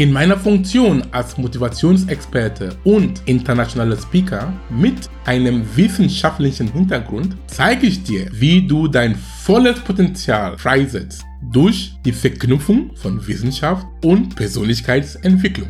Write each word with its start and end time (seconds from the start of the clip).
In 0.00 0.12
meiner 0.12 0.38
Funktion 0.38 1.02
als 1.10 1.36
Motivationsexperte 1.36 2.74
und 2.84 3.20
internationaler 3.26 3.98
Speaker 3.98 4.50
mit 4.70 5.10
einem 5.26 5.62
wissenschaftlichen 5.76 6.72
Hintergrund 6.72 7.36
zeige 7.48 7.86
ich 7.86 8.02
dir, 8.02 8.26
wie 8.32 8.66
du 8.66 8.88
dein 8.88 9.14
volles 9.14 9.78
Potenzial 9.80 10.56
freisetzt 10.56 11.22
durch 11.52 11.92
die 12.02 12.12
Verknüpfung 12.12 12.96
von 12.96 13.26
Wissenschaft 13.26 13.86
und 14.02 14.34
Persönlichkeitsentwicklung. 14.36 15.68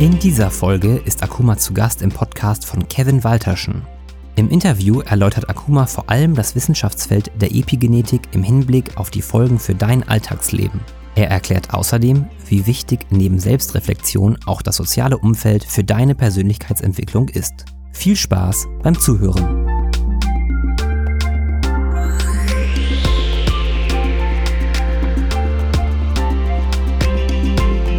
In 0.00 0.18
dieser 0.18 0.50
Folge 0.50 1.00
ist 1.04 1.22
Akuma 1.22 1.58
zu 1.58 1.74
Gast 1.74 2.02
im 2.02 2.10
Podcast 2.10 2.66
von 2.66 2.88
Kevin 2.88 3.22
Walterschen. 3.22 3.93
Im 4.36 4.50
Interview 4.50 5.00
erläutert 5.00 5.48
Akuma 5.48 5.86
vor 5.86 6.10
allem 6.10 6.34
das 6.34 6.56
Wissenschaftsfeld 6.56 7.30
der 7.40 7.54
Epigenetik 7.54 8.22
im 8.32 8.42
Hinblick 8.42 8.96
auf 8.96 9.10
die 9.10 9.22
Folgen 9.22 9.60
für 9.60 9.76
dein 9.76 10.02
Alltagsleben. 10.08 10.80
Er 11.14 11.30
erklärt 11.30 11.72
außerdem, 11.72 12.26
wie 12.48 12.66
wichtig 12.66 13.06
neben 13.10 13.38
Selbstreflexion 13.38 14.36
auch 14.46 14.60
das 14.60 14.74
soziale 14.74 15.18
Umfeld 15.18 15.62
für 15.62 15.84
deine 15.84 16.16
Persönlichkeitsentwicklung 16.16 17.28
ist. 17.28 17.64
Viel 17.92 18.16
Spaß 18.16 18.66
beim 18.82 18.98
Zuhören. 18.98 19.66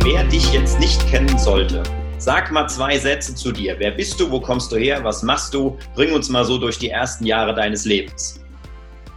Wer 0.04 0.26
dich 0.26 0.52
jetzt 0.52 0.82
nicht 0.82 1.08
kennen 1.08 1.38
sollte, 1.38 1.82
Sag 2.26 2.52
mal 2.52 2.68
zwei 2.68 2.98
Sätze 2.98 3.36
zu 3.36 3.52
dir. 3.52 3.76
Wer 3.78 3.92
bist 3.92 4.20
du? 4.20 4.32
Wo 4.32 4.40
kommst 4.40 4.72
du 4.72 4.78
her? 4.78 5.04
Was 5.04 5.22
machst 5.22 5.54
du? 5.54 5.78
Bring 5.94 6.12
uns 6.12 6.28
mal 6.28 6.44
so 6.44 6.58
durch 6.58 6.80
die 6.80 6.90
ersten 6.90 7.24
Jahre 7.24 7.54
deines 7.54 7.86
Lebens. 7.86 8.44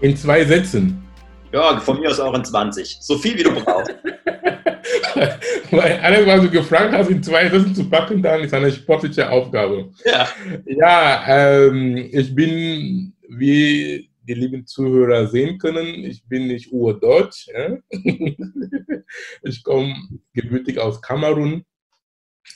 In 0.03 0.15
zwei 0.15 0.45
Sätzen. 0.45 1.03
Ja, 1.51 1.81
von 1.81 2.01
mir 2.01 2.11
aus 2.11 2.21
auch 2.21 2.35
in 2.35 2.45
20. 2.45 2.99
So 3.01 3.17
viel 3.17 3.39
wie 3.39 3.45
du 3.45 3.53
brauchst. 3.53 3.95
Weil 5.71 5.99
alles, 6.01 6.27
was 6.27 6.41
du 6.43 6.51
gefragt 6.51 6.93
hast, 6.93 7.09
in 7.09 7.23
zwei 7.23 7.49
Sätzen 7.49 7.75
zu 7.75 7.89
packen, 7.89 8.23
dann 8.23 8.43
ist 8.43 8.53
eine 8.53 8.71
sportliche 8.71 9.31
Aufgabe. 9.31 9.89
Ja, 10.05 10.29
ja 10.67 11.25
ähm, 11.29 12.11
ich 12.13 12.35
bin, 12.35 13.15
wie 13.27 14.11
die 14.21 14.35
lieben 14.35 14.67
Zuhörer 14.67 15.29
sehen 15.29 15.57
können, 15.57 16.05
ich 16.05 16.23
bin 16.29 16.49
nicht 16.49 16.71
urdeutsch. 16.71 17.49
Ja? 17.55 17.79
ich 19.45 19.63
komme 19.65 19.97
gebürtig 20.35 20.79
aus 20.79 21.01
Kamerun 21.01 21.65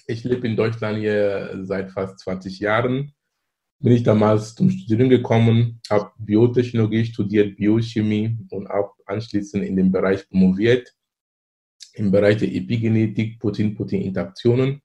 ich 0.06 0.24
lebe 0.24 0.46
in 0.46 0.56
Deutschland 0.56 0.98
hier 0.98 1.60
seit 1.62 1.90
fast 1.90 2.18
20 2.20 2.60
Jahren. 2.60 3.12
Bin 3.78 3.92
ich 3.92 4.02
damals 4.02 4.54
zum 4.54 4.70
Studieren 4.70 5.08
gekommen, 5.10 5.80
habe 5.90 6.12
Biotechnologie 6.18 7.04
studiert, 7.04 7.56
Biochemie 7.56 8.38
und 8.50 8.68
auch 8.68 8.94
anschließend 9.06 9.64
in 9.64 9.76
dem 9.76 9.90
Bereich 9.90 10.28
promoviert, 10.28 10.94
im 11.94 12.10
Bereich 12.10 12.36
der 12.38 12.52
Epigenetik, 12.52 13.40
Protein-Protein-Interaktionen. 13.40 14.82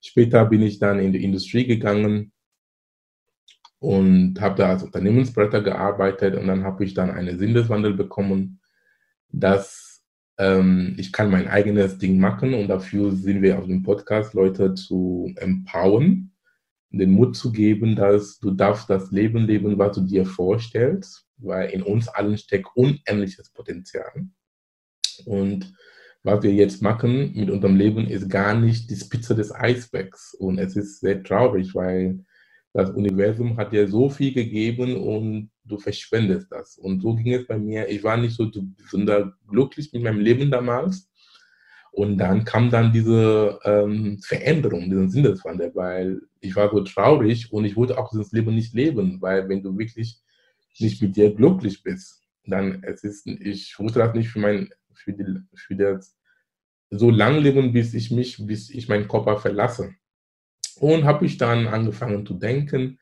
Später 0.00 0.44
bin 0.46 0.62
ich 0.62 0.78
dann 0.78 1.00
in 1.00 1.12
die 1.12 1.24
Industrie 1.24 1.66
gegangen 1.66 2.32
und 3.80 4.40
habe 4.40 4.54
da 4.54 4.68
als 4.70 4.84
Unternehmensberater 4.84 5.60
gearbeitet 5.60 6.36
und 6.36 6.46
dann 6.46 6.62
habe 6.62 6.84
ich 6.84 6.94
dann 6.94 7.10
einen 7.10 7.38
Sinneswandel 7.38 7.94
bekommen, 7.94 8.60
dass 9.28 9.91
ähm, 10.38 10.94
ich 10.98 11.12
kann 11.12 11.30
mein 11.30 11.48
eigenes 11.48 11.98
Ding 11.98 12.18
machen 12.18 12.54
und 12.54 12.68
dafür 12.68 13.12
sind 13.12 13.42
wir 13.42 13.58
auf 13.58 13.66
dem 13.66 13.82
Podcast, 13.82 14.34
Leute 14.34 14.74
zu 14.74 15.32
empowern, 15.36 16.32
den 16.90 17.10
Mut 17.10 17.36
zu 17.36 17.52
geben, 17.52 17.96
dass 17.96 18.38
du 18.38 18.50
darfst 18.50 18.90
das 18.90 19.10
Leben 19.10 19.46
leben, 19.46 19.78
was 19.78 19.96
du 19.96 20.02
dir 20.02 20.26
vorstellst, 20.26 21.26
weil 21.38 21.70
in 21.70 21.82
uns 21.82 22.08
allen 22.08 22.36
steckt 22.36 22.68
unendliches 22.74 23.50
Potenzial. 23.50 24.26
Und 25.24 25.72
was 26.22 26.42
wir 26.42 26.52
jetzt 26.52 26.82
machen 26.82 27.32
mit 27.34 27.50
unserem 27.50 27.76
Leben 27.76 28.06
ist 28.06 28.28
gar 28.28 28.54
nicht 28.54 28.90
die 28.90 28.96
Spitze 28.96 29.34
des 29.34 29.52
Eisbergs. 29.52 30.34
Und 30.34 30.58
es 30.58 30.76
ist 30.76 31.00
sehr 31.00 31.22
traurig, 31.22 31.74
weil 31.74 32.24
das 32.72 32.90
Universum 32.90 33.56
hat 33.56 33.72
dir 33.72 33.86
so 33.86 34.08
viel 34.08 34.32
gegeben 34.32 34.96
und 34.96 35.50
du 35.64 35.78
verschwendest 35.78 36.50
das. 36.50 36.78
Und 36.78 37.00
so 37.00 37.14
ging 37.14 37.32
es 37.34 37.46
bei 37.46 37.58
mir. 37.58 37.88
Ich 37.88 38.02
war 38.02 38.16
nicht 38.16 38.34
so 38.34 38.50
besonders 38.76 39.32
glücklich 39.46 39.92
mit 39.92 40.02
meinem 40.02 40.20
Leben 40.20 40.50
damals. 40.50 41.10
Und 41.92 42.16
dann 42.16 42.44
kam 42.44 42.70
dann 42.70 42.90
diese 42.90 43.58
ähm, 43.64 44.18
Veränderung, 44.22 44.88
diesen 44.88 45.10
Sinneswandel, 45.10 45.72
weil 45.74 46.22
ich 46.40 46.56
war 46.56 46.70
so 46.70 46.80
traurig 46.80 47.52
und 47.52 47.66
ich 47.66 47.76
wollte 47.76 47.98
auch 47.98 48.10
dieses 48.10 48.32
Leben 48.32 48.54
nicht 48.54 48.72
leben, 48.72 49.20
weil 49.20 49.46
wenn 49.50 49.62
du 49.62 49.76
wirklich 49.76 50.18
nicht 50.78 51.02
mit 51.02 51.16
dir 51.16 51.34
glücklich 51.34 51.82
bist, 51.82 52.22
dann 52.46 52.82
es 52.82 53.04
ist, 53.04 53.26
ich 53.26 53.78
wollte 53.78 53.98
das 53.98 54.14
nicht 54.14 54.30
für 54.30 54.38
mein, 54.38 54.70
für, 54.94 55.12
die, 55.12 55.24
für 55.54 55.76
das 55.76 56.16
so 56.88 57.10
lang 57.10 57.38
leben, 57.38 57.74
bis 57.74 57.92
ich 57.92 58.10
mich, 58.10 58.38
bis 58.46 58.70
ich 58.70 58.88
meinen 58.88 59.06
Körper 59.06 59.36
verlasse. 59.36 59.94
Und 60.80 61.04
habe 61.04 61.26
ich 61.26 61.38
dann 61.38 61.66
angefangen 61.66 62.26
zu 62.26 62.34
denken, 62.34 62.98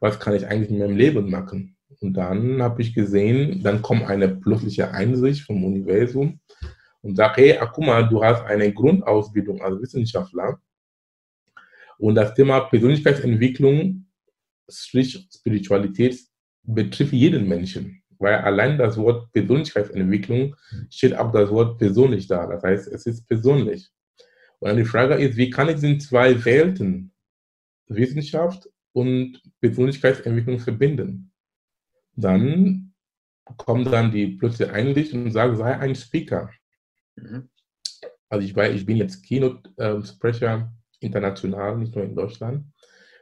was 0.00 0.18
kann 0.18 0.34
ich 0.34 0.46
eigentlich 0.46 0.70
in 0.70 0.78
meinem 0.78 0.96
Leben 0.96 1.30
machen? 1.30 1.76
Und 2.00 2.14
dann 2.14 2.60
habe 2.62 2.82
ich 2.82 2.94
gesehen, 2.94 3.62
dann 3.62 3.82
kommt 3.82 4.04
eine 4.04 4.28
plötzliche 4.28 4.90
Einsicht 4.90 5.42
vom 5.42 5.64
Universum 5.64 6.40
und 7.02 7.16
sagt, 7.16 7.36
hey, 7.36 7.58
guck 7.72 7.84
mal, 7.84 8.08
du 8.08 8.22
hast 8.24 8.44
eine 8.44 8.72
Grundausbildung 8.72 9.62
als 9.62 9.80
Wissenschaftler 9.80 10.60
und 12.02 12.16
das 12.16 12.34
Thema 12.34 12.58
Persönlichkeitsentwicklung, 12.62 14.06
Spiritualität 14.68 16.18
betrifft 16.64 17.12
jeden 17.12 17.48
Menschen, 17.48 18.02
weil 18.18 18.34
allein 18.34 18.76
das 18.76 18.96
Wort 18.96 19.30
Persönlichkeitsentwicklung 19.32 20.56
steht 20.90 21.14
auch 21.14 21.30
das 21.30 21.48
Wort 21.50 21.78
persönlich 21.78 22.26
da. 22.26 22.48
Das 22.48 22.64
heißt, 22.64 22.88
es 22.88 23.06
ist 23.06 23.28
persönlich. 23.28 23.88
Und 24.58 24.76
die 24.78 24.84
Frage 24.84 25.14
ist, 25.14 25.36
wie 25.36 25.48
kann 25.48 25.68
ich 25.68 25.76
diese 25.76 25.98
zwei 25.98 26.44
Welten 26.44 27.11
Wissenschaft 27.88 28.68
und 28.92 29.40
Persönlichkeitsentwicklung 29.60 30.58
verbinden. 30.58 31.32
Dann 32.14 32.94
kommt 33.56 33.92
dann 33.92 34.12
die 34.12 34.28
plötzliche 34.28 34.72
Einsicht 34.72 35.12
und 35.12 35.30
sagt, 35.30 35.56
sei 35.56 35.78
ein 35.78 35.94
Speaker. 35.94 36.50
Mhm. 37.16 37.48
Also 38.28 38.46
ich, 38.46 38.56
ich 38.56 38.86
bin 38.86 38.96
jetzt 38.96 39.22
Keynote-Sprecher 39.24 40.72
international, 41.00 41.76
nicht 41.78 41.94
nur 41.94 42.04
in 42.04 42.14
Deutschland, 42.14 42.64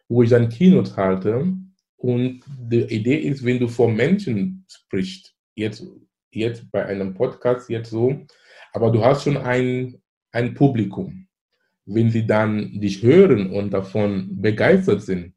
wo 0.08 0.22
ich 0.22 0.30
dann 0.30 0.48
Keynote 0.48 0.94
halte. 0.96 1.56
Und 1.96 2.42
die 2.46 2.82
Idee 2.82 3.16
ist, 3.16 3.44
wenn 3.44 3.58
du 3.58 3.68
vor 3.68 3.90
Menschen 3.90 4.64
sprichst, 4.68 5.34
jetzt, 5.54 5.84
jetzt 6.30 6.70
bei 6.70 6.86
einem 6.86 7.14
Podcast 7.14 7.68
jetzt 7.68 7.90
so, 7.90 8.24
aber 8.72 8.90
du 8.90 9.04
hast 9.04 9.24
schon 9.24 9.36
ein, 9.36 10.00
ein 10.32 10.54
Publikum 10.54 11.26
wenn 11.86 12.10
sie 12.10 12.26
dann 12.26 12.80
dich 12.80 13.02
hören 13.02 13.50
und 13.50 13.70
davon 13.72 14.40
begeistert 14.40 15.02
sind, 15.02 15.34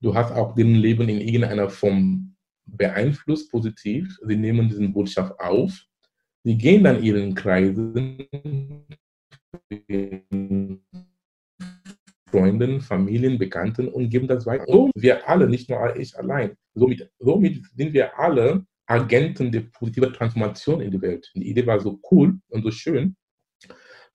du 0.00 0.14
hast 0.14 0.32
auch 0.32 0.54
deren 0.54 0.74
Leben 0.74 1.08
in 1.08 1.20
irgendeiner 1.20 1.70
Form 1.70 2.36
beeinflusst, 2.66 3.50
positiv. 3.50 4.18
Sie 4.22 4.36
nehmen 4.36 4.68
diesen 4.68 4.92
Botschaft 4.92 5.38
auf. 5.40 5.84
Sie 6.44 6.56
gehen 6.56 6.84
dann 6.84 7.02
ihren 7.02 7.34
Kreisen, 7.34 8.28
Freunden, 12.30 12.80
Familien, 12.80 13.38
Bekannten 13.38 13.88
und 13.88 14.10
geben 14.10 14.28
das 14.28 14.46
weiter. 14.46 14.64
So 14.68 14.90
wir 14.94 15.28
alle, 15.28 15.48
nicht 15.48 15.70
nur 15.70 15.96
ich 15.96 16.16
allein. 16.16 16.54
Somit, 16.74 17.10
somit 17.18 17.64
sind 17.74 17.92
wir 17.92 18.18
alle 18.18 18.64
Agenten 18.86 19.50
der 19.50 19.62
positiven 19.62 20.12
Transformation 20.12 20.80
in 20.80 20.90
die 20.90 21.00
Welt. 21.00 21.30
Die 21.34 21.48
Idee 21.48 21.66
war 21.66 21.80
so 21.80 21.98
cool 22.10 22.38
und 22.48 22.62
so 22.62 22.70
schön 22.70 23.16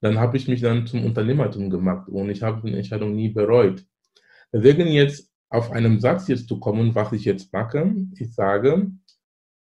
dann 0.04 0.20
habe 0.20 0.36
ich 0.36 0.48
mich 0.50 0.60
dann 0.60 0.86
zum 0.86 1.06
Unternehmertum 1.06 1.70
gemacht 1.70 2.10
und 2.10 2.30
ich 2.30 2.44
habe 2.44 2.62
die 2.70 2.76
Entscheidung 2.76 3.16
nie 3.16 3.30
bereut. 3.30 3.86
Deswegen 4.52 4.88
jetzt 4.88 5.32
auf 5.50 5.72
einen 5.72 6.00
Satz 6.02 6.28
jetzt 6.28 6.48
zu 6.48 6.60
kommen, 6.60 6.94
was 6.94 7.14
ich 7.14 7.24
jetzt 7.24 7.54
mache, 7.54 7.96
ich 8.18 8.34
sage, 8.34 8.92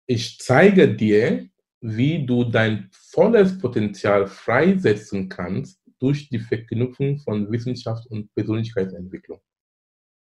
ich 0.06 0.38
zeige 0.40 0.92
dir, 0.92 1.46
wie 1.80 2.26
du 2.26 2.44
dein 2.44 2.88
volles 2.92 3.58
Potenzial 3.58 4.26
freisetzen 4.26 5.28
kannst 5.28 5.80
durch 6.00 6.28
die 6.28 6.40
Verknüpfung 6.40 7.18
von 7.18 7.50
Wissenschaft 7.52 8.06
und 8.06 8.34
Persönlichkeitsentwicklung. 8.34 9.40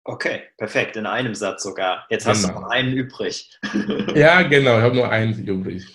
Okay, 0.03 0.41
perfekt, 0.57 0.97
in 0.97 1.05
einem 1.05 1.35
Satz 1.35 1.63
sogar. 1.63 2.07
Jetzt 2.09 2.25
hast 2.25 2.41
genau. 2.41 2.55
du 2.55 2.61
noch 2.61 2.69
einen 2.69 2.93
übrig. 2.93 3.57
ja, 4.15 4.41
genau, 4.41 4.77
ich 4.77 4.83
habe 4.83 4.95
nur 4.95 5.09
einen 5.09 5.47
übrig. 5.47 5.85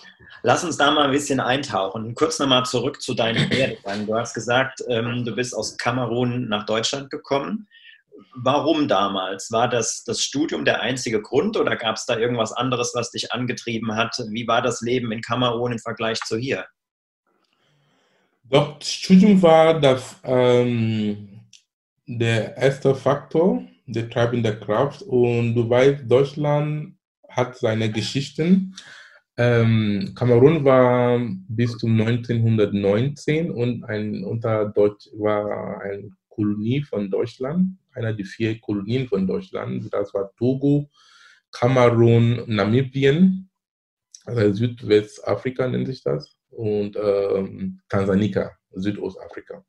Lass 0.43 0.63
uns 0.63 0.77
da 0.77 0.91
mal 0.91 1.05
ein 1.05 1.11
bisschen 1.11 1.39
eintauchen. 1.39 2.15
Kurz 2.15 2.39
nochmal 2.39 2.65
zurück 2.65 3.01
zu 3.01 3.13
deinem 3.13 3.49
Werdegang. 3.49 4.05
Du 4.05 4.15
hast 4.15 4.33
gesagt, 4.33 4.83
ähm, 4.87 5.25
du 5.25 5.35
bist 5.35 5.55
aus 5.55 5.77
Kamerun 5.77 6.47
nach 6.47 6.65
Deutschland 6.65 7.09
gekommen 7.09 7.67
warum 8.35 8.87
damals? 8.87 9.51
War 9.51 9.67
das 9.67 10.03
das 10.03 10.21
Studium 10.21 10.65
der 10.65 10.81
einzige 10.81 11.21
Grund 11.21 11.57
oder 11.57 11.75
gab 11.75 11.95
es 11.95 12.05
da 12.05 12.17
irgendwas 12.17 12.51
anderes, 12.51 12.93
was 12.95 13.11
dich 13.11 13.31
angetrieben 13.31 13.95
hat? 13.95 14.17
Wie 14.29 14.47
war 14.47 14.61
das 14.61 14.81
Leben 14.81 15.11
in 15.11 15.21
Kamerun 15.21 15.73
im 15.73 15.79
Vergleich 15.79 16.19
zu 16.21 16.37
hier? 16.37 16.65
Doch, 18.43 18.79
das 18.79 18.91
Studium 18.91 19.41
war 19.41 19.79
das, 19.79 20.15
ähm, 20.23 21.41
der 22.05 22.55
erste 22.55 22.95
Faktor, 22.95 23.63
der 23.85 24.09
treibende 24.09 24.57
Kraft. 24.57 25.01
Und 25.01 25.53
du 25.53 25.69
weißt, 25.69 26.03
Deutschland 26.09 26.97
hat 27.29 27.57
seine 27.57 27.91
Geschichten. 27.91 28.75
Ähm, 29.39 30.13
Kamerun 30.15 30.65
war 30.65 31.19
bis 31.47 31.77
zum 31.77 31.99
1919 31.99 33.51
und 33.51 33.83
ein 33.83 34.23
unter 34.23 34.65
Deutsch 34.65 35.09
war 35.13 35.79
eine 35.81 36.09
Kolonie 36.27 36.81
von 36.81 37.11
Deutschland, 37.11 37.77
einer 37.93 38.13
der 38.13 38.25
vier 38.25 38.59
Kolonien 38.59 39.07
von 39.07 39.27
Deutschland. 39.27 39.87
Das 39.93 40.13
war 40.13 40.33
Togo, 40.35 40.89
Kamerun, 41.51 42.43
Namibien, 42.47 43.49
also 44.25 44.53
Südwestafrika 44.53 45.67
nennt 45.67 45.87
sich 45.87 46.03
das, 46.03 46.35
und 46.49 46.97
ähm, 47.01 47.79
Tansania, 47.89 48.51
Südostafrika. 48.71 49.63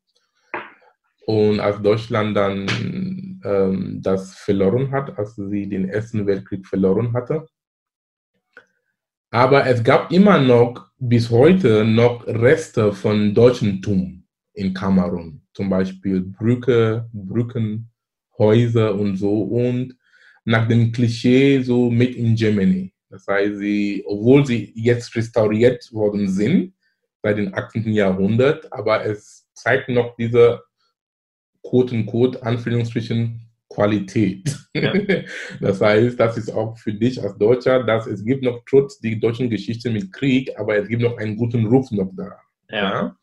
Und 1.27 1.59
als 1.59 1.81
Deutschland 1.81 2.35
dann 2.35 2.67
ähm, 3.43 3.99
das 4.01 4.35
verloren 4.35 4.91
hat, 4.91 5.17
als 5.17 5.35
sie 5.35 5.69
den 5.69 5.87
Ersten 5.87 6.25
Weltkrieg 6.25 6.65
verloren 6.65 7.13
hatte, 7.13 7.45
aber 9.31 9.67
es 9.67 9.83
gab 9.83 10.11
immer 10.11 10.39
noch 10.39 10.89
bis 10.97 11.29
heute 11.29 11.85
noch 11.85 12.25
Reste 12.25 12.93
von 12.93 13.33
Deutschentum 13.33 14.23
in 14.53 14.73
Kamerun. 14.73 15.41
Zum 15.53 15.69
Beispiel 15.69 16.21
Brücke, 16.21 17.09
Brücken, 17.13 17.91
Häuser 18.37 18.95
und 18.95 19.17
so. 19.17 19.41
Und 19.41 19.95
nach 20.45 20.67
dem 20.67 20.91
Klischee 20.91 21.61
so 21.61 21.89
mit 21.89 22.15
in 22.15 22.35
Germany. 22.35 22.93
Das 23.09 23.27
heißt, 23.27 23.57
sie, 23.57 24.03
obwohl 24.05 24.45
sie 24.45 24.71
jetzt 24.75 25.15
restauriert 25.15 25.91
worden 25.91 26.27
sind, 26.27 26.73
seit 27.21 27.37
dem 27.37 27.53
18. 27.53 27.91
Jahrhundert, 27.91 28.71
aber 28.71 29.05
es 29.05 29.47
zeigt 29.53 29.89
noch 29.89 30.15
diese 30.15 30.61
Quote-Code, 31.63 32.43
Anführungsstrichen, 32.43 33.48
Qualität. 33.69 34.57
Ja. 34.73 34.93
Das 35.61 35.81
heißt, 35.81 36.19
das 36.19 36.37
ist 36.37 36.51
auch 36.51 36.77
für 36.77 36.93
dich 36.93 37.21
als 37.21 37.37
Deutscher, 37.37 37.83
dass 37.83 38.07
es 38.07 38.23
gibt 38.23 38.43
noch 38.43 38.63
trotz 38.67 38.99
die 38.99 39.19
deutschen 39.19 39.49
Geschichte 39.49 39.89
mit 39.89 40.11
Krieg, 40.11 40.51
aber 40.57 40.77
es 40.77 40.87
gibt 40.87 41.01
noch 41.01 41.17
einen 41.17 41.35
guten 41.35 41.65
Ruf 41.65 41.91
noch 41.91 42.11
da. 42.15 42.39
Ja. 42.69 42.77
ja. 42.77 43.15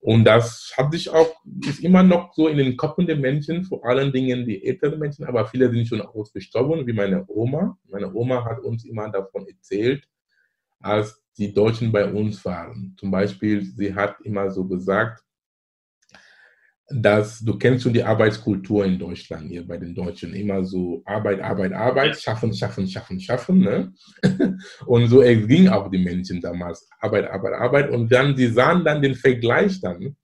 Und 0.00 0.24
das 0.24 0.72
hat 0.76 0.92
sich 0.92 1.10
auch, 1.10 1.34
ist 1.66 1.80
immer 1.80 2.02
noch 2.02 2.32
so 2.32 2.48
in 2.48 2.58
den 2.58 2.76
Köpfen 2.76 3.06
der 3.06 3.16
Menschen, 3.16 3.64
vor 3.64 3.84
allen 3.84 4.12
Dingen 4.12 4.46
die 4.46 4.64
älteren 4.64 4.98
Menschen, 4.98 5.24
aber 5.24 5.46
viele 5.46 5.70
sind 5.70 5.88
schon 5.88 6.00
ausgestorben, 6.00 6.86
wie 6.86 6.92
meine 6.92 7.24
Oma. 7.28 7.76
Meine 7.88 8.12
Oma 8.14 8.44
hat 8.44 8.60
uns 8.60 8.84
immer 8.84 9.10
davon 9.10 9.46
erzählt, 9.48 10.06
als 10.80 11.20
die 11.36 11.52
Deutschen 11.52 11.90
bei 11.90 12.10
uns 12.10 12.44
waren. 12.44 12.94
Zum 12.98 13.10
Beispiel, 13.10 13.62
sie 13.62 13.94
hat 13.94 14.20
immer 14.22 14.50
so 14.50 14.66
gesagt, 14.66 15.24
dass 16.90 17.40
du 17.40 17.58
kennst 17.58 17.82
schon 17.82 17.92
die 17.92 18.02
Arbeitskultur 18.02 18.84
in 18.86 18.98
Deutschland 18.98 19.50
hier 19.50 19.66
bei 19.66 19.76
den 19.76 19.94
Deutschen 19.94 20.32
immer 20.32 20.64
so 20.64 21.02
Arbeit, 21.04 21.40
Arbeit, 21.40 21.72
Arbeit, 21.72 22.18
schaffen, 22.18 22.54
schaffen, 22.54 22.88
schaffen, 22.88 23.20
schaffen. 23.20 23.58
Ne? 23.58 23.92
Und 24.86 25.08
so 25.08 25.20
es 25.20 25.46
ging 25.46 25.68
auch 25.68 25.90
die 25.90 25.98
Menschen 25.98 26.40
damals 26.40 26.88
Arbeit, 27.00 27.30
Arbeit, 27.30 27.52
Arbeit. 27.52 27.90
Und 27.90 28.10
dann 28.10 28.34
sie 28.36 28.48
sahen 28.48 28.84
dann 28.84 29.02
den 29.02 29.14
Vergleich 29.14 29.80
dann, 29.82 30.16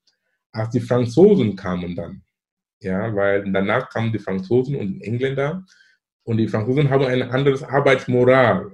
als 0.53 0.71
die 0.71 0.81
Franzosen 0.81 1.55
kamen 1.55 1.95
dann, 1.95 2.23
ja, 2.81 3.15
weil 3.15 3.45
danach 3.53 3.91
kamen 3.91 4.13
die 4.13 4.19
Franzosen 4.19 4.77
und 4.77 4.95
die 4.95 5.05
Engländer 5.05 5.65
und 6.23 6.39
die 6.39 6.49
Franzosen 6.49 6.89
haben 6.89 7.05
ein 7.05 7.23
anderes 7.23 7.63
Arbeitsmoral, 7.63 8.71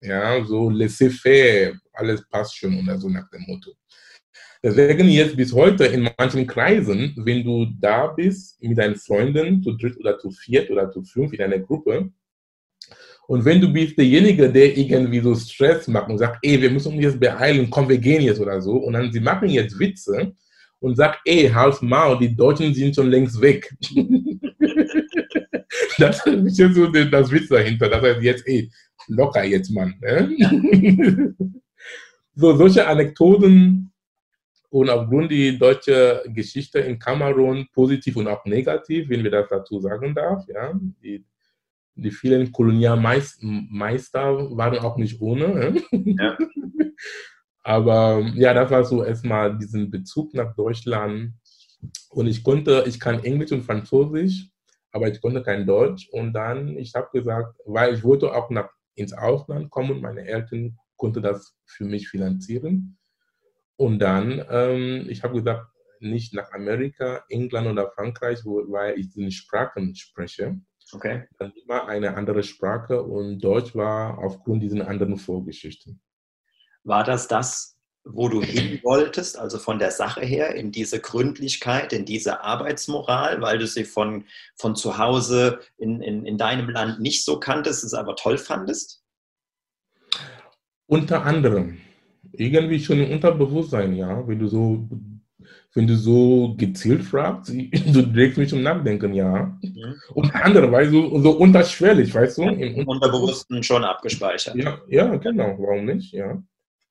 ja, 0.00 0.44
so 0.44 0.68
laissez-faire, 0.68 1.78
alles 1.92 2.28
passt 2.28 2.56
schon 2.58 2.78
oder 2.78 2.98
so 2.98 3.08
nach 3.08 3.30
dem 3.30 3.42
Motto. 3.46 3.72
Deswegen 4.64 5.10
jetzt 5.10 5.36
bis 5.36 5.52
heute 5.52 5.84
in 5.84 6.08
manchen 6.16 6.46
Kreisen, 6.46 7.12
wenn 7.18 7.44
du 7.44 7.66
da 7.78 8.06
bist 8.06 8.62
mit 8.62 8.78
deinen 8.78 8.96
Freunden, 8.96 9.62
zu 9.62 9.72
dritt 9.76 9.98
oder 9.98 10.18
zu 10.18 10.30
viert 10.30 10.70
oder 10.70 10.90
zu 10.90 11.02
fünf 11.02 11.34
in 11.34 11.42
einer 11.42 11.58
Gruppe, 11.58 12.10
und 13.26 13.44
wenn 13.44 13.60
du 13.60 13.70
bist 13.70 13.98
derjenige, 13.98 14.50
der 14.50 14.74
irgendwie 14.74 15.20
so 15.20 15.34
Stress 15.34 15.86
macht 15.86 16.08
und 16.08 16.16
sagt, 16.16 16.38
ey, 16.40 16.60
wir 16.62 16.70
müssen 16.70 16.94
uns 16.94 17.02
jetzt 17.02 17.20
beeilen, 17.20 17.68
komm, 17.68 17.90
wir 17.90 17.98
gehen 17.98 18.22
jetzt 18.22 18.40
oder 18.40 18.58
so, 18.62 18.76
und 18.76 18.94
dann 18.94 19.12
sie 19.12 19.20
machen 19.20 19.50
jetzt 19.50 19.78
Witze 19.78 20.32
und 20.80 20.96
sagt, 20.96 21.20
ey, 21.26 21.50
half 21.50 21.82
mal, 21.82 22.18
die 22.18 22.34
Deutschen 22.34 22.72
sind 22.72 22.94
schon 22.94 23.10
längst 23.10 23.38
weg. 23.42 23.70
das 25.98 26.24
ist 26.24 26.58
jetzt 26.58 26.74
so 26.74 26.86
das 26.86 27.30
Witz 27.30 27.48
dahinter. 27.48 27.90
Das 27.90 28.02
heißt 28.02 28.22
jetzt, 28.22 28.48
ey, 28.48 28.70
locker 29.08 29.44
jetzt, 29.44 29.70
Mann. 29.70 29.94
Ne? 30.00 31.34
so, 32.34 32.56
solche 32.56 32.86
Anekdoten 32.86 33.90
und 34.74 34.90
aufgrund 34.90 35.30
der 35.30 35.52
deutschen 35.52 36.34
Geschichte 36.34 36.80
in 36.80 36.98
Kamerun, 36.98 37.68
positiv 37.72 38.16
und 38.16 38.26
auch 38.26 38.44
negativ, 38.44 39.08
wenn 39.08 39.22
wir 39.22 39.30
das 39.30 39.48
dazu 39.48 39.78
sagen 39.78 40.12
darf, 40.12 40.44
ja, 40.48 40.72
die, 41.00 41.24
die 41.94 42.10
vielen 42.10 42.50
Kolonialmeister 42.50 44.56
waren 44.56 44.78
auch 44.78 44.96
nicht 44.96 45.20
ohne. 45.20 45.76
Ja. 45.92 46.36
Aber 47.62 48.28
ja, 48.34 48.52
das 48.52 48.68
war 48.72 48.82
so 48.82 49.04
erstmal 49.04 49.56
diesen 49.56 49.92
Bezug 49.92 50.34
nach 50.34 50.56
Deutschland. 50.56 51.34
Und 52.10 52.26
ich 52.26 52.42
konnte, 52.42 52.82
ich 52.88 52.98
kann 52.98 53.22
Englisch 53.22 53.52
und 53.52 53.62
Französisch, 53.62 54.50
aber 54.90 55.08
ich 55.08 55.20
konnte 55.20 55.42
kein 55.42 55.66
Deutsch. 55.66 56.08
Und 56.10 56.32
dann, 56.32 56.76
ich 56.78 56.94
habe 56.96 57.08
gesagt, 57.12 57.56
weil 57.64 57.94
ich 57.94 58.02
wollte 58.02 58.34
auch 58.34 58.50
nach, 58.50 58.70
ins 58.96 59.12
Ausland 59.12 59.70
kommen, 59.70 60.00
meine 60.00 60.26
Eltern 60.26 60.76
konnten 60.96 61.22
das 61.22 61.56
für 61.64 61.84
mich 61.84 62.08
finanzieren. 62.08 62.96
Und 63.76 63.98
dann, 63.98 64.44
ähm, 64.50 65.06
ich 65.08 65.22
habe 65.22 65.34
gesagt, 65.34 65.66
nicht 66.00 66.34
nach 66.34 66.52
Amerika, 66.52 67.24
England 67.28 67.66
oder 67.66 67.90
Frankreich, 67.90 68.40
wo, 68.44 68.62
weil 68.70 68.98
ich 68.98 69.10
diese 69.10 69.30
Sprachen 69.30 69.94
spreche. 69.94 70.60
Okay. 70.92 71.26
Dann 71.38 71.52
immer 71.52 71.88
eine 71.88 72.16
andere 72.16 72.42
Sprache 72.42 73.02
und 73.02 73.40
Deutsch 73.40 73.74
war 73.74 74.18
aufgrund 74.18 74.62
dieser 74.62 74.86
anderen 74.86 75.16
Vorgeschichten. 75.16 76.00
War 76.84 77.04
das 77.04 77.26
das, 77.26 77.78
wo 78.04 78.28
du 78.28 78.42
hin 78.42 78.80
wolltest, 78.82 79.38
also 79.38 79.58
von 79.58 79.78
der 79.78 79.90
Sache 79.90 80.20
her, 80.20 80.54
in 80.54 80.70
diese 80.70 81.00
Gründlichkeit, 81.00 81.94
in 81.94 82.04
diese 82.04 82.42
Arbeitsmoral, 82.42 83.40
weil 83.40 83.58
du 83.58 83.66
sie 83.66 83.84
von, 83.84 84.26
von 84.56 84.76
zu 84.76 84.98
Hause 84.98 85.60
in, 85.78 86.02
in, 86.02 86.26
in 86.26 86.36
deinem 86.36 86.68
Land 86.68 87.00
nicht 87.00 87.24
so 87.24 87.40
kanntest, 87.40 87.82
es 87.82 87.94
aber 87.94 88.14
toll 88.14 88.36
fandest? 88.36 89.02
Unter 90.86 91.24
anderem 91.24 91.80
irgendwie 92.32 92.80
schon 92.80 93.00
im 93.00 93.12
Unterbewusstsein, 93.12 93.94
ja. 93.94 94.26
Wenn 94.26 94.38
du 94.38 94.48
so, 94.48 94.88
wenn 95.74 95.86
du 95.86 95.96
so 95.96 96.54
gezielt 96.56 97.02
fragst, 97.02 97.52
du 97.92 98.02
trägst 98.12 98.38
mich 98.38 98.48
zum 98.48 98.62
Nachdenken, 98.62 99.14
ja. 99.14 99.56
Mhm. 99.62 99.94
Und 100.14 100.34
andererweise 100.34 100.92
so, 100.92 101.20
so 101.20 101.30
unterschwellig, 101.32 102.14
weißt 102.14 102.38
du? 102.38 102.42
Im, 102.42 102.60
Im 102.60 102.88
Unterbewussten 102.88 103.62
schon 103.62 103.84
abgespeichert. 103.84 104.56
Ja, 104.56 104.78
ja, 104.88 105.16
genau, 105.16 105.56
warum 105.58 105.86
nicht, 105.86 106.12
ja. 106.12 106.42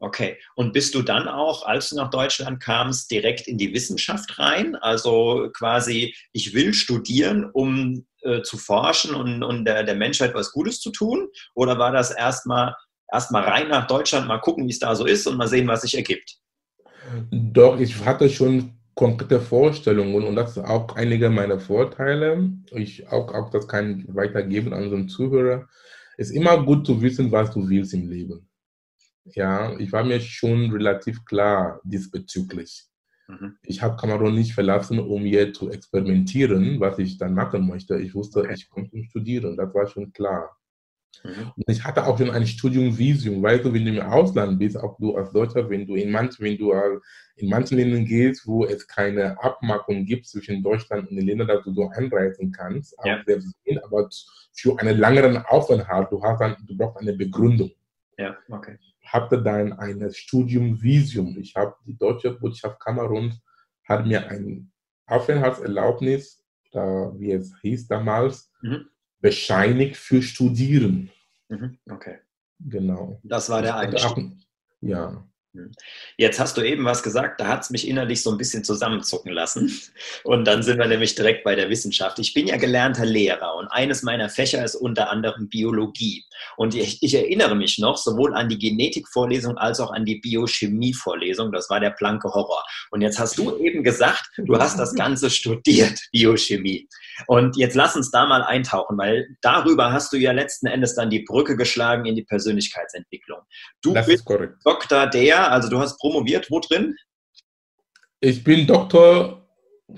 Okay. 0.04 0.38
Und 0.56 0.74
bist 0.74 0.96
du 0.96 1.02
dann 1.02 1.30
auch, 1.30 1.66
als 1.66 1.90
du 1.90 1.96
nach 1.96 2.10
Deutschland 2.10 2.62
kamst, 2.62 3.10
direkt 3.10 3.48
in 3.48 3.58
die 3.58 3.74
Wissenschaft 3.74 4.38
rein? 4.38 4.76
Also 4.76 5.50
quasi, 5.54 6.14
ich 6.34 6.54
will 6.54 6.74
studieren, 6.74 7.50
um 7.54 8.06
äh, 8.24 8.42
zu 8.42 8.58
forschen 8.58 9.16
und, 9.16 9.44
und 9.44 9.64
der, 9.64 9.84
der 9.84 9.96
Menschheit 9.96 10.34
was 10.34 10.52
Gutes 10.52 10.82
zu 10.82 10.92
tun? 10.92 11.30
Oder 11.56 11.80
war 11.80 11.94
das 11.94 12.12
erstmal 12.12 12.76
erstmal 13.14 13.44
rein 13.44 13.70
nach 13.70 13.88
Deutschland, 13.88 14.28
mal 14.28 14.40
gucken, 14.40 14.66
wie 14.66 14.72
es 14.72 14.80
da 14.80 14.96
so 14.96 15.06
ist 15.06 15.28
und 15.28 15.38
mal 15.38 15.48
sehen, 15.48 15.68
was 15.68 15.82
sich 15.82 15.96
ergibt. 15.96 16.38
Doch, 17.32 17.80
ich 17.80 18.04
hatte 18.06 18.30
schon 18.30 18.74
konkrete 18.96 19.40
Vorstellungen 19.40 20.24
und 20.24 20.36
das 20.36 20.58
ist 20.58 20.64
auch 20.64 20.96
einige 20.96 21.30
meiner 21.30 21.60
Vorteile. 21.60 22.52
Ich 22.72 23.08
auch, 23.10 23.34
auch 23.34 23.50
das 23.50 23.68
kann 23.68 24.00
ich 24.00 24.16
weitergeben 24.16 24.74
an 24.74 24.84
unseren 24.84 25.08
Zuhörer. 25.10 25.68
Es 26.18 26.30
ist 26.30 26.36
immer 26.36 26.64
gut 26.64 26.86
zu 26.86 27.02
wissen, 27.02 27.32
was 27.32 27.52
du 27.52 27.68
willst 27.68 27.94
im 27.94 28.10
Leben. 28.10 28.48
Ja, 29.26 29.76
ich 29.80 29.92
war 29.92 30.04
mir 30.04 30.20
schon 30.20 30.72
relativ 30.72 31.24
klar 31.26 31.80
diesbezüglich. 31.84 32.86
Mhm. 33.28 33.56
Ich 33.64 33.82
habe 33.82 33.96
Kamerun 33.96 34.36
nicht 34.36 34.54
verlassen, 34.54 35.00
um 35.00 35.24
hier 35.24 35.54
zu 35.54 35.70
experimentieren, 35.72 36.80
was 36.80 37.00
ich 37.00 37.18
dann 37.18 37.34
machen 37.34 37.68
möchte. 37.68 37.98
Ich 37.98 38.14
wusste, 38.14 38.42
okay. 38.42 38.54
ich 38.54 38.70
komme 38.70 38.90
zum 38.90 39.04
Studieren, 39.06 39.58
das 39.58 39.74
war 39.74 39.88
schon 39.88 40.12
klar. 40.12 40.58
Mhm. 41.24 41.52
Und 41.56 41.70
ich 41.70 41.84
hatte 41.84 42.06
auch 42.06 42.18
schon 42.18 42.32
ein 42.32 42.46
Studiumvisum, 42.46 43.42
weißt 43.42 43.66
du, 43.66 43.74
wenn 43.74 43.86
du 43.86 43.92
im 43.92 44.02
Ausland 44.02 44.60
bist, 44.60 44.78
auch 44.78 44.98
du 45.00 45.16
als 45.16 45.32
Deutscher, 45.32 45.70
wenn 45.70 45.86
du 45.86 45.96
in 45.96 46.12
manchen, 46.12 46.44
wenn 46.44 46.58
du 46.58 46.74
in 47.36 47.50
manchen 47.50 47.78
Ländern 47.78 48.06
gehst, 48.06 48.46
wo 48.48 48.66
es 48.66 48.88
keine 48.88 49.42
Abmachung 49.42 50.06
gibt 50.06 50.28
zwischen 50.28 50.62
Deutschland 50.64 51.10
und 51.10 51.16
den 51.16 51.28
Ländern, 51.28 51.48
dass 51.48 51.64
du 51.64 51.74
so 51.74 51.90
einreisen 51.90 52.52
kannst, 52.52 52.96
ja. 53.06 53.22
aber 53.84 54.10
für 54.54 54.80
einen 54.80 54.98
längeren 54.98 55.38
Aufenthalt, 55.38 56.12
du 56.12 56.22
hast 56.24 56.40
dann, 56.40 56.58
du 56.68 56.78
brauchst 56.78 57.02
eine 57.02 57.14
Begründung. 57.14 57.72
Ja, 58.18 58.38
okay. 58.50 58.78
Ich 59.02 59.12
hatte 59.12 59.42
dann 59.42 59.74
ein 59.74 60.12
Studiumvisum. 60.14 61.38
Ich 61.40 61.56
habe 61.56 61.76
die 61.86 61.98
deutsche 61.98 62.32
Botschaft 62.32 62.80
Kameruns 62.80 63.42
hat 63.84 64.06
mir 64.06 64.28
ein 64.30 64.72
Aufenthaltserlaubnis 65.08 66.44
oder 66.72 67.14
wie 67.20 67.32
es 67.32 67.54
hieß 67.62 67.88
damals, 67.88 68.52
mhm. 68.62 68.88
Bescheinigt 69.24 69.96
für 69.96 70.22
Studieren. 70.22 71.10
Mhm. 71.50 71.80
Okay. 71.90 72.20
Genau. 72.60 73.20
Das 73.24 73.50
war 73.50 73.62
der 73.62 73.78
Einstieg. 73.78 74.34
Ja. 74.82 75.26
Hm. 75.54 75.72
Jetzt 76.18 76.40
hast 76.40 76.58
du 76.58 76.62
eben 76.62 76.84
was 76.84 77.04
gesagt, 77.04 77.40
da 77.40 77.48
hat 77.48 77.62
es 77.62 77.70
mich 77.70 77.88
innerlich 77.88 78.24
so 78.24 78.32
ein 78.32 78.38
bisschen 78.38 78.64
zusammenzucken 78.64 79.32
lassen. 79.32 79.72
Und 80.24 80.46
dann 80.46 80.64
sind 80.64 80.80
wir 80.80 80.88
nämlich 80.88 81.14
direkt 81.14 81.44
bei 81.44 81.56
der 81.56 81.70
Wissenschaft. 81.70 82.18
Ich 82.20 82.34
bin 82.34 82.48
ja 82.48 82.58
gelernter 82.58 83.06
Lehrer 83.06 83.56
und 83.56 83.68
eines 83.68 84.02
meiner 84.02 84.30
Fächer 84.30 84.64
ist 84.64 84.76
unter 84.76 85.12
anderem 85.12 85.50
Biologie. 85.50 86.26
Und 86.58 86.74
ich, 86.74 87.04
ich 87.04 87.14
erinnere 87.14 87.56
mich 87.56 87.78
noch 87.78 87.98
sowohl 87.98 88.34
an 88.34 88.50
die 88.50 88.58
Genetikvorlesung 88.58 89.58
als 89.58 89.80
auch 89.80 89.92
an 89.92 90.06
die 90.06 90.20
Biochemievorlesung. 90.20 91.52
Das 91.52 91.70
war 91.70 91.80
der 91.80 91.92
blanke 91.92 92.30
Horror. 92.34 92.64
Und 92.90 93.02
jetzt 93.02 93.20
hast 93.20 93.38
du 93.38 93.58
eben 93.58 93.84
gesagt, 93.84 94.32
du 94.38 94.58
hast 94.58 94.80
das 94.80 94.96
Ganze 94.96 95.30
studiert, 95.30 96.00
Biochemie. 96.12 96.88
Und 97.28 97.58
jetzt 97.58 97.76
lass 97.76 97.96
uns 97.96 98.10
da 98.12 98.26
mal 98.26 98.44
eintauchen, 98.44 98.98
weil 98.98 99.28
darüber 99.42 99.92
hast 99.92 100.12
du 100.14 100.18
ja 100.18 100.32
letzten 100.32 100.68
Endes 100.68 100.96
dann 100.96 101.10
die 101.10 101.20
Brücke 101.20 101.56
geschlagen 101.56 102.06
in 102.06 102.16
die 102.16 102.24
Persönlichkeitsentwicklung. 102.24 103.40
Du 103.82 103.94
das 103.94 104.08
bist 104.08 104.26
Doktor 104.64 105.08
der, 105.08 105.43
also 105.50 105.70
du 105.70 105.80
hast 105.80 105.98
promoviert, 106.00 106.50
wo 106.50 106.60
drin? 106.60 106.96
Ich 108.20 108.44
bin 108.44 108.66
Doktor 108.68 109.44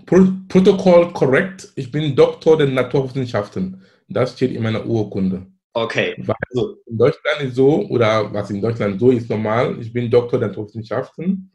Pro 0.06 0.28
Protokoll 0.50 1.14
korrekt. 1.14 1.72
Ich 1.76 1.92
bin 1.92 2.16
Doktor 2.16 2.58
der 2.58 2.68
Naturwissenschaften. 2.68 3.82
Das 4.08 4.34
steht 4.34 4.52
in 4.52 4.64
meiner 4.64 4.86
Urkunde. 4.86 5.48
Okay. 5.74 6.16
Weil 6.18 6.36
also 6.50 6.78
in 6.86 6.98
Deutschland 6.98 7.42
ist 7.42 7.56
so, 7.56 7.86
oder 7.88 8.34
was 8.34 8.50
in 8.50 8.62
Deutschland 8.62 9.00
so 9.00 9.12
ist 9.12 9.30
normal, 9.30 9.78
ich 9.82 9.92
bin 9.92 10.10
Doktor 10.10 10.40
der 10.40 10.50
Naturwissenschaften. 10.50 11.52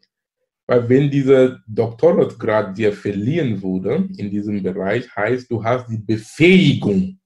Weil 0.67 0.89
wenn 0.89 1.11
dieser 1.11 1.59
Doktoratgrad 1.67 2.79
dir 2.79 2.93
verliehen 2.93 3.61
wurde 3.61 4.09
in 4.17 4.31
diesem 4.31 4.63
Bereich, 4.63 5.05
heißt, 5.17 5.51
du 5.51 5.65
hast 5.65 5.89
die 5.91 5.99
Befähigung 5.99 7.19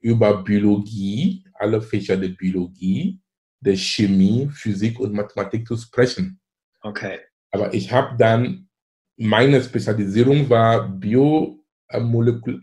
über 0.00 0.42
Biologie, 0.42 1.44
alle 1.52 1.82
Fächer 1.82 2.16
der 2.16 2.28
Biologie, 2.28 3.19
der 3.60 3.76
Chemie, 3.76 4.50
Physik 4.52 4.98
und 4.98 5.12
Mathematik 5.12 5.66
zu 5.66 5.76
sprechen. 5.76 6.40
Okay. 6.82 7.18
Aber 7.50 7.74
ich 7.74 7.92
habe 7.92 8.16
dann, 8.16 8.68
meine 9.16 9.62
Spezialisierung 9.62 10.48
war 10.48 10.88
Bio, 10.88 11.62
äh, 11.88 12.00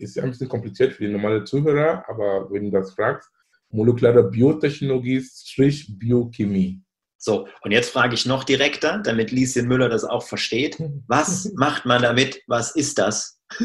ist 0.00 0.18
ein 0.18 0.30
bisschen 0.30 0.48
kompliziert 0.48 0.92
für 0.92 1.06
die 1.06 1.12
normale 1.12 1.44
Zuhörer, 1.44 2.04
aber 2.08 2.50
wenn 2.50 2.64
du 2.64 2.70
das 2.70 2.94
fragst, 2.94 3.30
molekulare 3.70 4.24
Biotechnologie, 4.24 5.22
Strich 5.22 5.86
Biochemie. 5.98 6.82
So, 7.20 7.48
und 7.62 7.72
jetzt 7.72 7.90
frage 7.90 8.14
ich 8.14 8.26
noch 8.26 8.44
direkter, 8.44 8.98
damit 8.98 9.32
Lieschen 9.32 9.66
Müller 9.66 9.88
das 9.88 10.04
auch 10.04 10.22
versteht. 10.22 10.80
Was 11.06 11.52
macht 11.56 11.84
man 11.84 12.02
damit? 12.02 12.42
Was 12.46 12.74
ist 12.74 12.98
das? 12.98 13.40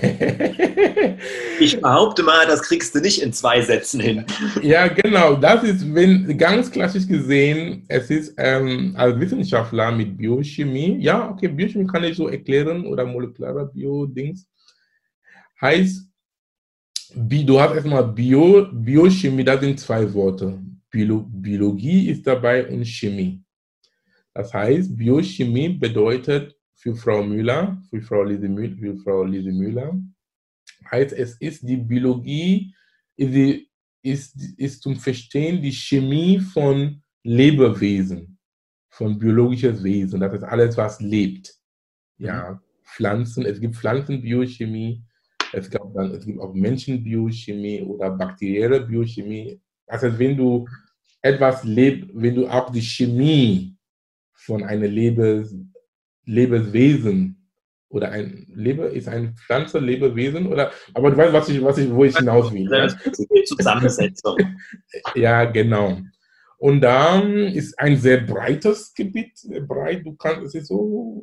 ich 1.60 1.80
behaupte 1.80 2.22
mal, 2.22 2.46
das 2.46 2.62
kriegst 2.62 2.94
du 2.94 3.00
nicht 3.00 3.22
in 3.22 3.32
zwei 3.32 3.60
Sätzen 3.60 4.00
hin. 4.00 4.24
Ja, 4.62 4.88
genau. 4.88 5.34
Das 5.36 5.62
ist, 5.62 5.94
wenn 5.94 6.36
ganz 6.38 6.70
klassisch 6.70 7.06
gesehen, 7.06 7.84
es 7.88 8.10
ist 8.10 8.34
ähm, 8.38 8.94
als 8.96 9.18
Wissenschaftler 9.18 9.92
mit 9.92 10.16
Biochemie. 10.16 10.98
Ja, 11.00 11.30
okay, 11.30 11.48
Biochemie 11.48 11.86
kann 11.86 12.04
ich 12.04 12.16
so 12.16 12.28
erklären 12.28 12.86
oder 12.86 13.04
molekulare 13.04 13.66
Bio-Dings. 13.66 14.46
Heißt, 15.60 16.08
du 17.14 17.60
hast 17.60 17.74
erstmal 17.74 18.04
Bio, 18.04 18.68
Biochemie, 18.72 19.44
das 19.44 19.60
sind 19.60 19.78
zwei 19.78 20.12
Worte. 20.12 20.58
Bio, 20.90 21.24
Biologie 21.28 22.10
ist 22.10 22.26
dabei 22.26 22.66
und 22.66 22.84
Chemie. 22.84 23.42
Das 24.32 24.52
heißt, 24.54 24.96
Biochemie 24.96 25.70
bedeutet 25.70 26.56
für 26.80 26.96
Frau 26.96 27.22
Müller, 27.22 27.82
für 27.90 28.00
Frau 28.00 28.22
Lise 28.22 28.48
Müller, 28.48 28.76
für 28.76 28.96
Frau 28.98 29.24
Lise 29.24 29.52
Müller 29.52 30.00
heißt, 30.90 31.12
es 31.12 31.34
ist 31.34 31.62
die 31.68 31.76
Biologie, 31.76 32.74
ist, 33.16 33.58
ist, 34.02 34.58
ist 34.58 34.82
zum 34.82 34.96
Verstehen 34.96 35.60
die 35.62 35.72
Chemie 35.72 36.40
von 36.40 37.02
Lebewesen, 37.22 38.38
von 38.88 39.18
biologisches 39.18 39.82
Wesen. 39.82 40.20
Das 40.20 40.32
ist 40.32 40.44
alles, 40.44 40.76
was 40.76 41.00
lebt. 41.00 41.54
Ja, 42.18 42.52
mhm. 42.52 42.60
Pflanzen, 42.84 43.46
es 43.46 43.60
gibt 43.60 43.76
Pflanzenbiochemie, 43.76 45.02
es, 45.52 45.70
gab 45.70 45.92
dann, 45.94 46.12
es 46.12 46.24
gibt 46.24 46.40
auch 46.40 46.54
Menschenbiochemie 46.54 47.82
oder 47.82 48.10
bakterielle 48.10 48.80
Biochemie. 48.80 49.60
Also 49.86 50.18
wenn 50.18 50.36
du 50.36 50.66
etwas 51.22 51.62
lebst, 51.64 52.10
wenn 52.14 52.34
du 52.34 52.48
auch 52.48 52.70
die 52.70 52.82
Chemie 52.82 53.76
von 54.32 54.64
einem 54.64 54.90
Lebes, 54.90 55.54
Lebewesen 56.30 57.36
oder 57.88 58.12
ein 58.12 58.46
Lebe 58.54 58.84
ist 58.84 59.08
ein 59.08 59.34
Pflanze, 59.34 59.80
Lebewesen 59.80 60.46
oder 60.46 60.70
aber 60.94 61.10
du 61.10 61.16
weißt, 61.16 61.32
was 61.32 61.48
ich, 61.48 61.62
was 61.62 61.78
ich, 61.78 61.90
wo 61.90 62.04
ich 62.04 62.16
hinaus 62.16 62.52
will. 62.52 62.68
Ne? 62.68 62.96
Zusammensetzung. 63.46 64.36
ja, 65.14 65.44
genau. 65.44 65.98
Und 66.58 66.82
da 66.82 67.20
ist 67.20 67.78
ein 67.78 67.96
sehr 67.96 68.20
breites 68.20 68.94
Gebiet, 68.94 69.32
breit, 69.66 70.04
du 70.04 70.14
kannst, 70.14 70.42
es 70.46 70.54
ist 70.54 70.68
so, 70.68 71.22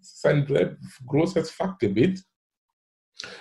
es 0.00 0.14
ist 0.14 0.26
ein 0.26 0.46
sehr 0.46 0.76
großes 1.06 1.50
Fachgebiet. 1.50 2.24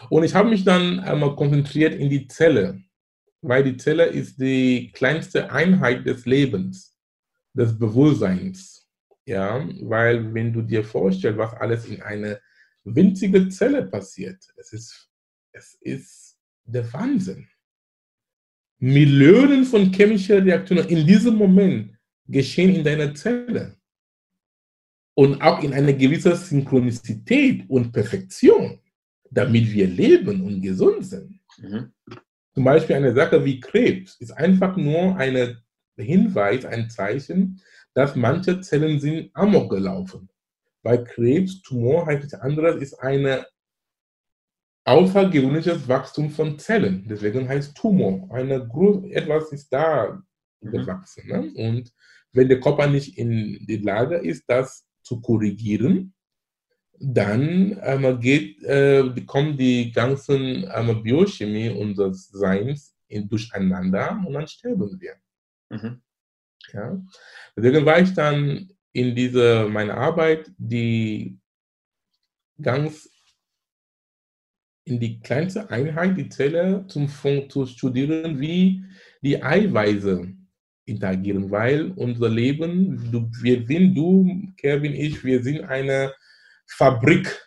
Und 0.09 0.23
ich 0.23 0.35
habe 0.35 0.49
mich 0.49 0.63
dann 0.63 0.99
einmal 0.99 1.35
konzentriert 1.35 1.95
in 1.95 2.09
die 2.09 2.27
Zelle, 2.27 2.81
weil 3.41 3.63
die 3.63 3.77
Zelle 3.77 4.05
ist 4.05 4.39
die 4.39 4.91
kleinste 4.93 5.51
Einheit 5.51 6.05
des 6.05 6.25
Lebens, 6.25 6.95
des 7.53 7.77
Bewusstseins. 7.77 8.74
Ja, 9.25 9.67
weil 9.81 10.33
wenn 10.33 10.53
du 10.53 10.61
dir 10.61 10.83
vorstellst, 10.83 11.37
was 11.37 11.53
alles 11.53 11.85
in 11.85 12.01
einer 12.01 12.39
winzigen 12.83 13.49
Zelle 13.49 13.85
passiert, 13.85 14.37
es 14.57 14.71
ist, 14.71 15.09
es 15.51 15.73
ist 15.81 16.37
der 16.63 16.91
Wahnsinn. 16.93 17.47
Millionen 18.77 19.63
von 19.63 19.91
chemischen 19.91 20.43
Reaktionen 20.43 20.87
in 20.89 21.07
diesem 21.07 21.35
Moment 21.35 21.97
geschehen 22.27 22.75
in 22.75 22.83
deiner 22.83 23.13
Zelle. 23.15 23.75
Und 25.15 25.41
auch 25.41 25.63
in 25.63 25.73
einer 25.73 25.93
gewissen 25.93 26.35
Synchronizität 26.35 27.67
und 27.69 27.91
Perfektion 27.91 28.79
damit 29.35 29.71
wir 29.71 29.87
leben 29.87 30.41
und 30.41 30.61
gesund 30.61 31.05
sind. 31.05 31.39
Mhm. 31.57 31.91
Zum 32.53 32.63
Beispiel 32.63 32.95
eine 32.95 33.13
Sache 33.13 33.43
wie 33.43 33.59
Krebs 33.59 34.15
ist 34.19 34.31
einfach 34.31 34.77
nur 34.77 35.17
ein 35.17 35.57
Hinweis, 35.97 36.65
ein 36.65 36.89
Zeichen, 36.89 37.61
dass 37.95 38.15
manche 38.15 38.61
Zellen 38.61 38.99
sind 38.99 39.31
amok 39.33 39.71
gelaufen. 39.71 40.29
Bei 40.83 40.97
Krebs, 40.97 41.61
Tumor 41.61 42.05
heißt 42.05 42.25
es 42.25 42.33
anderes, 42.35 42.75
ist 42.81 42.93
ein 42.99 43.43
außergewöhnliches 44.83 45.87
Wachstum 45.87 46.29
von 46.29 46.59
Zellen. 46.59 47.07
Deswegen 47.07 47.47
heißt 47.47 47.75
Tumor. 47.75 48.29
Eine 48.31 48.69
etwas 49.09 49.51
ist 49.51 49.69
da 49.69 50.21
mhm. 50.61 50.71
gewachsen. 50.71 51.27
Ne? 51.27 51.51
Und 51.55 51.91
wenn 52.33 52.49
der 52.49 52.59
Körper 52.59 52.85
nicht 52.85 53.17
in 53.17 53.65
der 53.65 53.79
Lage 53.79 54.17
ist, 54.17 54.43
das 54.47 54.85
zu 55.01 55.21
korrigieren, 55.21 56.13
dann 56.99 57.79
ähm, 57.81 58.19
geht, 58.19 58.61
äh, 58.63 59.09
kommen 59.25 59.57
die 59.57 59.91
ganzen 59.91 60.69
ähm, 60.73 61.01
Biochemie 61.01 61.69
unseres 61.69 62.27
Seins 62.27 62.95
in, 63.07 63.27
durcheinander 63.27 64.21
und 64.25 64.33
dann 64.33 64.47
sterben 64.47 64.99
wir. 64.99 65.15
Mhm. 65.69 66.01
Ja? 66.73 67.01
Deswegen 67.55 67.85
war 67.85 67.99
ich 67.99 68.13
dann 68.13 68.69
in 68.93 69.15
dieser 69.15 69.67
meine 69.67 69.95
Arbeit, 69.95 70.51
die 70.57 71.37
ganz 72.61 73.09
in 74.85 74.99
die 74.99 75.19
kleinste 75.19 75.69
Einheit, 75.69 76.17
die 76.17 76.29
Zelle, 76.29 76.85
zum 76.87 77.09
zu 77.49 77.65
studieren, 77.65 78.39
wie 78.39 78.83
die 79.21 79.41
Eiweiße 79.41 80.31
interagieren, 80.85 81.49
weil 81.49 81.91
unser 81.91 82.29
Leben, 82.29 83.11
du, 83.11 83.29
wir 83.41 83.65
sind, 83.65 83.95
du, 83.95 84.53
Kevin, 84.57 84.93
ich, 84.93 85.23
wir 85.23 85.43
sind 85.43 85.63
eine 85.63 86.13
Fabrik 86.67 87.41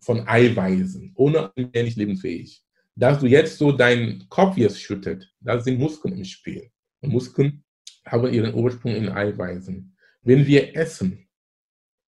von 0.00 0.26
Eiweißen, 0.26 1.12
ohne 1.14 1.52
wäre 1.56 1.84
nicht 1.84 1.96
lebensfähig. 1.96 2.62
Dass 2.98 3.20
du 3.20 3.26
jetzt 3.26 3.58
so 3.58 3.70
deinen 3.70 4.28
Kopf 4.28 4.56
jetzt 4.56 4.80
schüttet, 4.80 5.32
da 5.38 5.60
sind 5.60 5.78
Muskeln 5.78 6.16
im 6.18 6.24
Spiel. 6.24 6.68
Und 7.00 7.12
Muskeln 7.12 7.62
haben 8.04 8.32
ihren 8.32 8.52
Ursprung 8.52 8.92
in 8.92 9.08
Eiweißen. 9.08 9.96
Wenn 10.22 10.44
wir 10.44 10.76
essen, 10.76 11.28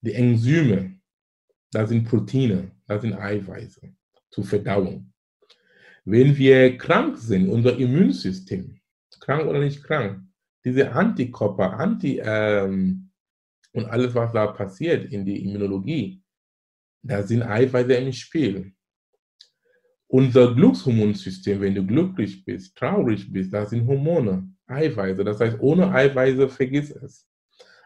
die 0.00 0.14
Enzyme, 0.14 0.99
da 1.73 1.87
sind 1.87 2.09
Proteine, 2.09 2.71
da 2.87 2.99
sind 2.99 3.12
Eiweiße 3.12 3.95
zur 4.30 4.45
Verdauung. 4.45 5.12
Wenn 6.07 6.35
wir 6.38 6.78
krank 6.78 7.18
sind, 7.18 7.50
unser 7.50 7.76
Immunsystem, 7.76 8.80
krank 9.21 9.47
oder 9.47 9.61
nicht 9.61 9.85
krank, 9.85 10.23
diese 10.64 10.90
Antikörper, 10.90 11.78
Anti 11.78 12.18
ähm, 12.25 13.11
und 13.73 13.85
alles, 13.85 14.14
was 14.14 14.33
da 14.33 14.47
passiert 14.47 15.12
in 15.12 15.26
der 15.26 15.37
Immunologie, 15.37 16.23
da 17.02 17.23
sind 17.23 17.42
Eiweiße 17.42 17.92
im 17.92 18.12
Spiel. 18.14 18.73
Unser 20.11 20.55
Glückshormonsystem, 20.55 21.61
wenn 21.61 21.75
du 21.75 21.87
glücklich 21.87 22.43
bist, 22.45 22.77
traurig 22.77 23.31
bist, 23.31 23.53
da 23.53 23.67
sind 23.67 23.87
Hormone, 23.87 24.49
Eiweiße. 24.67 25.23
Das 25.23 25.38
heißt, 25.38 25.59
ohne 25.61 25.91
Eiweiße 25.93 26.49
vergiss 26.49 26.91
es. 26.91 27.29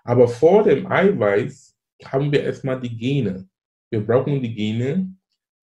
Aber 0.05 0.29
vor 0.29 0.62
dem 0.62 0.87
Eiweiß 0.87 1.76
haben 2.05 2.31
wir 2.31 2.43
erstmal 2.43 2.81
die 2.81 2.97
Gene. 2.97 3.49
Wir 3.91 4.00
brauchen 4.00 4.41
die 4.41 4.55
Gene, 4.55 5.14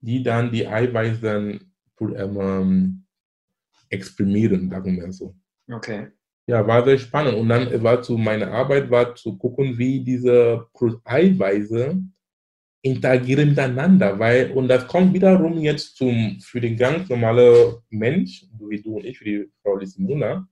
die 0.01 0.21
dann 0.21 0.51
die 0.51 0.67
Eiweiße 0.67 1.21
dann 1.21 1.59
ähm, 2.01 3.05
exprimieren, 3.89 4.69
sagen 4.69 4.97
wir 4.97 5.11
so. 5.11 5.35
Okay. 5.71 6.07
Ja, 6.45 6.65
war 6.65 6.83
sehr 6.83 6.97
spannend. 6.97 7.37
Und 7.37 7.49
dann 7.49 7.83
war 7.83 8.01
zu 8.01 8.17
meiner 8.17 8.51
Arbeit 8.51 8.89
war 8.89 9.15
zu 9.15 9.37
gucken, 9.37 9.77
wie 9.77 10.03
diese 10.03 10.67
Eiweiße 11.03 12.01
interagieren 12.81 13.49
miteinander, 13.49 14.17
weil, 14.19 14.51
und 14.51 14.67
das 14.67 14.87
kommt 14.87 15.13
wiederum 15.13 15.59
jetzt 15.59 15.97
zum, 15.97 16.39
für 16.39 16.61
den 16.61 16.77
ganz 16.77 17.09
normalen 17.09 17.75
Mensch, 17.89 18.45
wie 18.59 18.81
du 18.81 18.97
und 18.97 19.05
ich, 19.05 19.17
für 19.17 19.25
die 19.25 19.51
Frau 19.61 19.75
Lisimuna, 19.75 20.47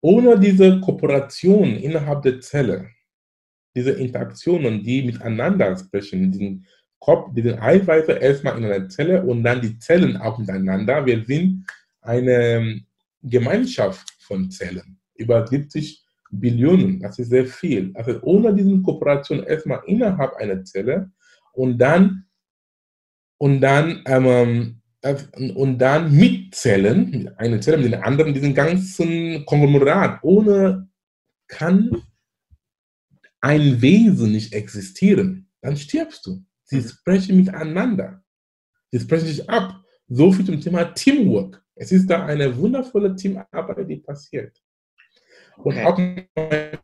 ohne 0.00 0.38
diese 0.38 0.80
Kooperation 0.80 1.76
innerhalb 1.76 2.22
der 2.22 2.40
Zelle, 2.40 2.90
diese 3.74 3.92
Interaktionen, 3.92 4.82
die 4.82 5.02
miteinander 5.02 5.76
sprechen, 5.78 6.32
diesen 6.32 6.66
Kopf, 6.98 7.32
diesen 7.32 7.58
Eiweiße 7.58 8.12
erstmal 8.12 8.58
in 8.58 8.64
einer 8.64 8.88
Zelle 8.88 9.22
und 9.22 9.44
dann 9.44 9.60
die 9.60 9.78
Zellen 9.78 10.16
auch 10.16 10.38
miteinander. 10.38 11.06
Wir 11.06 11.24
sind 11.24 11.66
eine 12.00 12.80
Gemeinschaft 13.22 14.10
von 14.20 14.50
Zellen, 14.50 14.98
über 15.14 15.46
70 15.46 16.01
Billionen, 16.32 17.00
das 17.00 17.18
ist 17.18 17.28
sehr 17.28 17.46
viel. 17.46 17.92
Also 17.94 18.20
ohne 18.22 18.54
diese 18.54 18.80
Kooperation 18.80 19.44
erstmal 19.44 19.82
innerhalb 19.86 20.34
einer 20.36 20.64
Zelle 20.64 21.10
und 21.52 21.78
dann, 21.78 22.24
und 23.38 23.60
dann, 23.60 24.02
ähm, 24.06 24.80
und 25.54 25.78
dann 25.78 26.16
mit 26.16 26.54
Zellen, 26.54 27.30
eine 27.36 27.60
Zelle 27.60 27.78
mit 27.78 27.92
den 27.92 28.02
anderen, 28.02 28.32
diesen 28.32 28.54
ganzen 28.54 29.44
Konglomerat, 29.44 30.20
ohne 30.22 30.88
kann 31.48 32.02
ein 33.40 33.82
Wesen 33.82 34.32
nicht 34.32 34.54
existieren, 34.54 35.48
dann 35.60 35.76
stirbst 35.76 36.24
du. 36.26 36.44
Sie 36.64 36.76
mhm. 36.76 36.88
sprechen 36.88 37.36
miteinander. 37.36 38.22
Sie 38.90 39.00
sprechen 39.00 39.26
sich 39.26 39.50
ab. 39.50 39.82
So 40.08 40.32
viel 40.32 40.46
zum 40.46 40.60
Thema 40.60 40.84
Teamwork. 40.84 41.62
Es 41.74 41.90
ist 41.90 42.06
da 42.08 42.26
eine 42.26 42.56
wundervolle 42.56 43.16
Teamarbeit, 43.16 43.88
die 43.88 43.96
passiert. 43.96 44.61
Und 45.64 45.78
auch 45.78 45.98
meine 45.98 46.80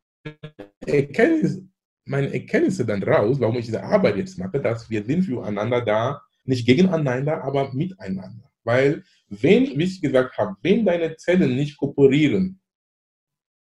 Erkenntnis, 0.87 1.63
meine 2.05 2.33
Erkenntnisse 2.33 2.87
dann 2.87 3.03
raus, 3.03 3.39
warum 3.41 3.57
ich 3.59 3.67
diese 3.67 3.83
Arbeit 3.83 4.17
jetzt 4.17 4.39
mache, 4.39 4.61
dass 4.61 4.89
wir 4.89 5.05
sind 5.05 5.25
füreinander 5.25 5.85
da, 5.85 6.23
nicht 6.45 6.67
gegeneinander, 6.67 7.43
aber 7.45 7.73
miteinander. 7.75 8.51
Weil, 8.65 9.05
wenn, 9.29 9.79
wie 9.79 9.85
ich 9.85 10.01
gesagt 10.01 10.37
habe, 10.39 10.57
wenn 10.63 10.85
deine 10.85 11.17
Zellen 11.17 11.55
nicht 11.57 11.77
kooperieren, 11.77 12.61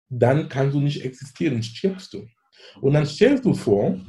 dann 0.08 0.48
kannst 0.48 0.74
du 0.74 0.80
nicht 0.80 1.04
existieren, 1.04 1.62
stirbst 1.62 2.12
du. 2.12 2.26
Und 2.80 2.94
dann 2.94 3.06
stellst 3.06 3.44
du 3.44 3.54
vor, 3.54 4.00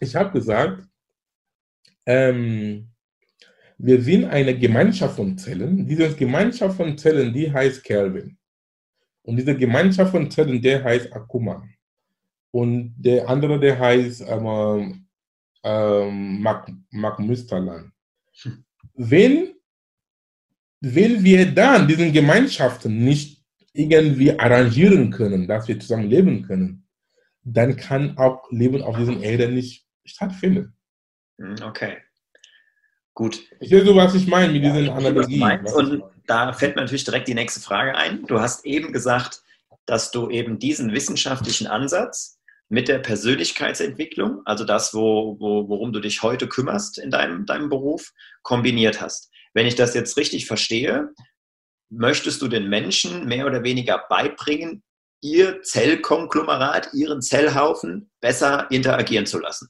ich 0.00 0.14
habe 0.14 0.32
gesagt, 0.32 0.86
ähm, 2.06 2.90
wir 3.78 4.00
sind 4.02 4.26
eine 4.26 4.56
Gemeinschaft 4.58 5.16
von 5.16 5.36
Zellen. 5.36 5.86
Diese 5.86 6.14
Gemeinschaft 6.14 6.76
von 6.76 6.96
Zellen, 6.96 7.32
die 7.32 7.50
heißt 7.50 7.82
Kelvin. 7.82 8.38
Und 9.24 9.36
diese 9.36 9.56
Gemeinschaft 9.56 10.10
von 10.10 10.30
Zellen, 10.30 10.60
der 10.60 10.84
heißt 10.84 11.12
Akuma. 11.12 11.66
Und 12.50 12.94
der 12.96 13.28
andere, 13.28 13.58
der 13.58 13.78
heißt 13.78 14.24
ähm, 14.28 15.06
ähm, 15.64 16.42
Mark, 16.42 16.70
Mark 16.90 17.18
Müsterland. 17.18 17.90
Wenn, 18.94 19.54
wenn 20.80 21.24
wir 21.24 21.52
dann 21.52 21.88
diesen 21.88 22.12
Gemeinschaften 22.12 23.02
nicht 23.02 23.42
irgendwie 23.72 24.38
arrangieren 24.38 25.10
können, 25.10 25.48
dass 25.48 25.66
wir 25.66 25.80
zusammen 25.80 26.08
leben 26.08 26.42
können, 26.42 26.86
dann 27.42 27.76
kann 27.76 28.16
auch 28.18 28.50
Leben 28.50 28.82
auf 28.82 28.96
dieser 28.96 29.20
Erde 29.20 29.48
nicht 29.50 29.86
stattfinden. 30.04 30.76
Hm, 31.38 31.56
okay. 31.62 31.96
Gut. 33.14 33.42
Ich 33.60 33.68
sehe 33.68 33.84
so, 33.84 33.94
was 33.94 34.14
ich 34.14 34.26
meine 34.26 34.52
mit 34.52 34.64
diesen 34.64 34.86
ja, 34.86 34.94
Analogien. 34.94 35.64
Und 35.66 36.02
da 36.26 36.52
fällt 36.52 36.74
mir 36.74 36.82
natürlich 36.82 37.04
direkt 37.04 37.28
die 37.28 37.34
nächste 37.34 37.60
Frage 37.60 37.94
ein. 37.94 38.26
Du 38.26 38.40
hast 38.40 38.66
eben 38.66 38.92
gesagt, 38.92 39.42
dass 39.86 40.10
du 40.10 40.30
eben 40.30 40.58
diesen 40.58 40.92
wissenschaftlichen 40.92 41.68
Ansatz 41.68 42.38
mit 42.68 42.88
der 42.88 42.98
Persönlichkeitsentwicklung, 42.98 44.42
also 44.46 44.64
das, 44.64 44.94
wo, 44.94 45.36
wo, 45.38 45.68
worum 45.68 45.92
du 45.92 46.00
dich 46.00 46.22
heute 46.22 46.48
kümmerst 46.48 46.98
in 46.98 47.10
deinem, 47.10 47.46
deinem 47.46 47.68
Beruf, 47.68 48.12
kombiniert 48.42 49.00
hast. 49.00 49.30
Wenn 49.52 49.66
ich 49.66 49.76
das 49.76 49.94
jetzt 49.94 50.16
richtig 50.16 50.46
verstehe, 50.46 51.10
möchtest 51.90 52.42
du 52.42 52.48
den 52.48 52.68
Menschen 52.68 53.26
mehr 53.26 53.46
oder 53.46 53.62
weniger 53.62 54.04
beibringen, 54.08 54.82
ihr 55.20 55.62
Zellkonglomerat, 55.62 56.92
ihren 56.94 57.22
Zellhaufen 57.22 58.10
besser 58.20 58.66
interagieren 58.70 59.26
zu 59.26 59.38
lassen. 59.38 59.68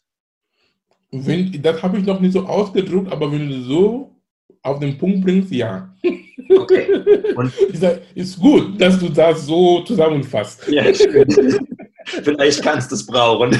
Wenn, 1.16 1.62
das 1.62 1.80
habe 1.82 1.98
ich 1.98 2.04
noch 2.04 2.20
nicht 2.20 2.32
so 2.32 2.40
ausgedrückt, 2.40 3.12
aber 3.12 3.30
wenn 3.30 3.48
du 3.48 3.62
so 3.62 4.20
auf 4.62 4.80
den 4.80 4.98
Punkt 4.98 5.24
bringst, 5.24 5.52
ja. 5.52 5.94
Okay. 6.48 6.88
Und 7.36 7.52
sag, 7.74 8.00
ist 8.14 8.38
gut, 8.38 8.80
dass 8.80 8.98
du 8.98 9.08
das 9.08 9.46
so 9.46 9.82
zusammenfasst. 9.82 10.66
Ja, 10.68 10.84
Vielleicht 12.06 12.62
kannst 12.62 12.90
du 12.90 12.96
es 12.96 13.06
brauchen. 13.06 13.50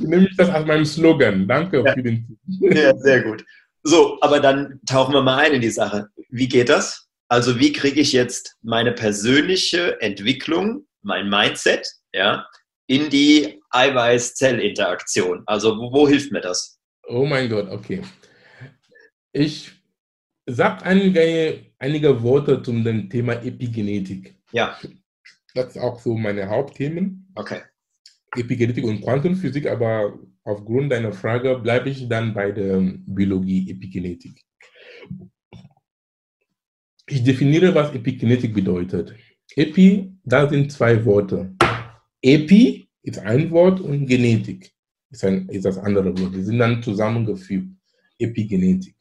Nehme 0.00 0.26
ich 0.28 0.36
das 0.36 0.48
als 0.48 0.66
meinem 0.66 0.84
Slogan. 0.84 1.46
Danke 1.46 1.82
ja. 1.84 1.92
für 1.92 2.02
den 2.02 2.38
Ja, 2.46 2.96
sehr 2.96 3.22
gut. 3.22 3.44
So, 3.82 4.18
aber 4.22 4.40
dann 4.40 4.80
tauchen 4.86 5.14
wir 5.14 5.22
mal 5.22 5.36
ein 5.36 5.52
in 5.52 5.60
die 5.60 5.70
Sache. 5.70 6.08
Wie 6.30 6.48
geht 6.48 6.68
das? 6.68 7.06
Also, 7.28 7.60
wie 7.60 7.72
kriege 7.72 8.00
ich 8.00 8.12
jetzt 8.12 8.56
meine 8.62 8.92
persönliche 8.92 10.00
Entwicklung, 10.00 10.86
mein 11.02 11.28
Mindset, 11.28 11.86
ja, 12.12 12.46
in 12.86 13.10
die 13.10 13.60
Eiweiß-Zell-Interaktion? 13.70 15.42
Also, 15.46 15.76
wo, 15.76 15.92
wo 15.92 16.08
hilft 16.08 16.32
mir 16.32 16.40
das? 16.40 16.78
Oh 17.08 17.24
mein 17.24 17.48
Gott, 17.48 17.68
okay. 17.68 18.02
Ich 19.32 19.72
sage 20.46 20.84
einige, 20.84 21.66
einige 21.78 22.22
Worte 22.22 22.62
zum 22.62 22.84
Thema 23.10 23.34
Epigenetik. 23.34 24.36
Ja. 24.52 24.78
Das 25.54 25.76
ist 25.76 25.78
auch 25.78 26.00
so 26.00 26.14
meine 26.16 26.48
Hauptthemen. 26.48 27.32
Okay. 27.34 27.60
Epigenetik 28.34 28.84
und 28.84 29.00
Quantenphysik, 29.02 29.66
aber 29.66 30.18
aufgrund 30.44 30.92
deiner 30.92 31.12
Frage 31.12 31.58
bleibe 31.58 31.90
ich 31.90 32.08
dann 32.08 32.34
bei 32.34 32.52
der 32.52 32.80
Biologie, 33.06 33.70
Epigenetik. 33.70 34.42
Ich 37.08 37.22
definiere, 37.22 37.74
was 37.74 37.94
Epigenetik 37.94 38.52
bedeutet. 38.52 39.14
Epi, 39.54 40.12
da 40.24 40.48
sind 40.48 40.72
zwei 40.72 41.04
Worte. 41.04 41.54
Epi 42.22 42.88
ist 43.02 43.18
ein 43.18 43.50
Wort 43.50 43.80
und 43.80 44.06
Genetik 44.06 44.72
ist, 45.10 45.24
ein, 45.24 45.48
ist 45.48 45.64
das 45.64 45.78
andere 45.78 46.16
Wort. 46.18 46.34
Die 46.34 46.42
sind 46.42 46.58
dann 46.58 46.82
zusammengefügt. 46.82 47.70
Epigenetik. 48.18 48.96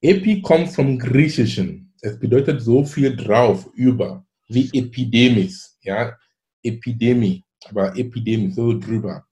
Epi 0.00 0.40
kommt 0.40 0.70
vom 0.70 0.98
Griechischen. 0.98 1.92
Es 2.00 2.18
bedeutet 2.18 2.62
so 2.62 2.84
viel 2.84 3.14
drauf, 3.14 3.68
über, 3.74 4.26
wie 4.48 4.70
Epidemis, 4.72 5.78
ja, 5.82 6.16
Epidemie, 6.62 7.44
aber 7.66 7.94
Epidemie, 7.96 8.50
so 8.52 8.78
drüber. 8.78 9.26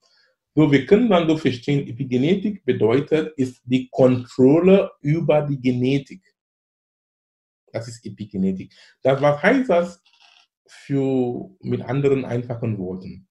So, 0.54 0.70
wir 0.70 0.84
können 0.84 1.08
dann 1.08 1.26
so 1.26 1.38
verstehen, 1.38 1.88
Epigenetik 1.88 2.64
bedeutet, 2.64 3.32
ist 3.38 3.62
die 3.64 3.88
Kontrolle 3.88 4.90
über 5.00 5.42
die 5.42 5.58
Genetik. 5.58 6.22
Das 7.72 7.88
ist 7.88 8.04
Epigenetik. 8.04 8.74
Das, 9.02 9.20
was 9.22 9.42
heißt 9.42 9.70
das 9.70 10.02
für, 10.68 11.50
mit 11.60 11.82
anderen 11.82 12.24
einfachen 12.24 12.78
Worten? 12.78 13.26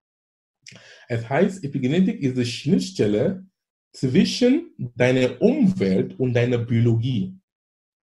Es 1.07 1.29
heißt, 1.29 1.63
Epigenetik 1.63 2.21
ist 2.21 2.37
die 2.37 2.45
Schnittstelle 2.45 3.45
zwischen 3.93 4.73
deiner 4.95 5.41
Umwelt 5.41 6.19
und 6.19 6.33
deiner 6.33 6.57
Biologie. 6.57 7.35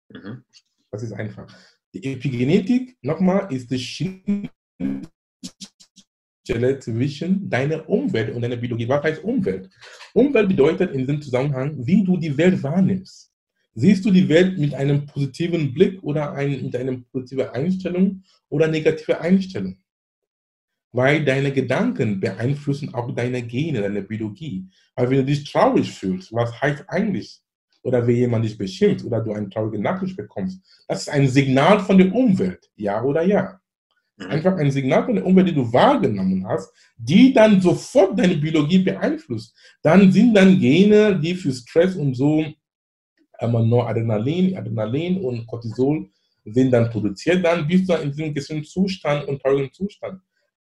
Mhm. 0.10 0.44
Das 0.92 1.04
ist 1.04 1.14
einfach. 1.14 1.48
Die 1.94 2.04
Epigenetik, 2.04 2.98
nochmal, 3.02 3.52
ist 3.52 3.72
die 3.72 3.80
Schnittstelle 3.80 4.52
zwischen 6.80 7.50
deiner 7.50 7.88
Umwelt 7.90 8.36
und 8.36 8.42
deiner 8.42 8.58
Biologie. 8.58 8.88
Was 8.88 9.04
heißt 9.04 9.24
Umwelt? 9.24 9.70
Umwelt 10.14 10.50
bedeutet 10.50 10.92
in 10.92 11.00
diesem 11.00 11.22
Zusammenhang, 11.22 11.86
wie 11.86 12.04
du 12.04 12.18
die 12.18 12.38
Welt 12.38 12.62
wahrnimmst. 12.62 13.31
Siehst 13.74 14.04
du 14.06 14.12
die 14.12 14.28
Welt 14.28 14.58
mit 14.58 14.74
einem 14.74 15.06
positiven 15.06 15.74
Blick 15.74 16.04
oder 16.04 16.34
ein, 16.34 16.64
mit 16.64 16.76
einer 16.76 16.98
positiven 17.12 17.50
Einstellung 17.50 18.24
oder 18.50 18.68
negativer 18.68 19.22
Einstellung? 19.22 19.78
weil 20.92 21.24
deine 21.24 21.52
Gedanken 21.52 22.20
beeinflussen 22.20 22.94
auch 22.94 23.14
deine 23.16 23.42
Gene, 23.42 23.82
deine 23.82 24.02
Biologie. 24.02 24.68
Weil 24.96 25.10
wenn 25.10 25.18
du 25.20 25.26
dich 25.26 25.50
traurig 25.50 25.92
fühlst, 25.92 26.34
was 26.34 26.60
heißt 26.62 26.86
eigentlich, 26.88 27.42
oder 27.84 28.06
wenn 28.06 28.16
jemand 28.16 28.46
dich 28.46 28.58
beschimpft 28.58 29.06
oder 29.06 29.22
du 29.22 29.32
eine 29.34 29.50
traurige 29.50 29.82
Nachricht 29.82 30.18
bekommst, 30.18 30.62
das 30.88 31.02
ist 31.04 31.10
ein 31.10 31.28
Signal 31.28 31.80
von 31.80 31.98
der 31.98 32.14
Umwelt, 32.14 32.70
ja 32.76 33.02
oder 33.02 33.24
ja. 33.24 33.60
Mhm. 34.18 34.26
Einfach 34.28 34.58
ein 34.58 34.70
Signal 34.70 35.06
von 35.06 35.16
der 35.16 35.26
Umwelt, 35.26 35.48
die 35.48 35.56
du 35.56 35.72
wahrgenommen 35.72 36.46
hast, 36.48 36.72
die 36.98 37.34
dann 37.34 37.62
sofort 37.62 38.20
deine 38.20 38.36
Biologie 38.36 38.80
beeinflusst. 38.80 39.56
Dann 39.82 40.12
sind 40.12 40.36
dann 40.36 40.60
Gene, 40.60 41.20
die 41.20 41.36
für 41.36 41.54
Stress 41.54 41.96
und 41.96 42.14
so, 42.14 42.46
aber 43.42 43.64
nur 43.64 43.88
Adrenalin, 43.88 44.56
Adrenalin 44.56 45.22
und 45.22 45.48
Cortisol 45.48 46.10
sind 46.46 46.72
dann 46.72 46.90
produziert, 46.90 47.44
dann 47.44 47.68
bist 47.68 47.90
du 47.90 47.94
in 47.94 48.12
diesem 48.12 48.34
gesunden 48.34 48.66
Zustand 48.66 49.28
und 49.28 49.42
traurigen 49.42 49.72
Zustand. 49.74 50.22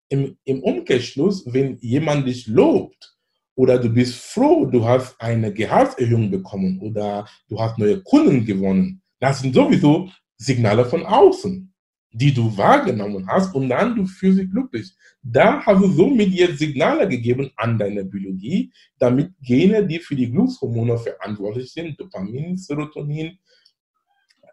im, 0.09 0.37
im 0.43 0.63
Umkehrschluss, 0.63 1.45
wenn 1.53 1.77
jemand 1.77 2.27
dich 2.27 2.47
lobt 2.47 3.15
oder 3.55 3.77
du 3.77 3.89
bist 3.89 4.15
froh, 4.15 4.65
du 4.65 4.83
hast 4.85 5.19
eine 5.21 5.53
Gehaltserhöhung 5.53 6.31
bekommen 6.31 6.79
oder 6.81 7.27
du 7.47 7.59
hast 7.59 7.77
neue 7.77 8.01
Kunden 8.01 8.45
gewonnen, 8.45 9.01
das 9.19 9.39
sind 9.39 9.53
sowieso 9.53 10.09
Signale 10.37 10.85
von 10.85 11.05
außen, 11.05 11.71
die 12.11 12.33
du 12.33 12.55
wahrgenommen 12.57 13.27
hast 13.27 13.53
und 13.53 13.69
dann 13.69 13.95
du 13.95 14.05
fühlst 14.05 14.39
dich 14.39 14.49
glücklich. 14.49 14.91
Da 15.21 15.61
hast 15.65 15.81
du 15.81 15.87
somit 15.89 16.29
jetzt 16.29 16.59
Signale 16.59 17.07
gegeben 17.07 17.51
an 17.55 17.77
deine 17.77 18.03
Biologie, 18.03 18.71
damit 18.97 19.31
Gene, 19.41 19.85
die 19.85 19.99
für 19.99 20.15
die 20.15 20.31
Glückshormone 20.31 20.97
verantwortlich 20.97 21.71
sind, 21.71 21.99
Dopamin, 21.99 22.57
Serotonin, 22.57 23.37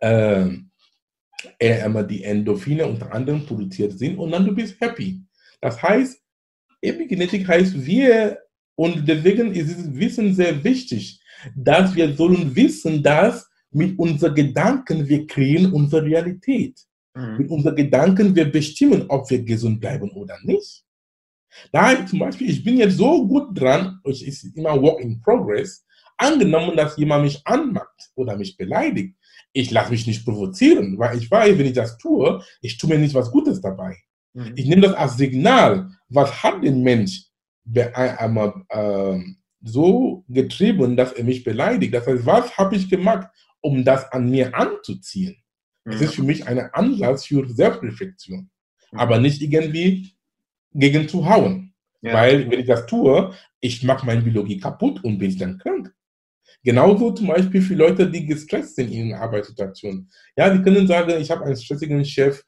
äh, 0.00 0.48
die 2.08 2.24
Endorphine 2.24 2.86
unter 2.86 3.12
anderem 3.12 3.44
produziert 3.46 3.98
sind 3.98 4.18
und 4.18 4.30
dann 4.30 4.44
du 4.44 4.54
bist 4.54 4.80
happy. 4.80 5.22
Das 5.60 5.82
heißt, 5.82 6.20
Epigenetik 6.82 7.48
heißt, 7.48 7.86
wir, 7.86 8.38
und 8.74 9.06
deswegen 9.08 9.52
ist 9.52 9.68
dieses 9.68 9.94
Wissen 9.94 10.34
sehr 10.34 10.62
wichtig, 10.62 11.20
dass 11.54 11.94
wir 11.94 12.12
sollen 12.14 12.54
wissen, 12.54 13.02
dass 13.02 13.48
mit 13.70 13.98
unseren 13.98 14.34
Gedanken 14.34 15.08
wir 15.08 15.26
kreieren 15.26 15.72
unsere 15.72 16.04
Realität. 16.04 16.85
Mhm. 17.16 17.38
Mit 17.38 17.50
unseren 17.50 17.76
Gedanken 17.76 18.36
wir 18.36 18.50
bestimmen, 18.50 19.06
ob 19.08 19.28
wir 19.30 19.42
gesund 19.42 19.80
bleiben 19.80 20.10
oder 20.10 20.36
nicht. 20.42 20.84
Da 21.72 22.06
zum 22.06 22.18
Beispiel, 22.18 22.50
ich 22.50 22.62
bin 22.62 22.76
jetzt 22.76 22.98
so 22.98 23.26
gut 23.26 23.58
dran, 23.58 23.98
es 24.04 24.20
ist 24.20 24.44
immer 24.56 24.80
Work 24.80 25.00
in 25.00 25.22
Progress, 25.22 25.84
angenommen, 26.18 26.76
dass 26.76 26.96
jemand 26.98 27.24
mich 27.24 27.40
anmacht 27.46 28.10
oder 28.14 28.36
mich 28.36 28.56
beleidigt, 28.56 29.16
ich 29.52 29.70
lasse 29.70 29.90
mich 29.90 30.06
nicht 30.06 30.24
provozieren, 30.24 30.98
weil 30.98 31.16
ich 31.16 31.30
weiß, 31.30 31.56
wenn 31.56 31.66
ich 31.66 31.72
das 31.72 31.96
tue, 31.96 32.42
ich 32.60 32.76
tue 32.76 32.90
mir 32.90 32.98
nicht 32.98 33.14
was 33.14 33.30
Gutes 33.30 33.60
dabei. 33.60 33.96
Mhm. 34.34 34.52
Ich 34.54 34.66
nehme 34.66 34.82
das 34.82 34.94
als 34.94 35.16
Signal, 35.16 35.90
was 36.08 36.42
hat 36.42 36.62
den 36.62 36.82
Mensch 36.82 37.24
einmal 37.94 38.52
äh, 38.68 39.18
so 39.62 40.24
getrieben, 40.28 40.96
dass 40.96 41.12
er 41.12 41.24
mich 41.24 41.42
beleidigt. 41.42 41.94
Das 41.94 42.06
heißt, 42.06 42.26
was 42.26 42.56
habe 42.58 42.76
ich 42.76 42.88
gemacht, 42.88 43.28
um 43.62 43.82
das 43.82 44.04
an 44.12 44.30
mir 44.30 44.54
anzuziehen? 44.54 45.36
Mhm. 45.86 45.92
Es 45.92 46.00
ist 46.02 46.14
für 46.16 46.22
mich 46.22 46.46
ein 46.46 46.58
Anlass 46.58 47.26
für 47.26 47.48
Selbstreflexion, 47.48 48.50
mhm. 48.92 48.98
aber 48.98 49.18
nicht 49.18 49.40
irgendwie 49.40 50.14
gegen 50.74 51.08
zu 51.08 51.26
hauen. 51.26 51.72
Ja. 52.02 52.12
Weil, 52.12 52.50
wenn 52.50 52.60
ich 52.60 52.66
das 52.66 52.86
tue, 52.86 53.32
ich 53.60 53.82
mache 53.82 54.04
meine 54.04 54.20
Biologie 54.20 54.58
kaputt 54.58 55.02
und 55.02 55.18
bin 55.18 55.36
dann 55.38 55.58
krank. 55.58 55.92
Genauso 56.62 57.12
zum 57.12 57.28
Beispiel 57.28 57.62
für 57.62 57.74
Leute, 57.74 58.10
die 58.10 58.26
gestresst 58.26 58.76
sind 58.76 58.90
in 58.90 59.14
Arbeitssituationen. 59.14 60.10
Ja, 60.36 60.50
die 60.52 60.62
können 60.62 60.86
sagen, 60.86 61.20
ich 61.20 61.30
habe 61.30 61.44
einen 61.44 61.56
stressigen 61.56 62.04
Chef, 62.04 62.42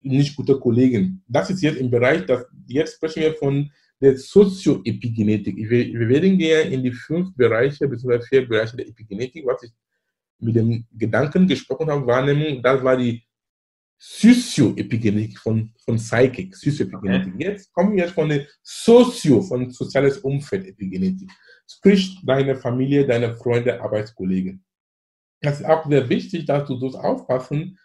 nicht 0.00 0.36
gute 0.36 0.58
Kollegen. 0.58 1.22
Das 1.26 1.50
ist 1.50 1.62
jetzt 1.62 1.78
im 1.78 1.90
Bereich, 1.90 2.24
das, 2.26 2.46
jetzt 2.66 2.96
sprechen 2.96 3.22
wir 3.22 3.34
von 3.34 3.70
der 4.00 4.16
Sozioepigenetik. 4.16 5.56
Wir, 5.56 5.86
wir 5.98 6.08
werden 6.08 6.38
gehen 6.38 6.72
in 6.72 6.82
die 6.82 6.92
fünf 6.92 7.34
Bereiche, 7.34 7.88
bzw. 7.88 8.20
vier 8.22 8.48
Bereiche 8.48 8.76
der 8.76 8.86
Epigenetik, 8.86 9.44
was 9.44 9.62
ich 9.64 9.72
mit 10.40 10.56
dem 10.56 10.86
Gedanken 10.92 11.46
gesprochen 11.46 11.90
habe, 11.90 12.06
Wahrnehmung, 12.06 12.62
das 12.62 12.82
war 12.82 12.96
die 12.96 13.22
Sozioepigenetik 14.00 15.38
von, 15.38 15.72
von 15.84 15.96
Psychic, 15.96 16.54
Sozioepigenetik. 16.54 17.34
Okay. 17.34 17.44
Jetzt 17.44 17.72
kommen 17.72 17.96
wir 17.96 18.08
von 18.08 18.28
der 18.28 18.46
Sozio, 18.62 19.42
von 19.42 19.70
soziales 19.70 20.18
Umfeld 20.18 20.66
Epigenetik. 20.66 21.30
Sprich, 21.68 22.18
deine 22.24 22.56
Familie, 22.56 23.06
deine 23.06 23.36
Freunde, 23.36 23.80
Arbeitskollegen. 23.80 24.64
Das 25.40 25.60
ist 25.60 25.66
auch 25.66 25.88
sehr 25.88 26.08
wichtig, 26.08 26.46
dass 26.46 26.66
du 26.66 26.78
das 26.78 26.94
aufpassen, 26.94 27.78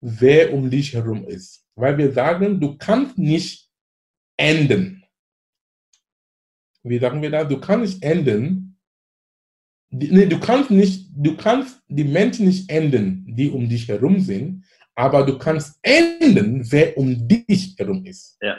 wer 0.00 0.52
um 0.52 0.70
dich 0.70 0.94
herum 0.94 1.24
ist. 1.26 1.66
Weil 1.74 1.96
wir 1.98 2.12
sagen, 2.12 2.60
du 2.60 2.76
kannst 2.78 3.18
nicht 3.18 3.70
enden. 4.36 5.04
Wie 6.82 6.98
sagen 6.98 7.20
wir 7.20 7.30
das? 7.30 7.48
Du 7.48 7.60
kannst 7.60 7.94
nicht 7.94 8.02
enden. 8.02 8.67
Nee, 9.90 10.26
du 10.26 10.38
kannst 10.38 10.70
nicht, 10.70 11.08
du 11.14 11.36
kannst 11.36 11.80
die 11.88 12.04
Menschen 12.04 12.46
nicht 12.46 12.70
enden, 12.70 13.24
die 13.26 13.50
um 13.50 13.68
dich 13.68 13.88
herum 13.88 14.20
sind, 14.20 14.64
aber 14.94 15.24
du 15.24 15.38
kannst 15.38 15.78
enden, 15.82 16.70
wer 16.70 16.96
um 16.98 17.26
dich 17.26 17.74
herum 17.78 18.04
ist. 18.04 18.36
Ja. 18.42 18.56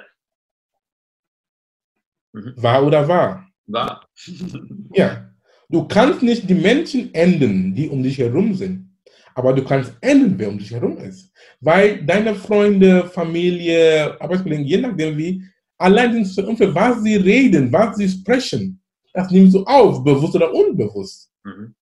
Mhm. 2.34 2.54
Wahr 2.56 2.86
oder 2.86 3.08
wahr? 3.08 3.48
Wahr. 3.68 4.08
ja. 4.94 5.26
Du 5.72 5.88
kannst 5.88 6.24
nicht 6.24 6.50
die 6.50 6.56
Menschen 6.56 7.14
enden, 7.14 7.76
die 7.76 7.88
um 7.90 8.02
dich 8.02 8.18
herum 8.18 8.56
sind. 8.56 8.90
Aber 9.36 9.54
du 9.54 9.64
kannst 9.64 9.94
ändern, 10.02 10.34
wer 10.38 10.50
um 10.50 10.58
dich 10.58 10.72
herum 10.72 10.98
ist. 10.98 11.32
Weil 11.62 12.04
deine 12.04 12.34
Freunde, 12.34 13.06
Familie, 13.06 14.20
Arbeitskollegen, 14.20 14.66
je 14.66 14.78
nachdem 14.78 15.18
wie, 15.18 15.44
allein 15.78 16.26
sind 16.26 16.48
Umfeld, 16.48 16.74
was 16.74 17.04
sie 17.04 17.16
reden, 17.16 17.72
was 17.72 17.98
sie 17.98 18.10
sprechen, 18.10 18.79
das 19.14 19.32
nimmst 19.32 19.56
du 19.56 19.64
auf, 19.64 20.04
bewusst 20.04 20.36
oder 20.36 20.54
unbewusst. 20.54 21.32
Mhm. 21.44 21.76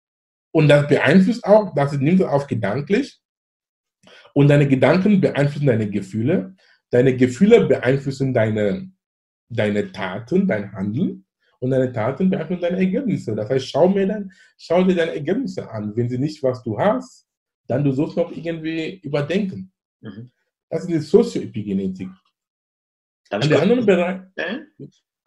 Und 0.51 0.67
das 0.69 0.87
beeinflusst 0.87 1.43
auch, 1.43 1.73
das 1.75 1.93
nimmst 1.93 2.21
du 2.23 2.27
auf 2.27 2.47
gedanklich. 2.47 3.19
Und 4.33 4.47
deine 4.47 4.67
Gedanken 4.67 5.19
beeinflussen 5.19 5.67
deine 5.67 5.89
Gefühle. 5.89 6.55
Deine 6.89 7.15
Gefühle 7.15 7.65
beeinflussen 7.65 8.33
deine, 8.33 8.91
deine 9.49 9.91
Taten, 9.91 10.47
dein 10.47 10.71
Handeln. 10.71 11.25
Und 11.59 11.71
deine 11.71 11.91
Taten 11.91 12.29
beeinflussen 12.29 12.61
deine 12.61 12.77
Ergebnisse. 12.77 13.35
Das 13.35 13.49
heißt, 13.49 13.67
schau, 13.67 13.89
mir 13.89 14.07
dann, 14.07 14.31
schau 14.57 14.83
dir 14.83 14.95
deine 14.95 15.15
Ergebnisse 15.15 15.69
an. 15.69 15.95
Wenn 15.95 16.09
sie 16.09 16.19
nicht, 16.19 16.41
was 16.43 16.63
du 16.63 16.77
hast, 16.77 17.27
dann 17.67 17.83
du 17.83 17.91
sollst 17.91 18.15
noch 18.15 18.31
irgendwie 18.31 18.99
überdenken. 18.99 19.71
Mhm. 20.01 20.31
Das 20.69 20.81
ist 20.81 20.89
die 20.89 20.99
Sozioepigenetik. 20.99 22.09
Darf 23.29 23.43
ich 23.43 23.51
kurz, 23.51 23.85
Bereich, 23.85 24.21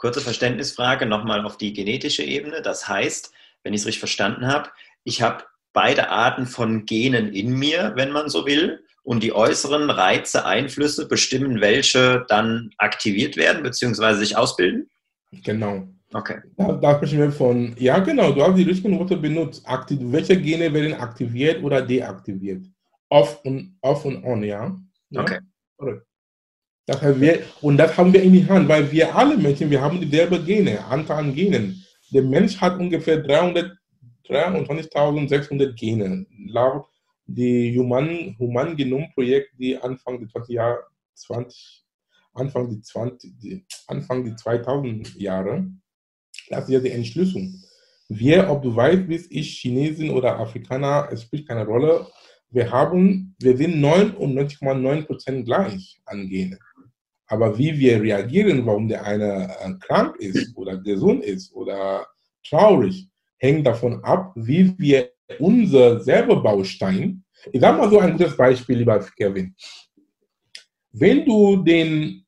kurze 0.01 0.23
Verständnisfrage 0.23 1.05
nochmal 1.05 1.45
auf 1.45 1.59
die 1.59 1.75
genetische 1.75 2.25
Ebene. 2.25 2.63
Das 2.63 2.89
heißt, 2.89 3.33
wenn 3.63 3.75
ich 3.75 3.83
es 3.83 3.87
richtig 3.87 4.01
verstanden 4.01 4.47
habe, 4.47 4.71
ich 5.05 5.21
habe 5.21 5.45
beide 5.73 6.09
Arten 6.09 6.47
von 6.47 6.87
Genen 6.87 7.33
in 7.33 7.53
mir, 7.53 7.93
wenn 7.97 8.11
man 8.11 8.31
so 8.31 8.47
will, 8.47 8.83
und 9.03 9.23
die 9.23 9.33
äußeren 9.33 9.91
Reize, 9.91 10.47
Einflüsse 10.47 11.07
bestimmen, 11.07 11.61
welche 11.61 12.25
dann 12.29 12.71
aktiviert 12.79 13.37
werden 13.37 13.63
bzw. 13.63 14.15
sich 14.15 14.37
ausbilden? 14.37 14.89
Genau. 15.45 15.89
Okay. 16.13 16.41
Da, 16.57 16.73
da, 16.73 16.97
sprechen 16.97 17.19
wir 17.19 17.31
von, 17.31 17.75
ja 17.79 17.99
genau, 17.99 18.33
du 18.33 18.43
hast 18.43 18.57
die 18.57 18.65
richtigen 18.65 18.99
Worte 18.99 19.17
benutzt. 19.17 19.67
Aktiv, 19.67 19.99
welche 20.03 20.41
Gene 20.41 20.73
werden 20.73 20.95
aktiviert 20.95 21.63
oder 21.63 21.83
deaktiviert? 21.83 22.67
Off 23.11 23.41
und, 23.45 23.77
off 23.83 24.05
und 24.05 24.25
on, 24.25 24.43
ja? 24.43 24.77
ja? 25.11 25.21
Okay. 25.21 25.39
Das 25.79 25.99
heißt, 26.99 27.21
wir, 27.21 27.43
und 27.61 27.77
das 27.77 27.95
haben 27.97 28.13
wir 28.13 28.21
in 28.23 28.33
die 28.33 28.49
Hand, 28.49 28.69
weil 28.69 28.91
wir 28.91 29.15
alle 29.15 29.37
Menschen, 29.37 29.71
wir 29.71 29.81
haben 29.81 30.01
dieselbe 30.01 30.43
Gene, 30.43 30.85
Anzahl 30.87 31.19
an 31.19 31.33
Genen. 31.35 31.85
Der 32.13 32.23
Mensch 32.23 32.61
hat 32.61 32.77
ungefähr 32.79 33.25
23.600 33.25 35.73
Gene. 35.75 36.27
Laut 36.47 36.87
dem 37.27 37.77
Human, 37.77 38.35
Human 38.39 38.77
Genom 38.77 39.07
Projekt, 39.15 39.51
die 39.59 39.77
Anfang 39.77 40.21
des 40.21 40.31
20 40.33 40.55
Jahre, 40.55 40.79
20, 41.15 41.85
Anfang 42.35 42.71
die 42.71 42.81
20, 42.81 43.39
die, 43.39 43.65
Anfang 43.87 44.25
die 44.25 44.35
2000 44.35 45.21
Jahre 45.21 45.67
das 46.51 46.65
ist 46.65 46.71
ja 46.71 46.81
die 46.81 46.91
Entschlüsselung. 46.91 47.63
Wir, 48.09 48.51
ob 48.51 48.63
du 48.63 48.75
weißt, 48.75 49.07
bist 49.07 49.31
ich 49.31 49.61
Chinesin 49.61 50.11
oder 50.11 50.39
Afrikaner, 50.39 51.09
es 51.13 51.23
spielt 51.23 51.47
keine 51.47 51.65
Rolle. 51.65 52.09
Wir 52.51 52.71
haben, 52.71 53.37
wir 53.39 53.57
sind 53.57 53.77
99,9% 53.77 55.45
gleich 55.45 56.01
an 56.05 56.29
Gene. 56.29 56.59
Aber 57.31 57.57
wie 57.57 57.79
wir 57.79 58.03
reagieren, 58.03 58.67
warum 58.67 58.89
der 58.89 59.05
eine 59.05 59.57
äh, 59.61 59.73
krank 59.79 60.17
ist 60.17 60.53
oder 60.57 60.77
gesund 60.77 61.23
ist 61.23 61.55
oder 61.55 62.05
traurig, 62.47 63.09
hängt 63.39 63.65
davon 63.67 64.03
ab, 64.03 64.33
wie 64.35 64.77
wir 64.79 65.11
unser 65.39 66.01
selber 66.01 66.43
Baustein, 66.43 67.25
ich 67.53 67.61
sage 67.61 67.79
mal 67.79 67.89
so 67.89 68.01
ein 68.01 68.13
gutes 68.19 68.37
Beispiel, 68.37 68.79
lieber 68.79 68.99
Kevin. 69.17 69.55
Wenn 70.93 71.25
du 71.25 71.63
den 71.63 72.27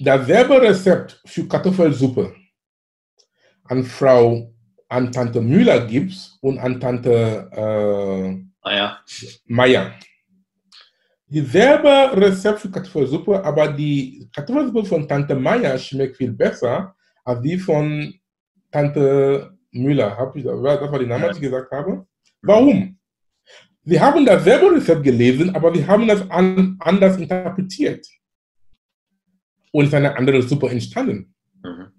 dasselbe 0.00 0.60
Rezept 0.60 1.22
für 1.24 1.46
Kartoffelsuppe 1.46 2.34
an 3.64 3.84
Frau, 3.84 4.52
an 4.88 5.12
Tante 5.12 5.40
Müller 5.40 5.86
gibst 5.86 6.36
und 6.40 6.58
an 6.58 6.80
Tante 6.80 7.48
äh, 7.52 8.46
Meier. 8.64 9.00
Meier. 9.46 9.94
Dieselbe 11.28 12.16
Rezept 12.16 12.60
für 12.60 12.70
Kartoffelsuppe, 12.70 13.42
aber 13.44 13.68
die 13.68 14.28
Kartoffelsuppe 14.32 14.84
von 14.84 15.08
Tante 15.08 15.34
Meier 15.34 15.76
schmeckt 15.76 16.16
viel 16.16 16.32
besser 16.32 16.94
als 17.24 17.42
die 17.42 17.58
von 17.58 18.14
Tante 18.70 19.56
Müller. 19.72 20.16
Hab 20.16 20.36
ich, 20.36 20.44
das 20.44 20.62
war 20.62 20.98
die 20.98 21.06
Name, 21.06 21.28
die 21.30 21.34
ich 21.34 21.40
gesagt 21.40 21.72
habe. 21.72 22.06
Warum? 22.42 22.96
Wir 23.82 24.00
haben 24.00 24.24
dasselbe 24.24 24.74
Rezept 24.74 25.02
gelesen, 25.02 25.54
aber 25.54 25.74
wir 25.74 25.86
haben 25.86 26.06
das 26.06 26.28
an, 26.30 26.76
anders 26.80 27.16
interpretiert 27.16 28.06
und 29.72 29.86
ist 29.86 29.94
eine 29.94 30.16
andere 30.16 30.42
Suppe 30.42 30.68
entstanden. 30.70 31.34
Mhm. 31.62 31.92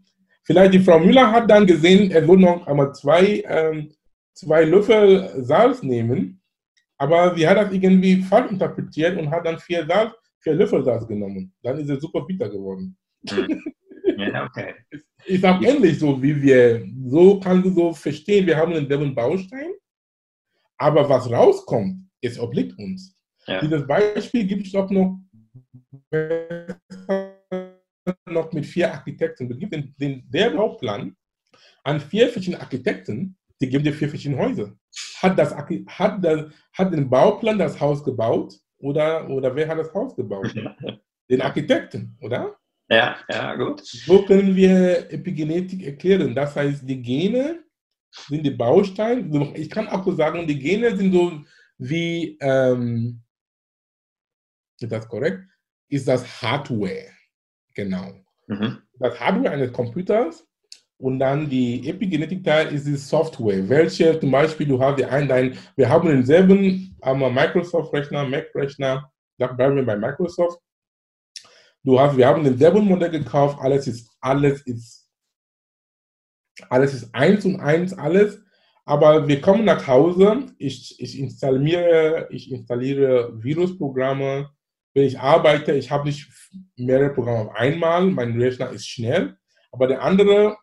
Vielleicht 0.44 0.74
die 0.74 0.80
Frau 0.80 1.00
Müller 1.00 1.32
hat 1.32 1.50
dann 1.50 1.66
gesehen, 1.66 2.12
er 2.12 2.26
würde 2.28 2.42
noch 2.42 2.68
einmal 2.68 2.94
zwei, 2.94 3.44
ähm, 3.48 3.92
zwei 4.34 4.64
Löffel 4.64 5.30
Salz 5.44 5.84
nehmen, 5.84 6.37
aber 6.98 7.36
sie 7.36 7.48
hat 7.48 7.58
das 7.58 7.72
irgendwie 7.72 8.22
falsch 8.24 8.52
interpretiert 8.52 9.18
und 9.18 9.30
hat 9.30 9.46
dann 9.46 9.60
vier 9.60 9.86
Salz, 9.86 10.14
vier 10.40 10.56
Löffel 10.56 10.84
Salz 10.84 11.08
genommen. 11.08 11.54
Dann 11.62 11.78
ist 11.78 11.90
es 11.90 12.02
super 12.02 12.22
bitter 12.22 12.50
geworden. 12.50 12.98
Hm. 13.30 13.64
Ja, 14.18 14.46
okay. 14.46 14.74
Ich 15.26 15.42
sage 15.42 15.68
ähnlich 15.68 16.00
so, 16.00 16.22
wie 16.22 16.42
wir, 16.42 16.88
so 17.06 17.38
kannst 17.40 17.66
du 17.66 17.72
so 17.72 17.94
verstehen, 17.94 18.46
wir 18.46 18.56
haben 18.56 18.72
denselben 18.72 19.14
Baustein, 19.14 19.72
aber 20.78 21.10
was 21.10 21.30
rauskommt, 21.30 22.08
es 22.22 22.40
obliegt 22.40 22.78
uns. 22.80 23.14
Ja. 23.46 23.60
Dieses 23.60 23.86
Beispiel 23.86 24.46
gibt 24.46 24.68
es 24.68 24.76
auch 24.76 24.90
noch, 24.90 25.20
noch 28.30 28.54
mit 28.54 28.66
vier 28.66 28.94
Architekten. 28.94 29.50
Du 29.50 29.58
gibst 29.58 29.74
den, 29.74 29.96
den, 30.00 30.24
der 30.30 30.52
Bauplan 30.52 31.16
an 31.84 32.00
vier 32.00 32.30
verschiedene 32.30 32.62
Architekten, 32.62 33.37
die 33.62 33.70
geben 33.70 33.84
dir 33.84 33.94
vier 33.94 34.10
verschiedene 34.10 34.42
Häuser. 34.42 34.74
Hat, 35.22 35.38
das, 35.38 35.56
hat, 35.56 36.24
das, 36.24 36.52
hat 36.74 36.94
den 36.94 37.10
Bauplan 37.10 37.58
das 37.58 37.80
Haus 37.80 38.04
gebaut 38.04 38.60
oder, 38.78 39.30
oder 39.30 39.56
wer 39.56 39.68
hat 39.68 39.80
das 39.80 39.94
Haus 39.94 40.16
gebaut? 40.16 40.54
den 41.30 41.42
Architekten, 41.42 42.18
oder? 42.22 42.58
Ja, 42.90 43.18
ja, 43.30 43.56
gut. 43.56 43.86
So 43.86 44.24
können 44.24 44.56
wir 44.56 45.12
Epigenetik 45.12 45.84
erklären. 45.84 46.34
Das 46.34 46.56
heißt, 46.56 46.88
die 46.88 47.02
Gene 47.02 47.64
sind 48.12 48.44
die 48.46 48.52
Bausteine. 48.52 49.54
Ich 49.56 49.70
kann 49.70 49.88
auch 49.88 50.06
so 50.06 50.14
sagen, 50.14 50.48
die 50.48 50.58
Gene 50.58 50.96
sind 50.96 51.12
so 51.12 51.44
wie, 51.78 52.38
ähm, 52.40 53.22
ist 54.80 54.92
das 54.92 55.08
korrekt? 55.08 55.44
Ist 55.90 56.08
das 56.08 56.42
Hardware. 56.42 57.12
Genau. 57.74 58.14
Mhm. 58.48 58.82
Das 59.00 59.20
Hardware 59.20 59.52
eines 59.52 59.74
Computers 59.74 60.48
und 61.00 61.20
dann 61.20 61.50
die 61.50 61.88
Epigenetik-Teil 61.88 62.74
ist 62.74 62.88
die 62.88 62.96
Software. 62.96 63.70
Welche 63.70 64.20
zum 64.20 64.32
Beispiel, 64.32 64.68
du 64.68 64.82
hast 64.82 64.98
die 64.98 65.06
ein, 65.06 65.28
dein, 65.28 65.58
wir 65.76 65.90
haben 65.90 66.08
denselben 66.08 66.98
Microsoft-Rechner, 67.04 68.28
Mac-Rechner, 68.28 69.12
da 69.38 69.48
bleiben 69.48 69.76
wir 69.76 69.86
bei 69.86 69.96
Microsoft. 69.96 70.60
Du 71.84 72.00
hast, 72.00 72.18
wir 72.18 72.28
haben 72.28 72.44
denselben 72.44 72.86
Modell 72.86 73.12
gekauft, 73.12 73.60
alles 73.62 73.88
ist, 73.88 74.10
alles 74.20 74.62
ist, 74.64 75.08
alles 76.70 76.94
ist 76.96 77.14
eins 77.14 77.46
und 77.46 77.60
eins, 77.60 77.94
alles. 77.94 78.42
Aber 78.86 79.28
wir 79.28 79.40
kommen 79.40 79.66
nach 79.66 79.86
Hause, 79.86 80.48
ich, 80.58 81.00
ich, 81.00 81.20
installiere, 81.20 82.28
ich 82.32 82.52
installiere 82.52 83.32
Virusprogramme. 83.36 84.50
Wenn 84.96 85.04
ich 85.04 85.20
arbeite, 85.20 85.74
ich 85.74 85.92
habe 85.92 86.06
nicht 86.06 86.28
mehrere 86.76 87.14
Programme 87.14 87.50
auf 87.50 87.56
einmal, 87.56 88.08
mein 88.08 88.42
Rechner 88.42 88.72
ist 88.72 88.88
schnell, 88.88 89.38
aber 89.72 89.88
der 89.88 90.02
andere 90.02 90.58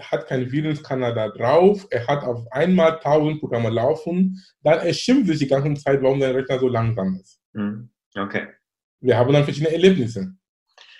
hat 0.00 0.28
keinen 0.28 0.50
Virenscanner 0.50 1.12
da 1.12 1.28
drauf, 1.28 1.86
er 1.90 2.06
hat 2.06 2.22
auf 2.22 2.46
einmal 2.52 3.00
tausend 3.00 3.40
Programme 3.40 3.70
laufen, 3.70 4.42
dann 4.62 4.78
er 4.78 4.92
schimpft 4.92 5.28
sich 5.28 5.38
die 5.38 5.48
ganze 5.48 5.82
Zeit, 5.82 6.02
warum 6.02 6.20
der 6.20 6.34
Rechner 6.34 6.58
so 6.58 6.68
langsam 6.68 7.18
ist. 7.20 7.40
Hm, 7.54 7.90
okay. 8.16 8.48
Wir 9.00 9.16
haben 9.16 9.32
dann 9.32 9.44
verschiedene 9.44 9.72
Erlebnisse. 9.72 10.34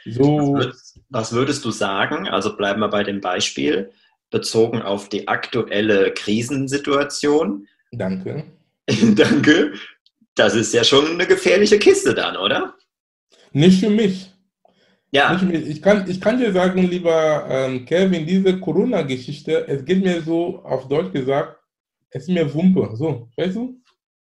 So, 0.07 0.39
was, 0.39 0.65
würdest, 0.65 1.01
was 1.11 1.33
würdest 1.33 1.65
du 1.65 1.71
sagen? 1.71 2.29
Also 2.29 2.57
bleiben 2.57 2.81
wir 2.81 2.89
bei 2.89 3.05
dem 3.05 3.21
Beispiel 3.21 3.93
bezogen 4.31 4.81
auf 4.81 5.09
die 5.09 5.29
aktuelle 5.29 6.13
Krisensituation. 6.15 7.67
Danke. 7.93 8.45
Danke. 9.15 9.75
Das 10.35 10.55
ist 10.55 10.73
ja 10.73 10.85
schon 10.85 11.07
eine 11.07 11.27
gefährliche 11.27 11.79
Kiste 11.79 12.15
dann, 12.15 12.37
oder? 12.37 12.75
Nicht 13.53 13.81
für 13.81 13.91
mich. 13.91 14.33
Ja. 15.13 15.35
Ich, 15.35 15.83
kann, 15.83 16.09
ich 16.09 16.21
kann 16.21 16.39
dir 16.39 16.53
sagen, 16.53 16.83
lieber 16.83 17.45
ähm, 17.49 17.85
Kevin, 17.85 18.27
diese 18.27 18.61
Corona-Geschichte, 18.61 19.67
es 19.67 19.85
geht 19.85 20.05
mir 20.05 20.23
so, 20.23 20.61
auf 20.63 20.87
Deutsch 20.89 21.13
gesagt, 21.13 21.59
es 22.11 22.23
ist 22.23 22.29
mir 22.29 22.53
Wumpe. 22.55 22.91
So, 22.95 23.29
weißt 23.37 23.57
du? 23.57 23.81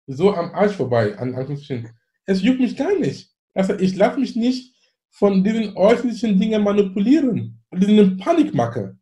So 0.07 0.33
am 0.33 0.53
Arsch 0.53 0.73
vorbei, 0.73 1.17
an 1.17 1.35
Anführungsstrichen. 1.35 1.89
Es 2.25 2.41
juckt 2.41 2.59
mich 2.59 2.75
gar 2.75 2.97
nicht. 2.97 3.29
Also 3.53 3.73
ich 3.73 3.95
lasse 3.95 4.19
mich 4.19 4.35
nicht 4.35 4.75
von 5.09 5.43
diesen 5.43 5.75
äußerlichen 5.75 6.39
Dingen 6.39 6.63
manipulieren. 6.63 7.61
Diesen 7.73 8.17
Panikmache. 8.17 8.97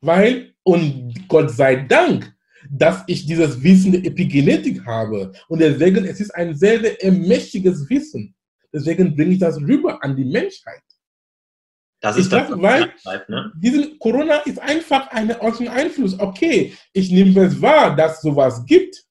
Weil, 0.00 0.54
und 0.62 1.28
Gott 1.28 1.50
sei 1.50 1.76
Dank, 1.76 2.32
dass 2.70 3.04
ich 3.06 3.26
dieses 3.26 3.62
Wissen 3.62 3.92
der 3.92 4.04
Epigenetik 4.04 4.84
habe. 4.86 5.32
Und 5.48 5.60
deswegen, 5.60 6.04
es 6.04 6.20
ist 6.20 6.30
ein 6.34 6.54
sehr, 6.54 6.80
sehr 6.80 7.12
mächtiges 7.12 7.88
Wissen. 7.90 8.34
Deswegen 8.72 9.14
bringe 9.14 9.32
ich 9.32 9.38
das 9.38 9.58
rüber 9.58 10.02
an 10.02 10.16
die 10.16 10.24
Menschheit. 10.24 10.82
Das 12.00 12.16
ist 12.16 12.26
ich 12.26 12.30
das, 12.30 12.48
sag, 12.48 12.62
weil 12.62 12.92
bleibt, 13.02 13.28
ne? 13.28 13.52
diesen 13.56 13.98
Corona 13.98 14.36
ist 14.38 14.60
einfach 14.60 15.10
ein 15.10 15.30
äußeren 15.40 15.68
Einfluss. 15.68 16.18
Okay, 16.18 16.76
ich 16.92 17.10
nehme 17.10 17.40
es 17.40 17.60
wahr, 17.60 17.96
dass 17.96 18.20
sowas 18.20 18.64
gibt, 18.66 19.04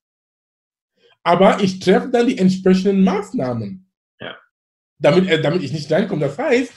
aber 1.23 1.61
ich 1.61 1.79
treffe 1.79 2.09
dann 2.09 2.27
die 2.27 2.37
entsprechenden 2.37 3.03
Maßnahmen, 3.03 3.91
ja. 4.21 4.37
damit, 4.99 5.27
äh, 5.27 5.41
damit 5.41 5.63
ich 5.63 5.73
nicht 5.73 5.91
reinkomme. 5.91 6.27
Das 6.27 6.37
heißt, 6.37 6.71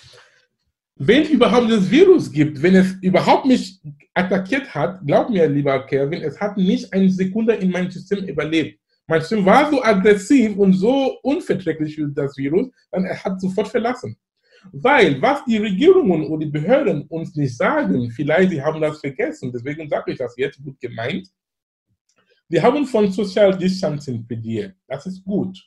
wenn 0.97 1.29
überhaupt 1.29 1.71
das 1.71 1.89
Virus 1.89 2.31
gibt, 2.31 2.61
wenn 2.61 2.75
es 2.75 2.93
überhaupt 3.03 3.47
mich 3.47 3.81
attackiert 4.13 4.75
hat, 4.75 5.07
glaub 5.07 5.31
mir, 5.31 5.49
lieber 5.49 5.87
Kevin, 5.87 6.23
es 6.23 6.41
hat 6.41 6.57
nicht 6.57 6.93
eine 6.93 7.09
Sekunde 7.09 7.55
in 7.55 7.71
meinem 7.71 7.91
System 7.91 8.25
überlebt. 8.25 8.80
System 9.19 9.45
war 9.45 9.71
so 9.71 9.83
aggressiv 9.83 10.57
und 10.57 10.75
so 10.75 11.19
unverträglich 11.23 11.97
für 11.97 12.09
das 12.09 12.37
Virus, 12.37 12.69
dann 12.93 13.05
er 13.05 13.25
hat 13.25 13.41
sofort 13.41 13.69
verlassen. 13.69 14.17
Weil, 14.73 15.21
was 15.21 15.45
die 15.47 15.57
Regierungen 15.57 16.27
und 16.27 16.41
die 16.41 16.47
Behörden 16.47 17.03
uns 17.09 17.35
nicht 17.35 17.57
sagen, 17.57 18.11
vielleicht 18.11 18.51
sie 18.51 18.63
haben 18.63 18.81
das 18.81 19.01
vergessen, 19.01 19.51
deswegen 19.53 19.89
sage 19.89 20.13
ich 20.13 20.19
das 20.19 20.37
jetzt 20.37 20.63
gut 20.63 20.79
gemeint. 20.79 21.29
Wir 22.49 22.63
haben 22.63 22.87
von 22.87 23.11
Social 23.11 23.57
Distancing 23.57 24.27
plädiert. 24.27 24.75
Das 24.87 25.07
ist 25.07 25.25
gut. 25.25 25.65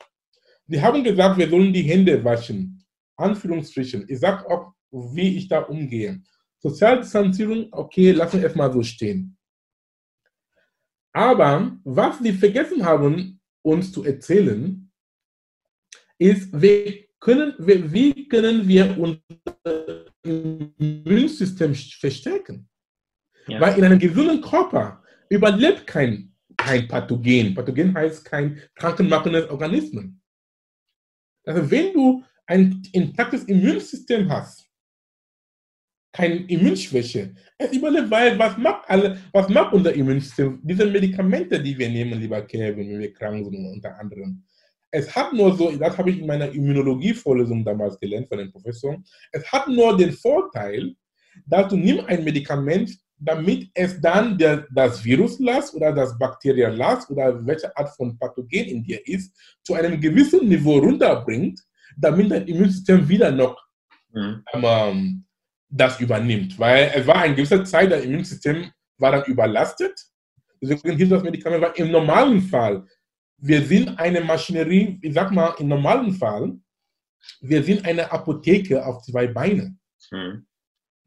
Sie 0.67 0.81
haben 0.81 1.03
gesagt, 1.03 1.37
wir 1.37 1.49
sollen 1.49 1.73
die 1.73 1.81
Hände 1.81 2.23
waschen. 2.23 2.83
Anführungsstrichen. 3.17 4.05
Ich 4.07 4.19
sage 4.19 4.49
auch 4.49 4.73
wie 4.91 5.37
ich 5.37 5.47
da 5.47 5.59
umgehe. 5.59 6.21
Sozialdistanzierung, 6.59 7.67
okay, 7.71 8.11
lassen 8.11 8.37
wir 8.37 8.43
erstmal 8.43 8.71
so 8.71 8.83
stehen. 8.83 9.35
Aber 11.13 11.77
was 11.83 12.19
sie 12.19 12.33
vergessen 12.33 12.83
haben, 12.83 13.39
uns 13.61 13.91
zu 13.91 14.03
erzählen, 14.03 14.91
ist, 16.17 16.49
wie 16.59 17.07
können, 17.19 17.53
wie 17.59 18.27
können 18.27 18.67
wir 18.67 18.97
unser 18.97 20.05
Immunsystem 20.23 21.75
verstärken? 21.75 22.67
Ja. 23.47 23.61
Weil 23.61 23.77
in 23.77 23.83
einem 23.85 23.99
gesunden 23.99 24.41
Körper 24.41 25.03
überlebt 25.29 25.85
kein, 25.85 26.33
kein 26.57 26.87
Pathogen. 26.87 27.53
Pathogen 27.53 27.93
heißt 27.93 28.25
kein 28.25 28.61
krankenmachendes 28.75 29.49
Organismus. 29.49 30.05
Also 31.45 31.69
wenn 31.69 31.93
du 31.93 32.23
ein 32.45 32.81
intaktes 32.91 33.43
Immunsystem 33.43 34.29
hast, 34.29 34.69
keine 36.13 36.35
Immunschwäche. 36.47 37.33
Es 37.57 37.73
überlebt, 37.73 38.09
weil 38.11 38.37
was 38.37 38.55
macht, 38.57 38.87
alle, 38.87 39.17
was 39.31 39.49
macht 39.49 39.73
unser 39.73 39.93
Immunsystem? 39.93 40.59
Diese 40.63 40.85
Medikamente, 40.85 41.61
die 41.61 41.77
wir 41.77 41.89
nehmen, 41.89 42.19
lieber 42.19 42.41
Kevin, 42.43 42.87
wenn 42.89 42.99
wir 42.99 43.13
krank 43.13 43.43
sind, 43.43 43.73
unter 43.73 43.99
anderem. 43.99 44.43
Es 44.91 45.13
hat 45.15 45.33
nur 45.33 45.55
so, 45.57 45.71
das 45.71 45.97
habe 45.97 46.11
ich 46.11 46.19
in 46.19 46.27
meiner 46.27 46.51
Immunologie-Vorlesung 46.51 47.65
damals 47.65 47.99
gelernt 47.99 48.27
von 48.27 48.37
dem 48.37 48.51
Professor, 48.51 48.95
es 49.31 49.51
hat 49.51 49.67
nur 49.67 49.97
den 49.97 50.11
Vorteil, 50.13 50.93
dass 51.47 51.67
du 51.69 51.77
nimmst 51.77 52.07
ein 52.07 52.23
Medikament, 52.23 52.95
damit 53.17 53.71
es 53.73 53.99
dann 53.99 54.37
der, 54.37 54.67
das 54.71 55.03
Virus 55.03 55.39
lässt 55.39 55.73
oder 55.73 55.91
das 55.91 56.15
Bakterien 56.19 56.73
lässt 56.73 57.09
oder 57.09 57.43
welche 57.43 57.75
Art 57.75 57.89
von 57.95 58.17
Pathogen 58.19 58.65
in 58.65 58.83
dir 58.83 59.01
ist, 59.07 59.35
zu 59.63 59.73
einem 59.73 59.99
gewissen 59.99 60.47
Niveau 60.47 60.77
runterbringt, 60.77 61.59
damit 61.97 62.29
dein 62.29 62.47
Immunsystem 62.47 63.09
wieder 63.09 63.31
noch 63.31 63.57
mhm. 64.11 64.43
ähm, 64.53 65.25
das 65.73 65.99
übernimmt. 65.99 66.57
Weil 66.59 66.91
es 66.95 67.05
war 67.07 67.17
eine 67.17 67.35
gewisse 67.35 67.63
Zeit, 67.63 67.91
das 67.91 68.03
Immunsystem 68.03 68.71
war 68.97 69.11
dann 69.11 69.25
überlastet. 69.25 69.99
Deswegen 70.61 70.97
hilft 70.97 71.11
das 71.11 71.23
Medikament, 71.23 71.63
weil 71.63 71.73
im 71.75 71.91
normalen 71.91 72.41
Fall, 72.41 72.85
wir 73.37 73.61
sind 73.65 73.99
eine 73.99 74.21
Maschinerie, 74.21 74.99
ich 75.01 75.13
sag 75.13 75.31
mal, 75.31 75.55
im 75.59 75.67
normalen 75.67 76.13
Fall, 76.13 76.57
wir 77.41 77.63
sind 77.63 77.85
eine 77.85 78.09
Apotheke 78.11 78.85
auf 78.85 79.01
zwei 79.01 79.27
Beinen. 79.27 79.79
Hm. 80.09 80.45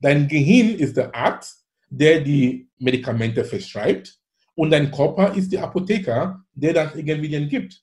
Dein 0.00 0.28
Gehirn 0.28 0.74
ist 0.74 0.96
der 0.96 1.14
Arzt, 1.14 1.64
der 1.88 2.20
die 2.20 2.68
Medikamente 2.78 3.44
verschreibt 3.44 4.18
und 4.54 4.70
dein 4.70 4.90
Körper 4.90 5.34
ist 5.34 5.52
der 5.52 5.62
Apotheker, 5.62 6.44
der 6.52 6.72
das 6.74 6.94
irgendwie 6.96 7.46
gibt. 7.46 7.82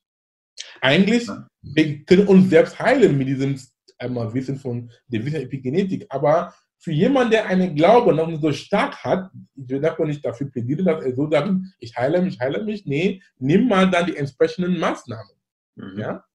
Eigentlich, 0.81 1.27
wir 1.61 2.03
können 2.03 2.27
uns 2.27 2.49
selbst 2.49 2.77
heilen 2.77 3.17
mit 3.17 3.27
diesem 3.29 3.59
einmal 3.97 4.33
Wissen 4.33 4.57
von 4.57 4.91
der 5.07 5.25
Wissen 5.25 5.41
Epigenetik, 5.41 6.05
aber 6.09 6.53
für 6.83 6.91
jemanden, 6.91 7.31
der 7.31 7.45
einen 7.45 7.75
Glauben 7.75 8.17
noch 8.17 8.29
so 8.41 8.51
stark 8.51 9.03
hat, 9.05 9.31
ich 9.55 9.69
will 9.69 9.79
davon 9.79 10.07
nicht 10.07 10.23
dafür 10.25 10.51
plädieren, 10.51 10.85
dass 10.85 11.03
er 11.03 11.15
so 11.15 11.29
sagt, 11.31 11.49
ich 11.79 11.95
heile 11.95 12.21
mich, 12.21 12.39
heile 12.41 12.61
mich. 12.61 12.85
Nee, 12.85 13.21
nimm 13.39 13.69
mal 13.69 13.89
dann 13.89 14.07
die 14.07 14.17
entsprechenden 14.17 14.77
Maßnahmen. 14.77 15.35
Mhm. 15.75 15.97
Ja? 15.97 16.25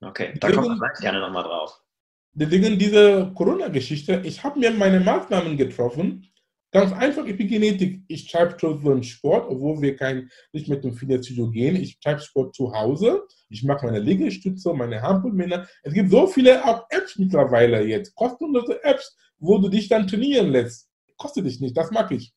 Okay, 0.00 0.34
da 0.40 0.50
kommen 0.50 0.80
wir 0.80 0.92
gerne 1.00 1.20
nochmal 1.20 1.44
drauf. 1.44 1.80
Deswegen 2.32 2.76
diese 2.76 3.30
Corona-Geschichte, 3.34 4.20
ich 4.24 4.42
habe 4.42 4.58
mir 4.58 4.72
meine 4.72 4.98
Maßnahmen 4.98 5.56
getroffen, 5.56 6.28
Ganz 6.74 6.92
einfach 6.92 7.24
Epigenetik. 7.24 8.02
Ich 8.08 8.28
treibe 8.32 8.58
schon 8.58 8.82
so 8.82 8.90
einen 8.90 9.04
Sport, 9.04 9.48
obwohl 9.48 9.80
wir 9.80 9.94
kein, 9.94 10.28
nicht 10.52 10.68
mit 10.68 10.82
dem 10.82 10.92
Fitnessstudio 10.92 11.48
gehen. 11.48 11.76
Ich 11.76 12.00
treibe 12.00 12.20
Sport 12.20 12.56
zu 12.56 12.72
Hause. 12.72 13.22
Ich 13.48 13.62
mache 13.62 13.86
meine 13.86 14.00
Liegestütze, 14.00 14.74
meine 14.74 15.00
Handballmänner. 15.00 15.68
Es 15.84 15.94
gibt 15.94 16.10
so 16.10 16.26
viele 16.26 16.64
auch 16.64 16.84
Apps 16.90 17.16
mittlerweile 17.16 17.84
jetzt, 17.84 18.12
kostenlose 18.16 18.82
Apps, 18.82 19.16
wo 19.44 19.58
du 19.58 19.68
dich 19.68 19.88
dann 19.88 20.06
trainieren 20.06 20.50
lässt. 20.50 20.88
Kostet 21.16 21.46
dich 21.46 21.60
nicht, 21.60 21.76
das 21.76 21.90
mag 21.90 22.10
ich. 22.10 22.34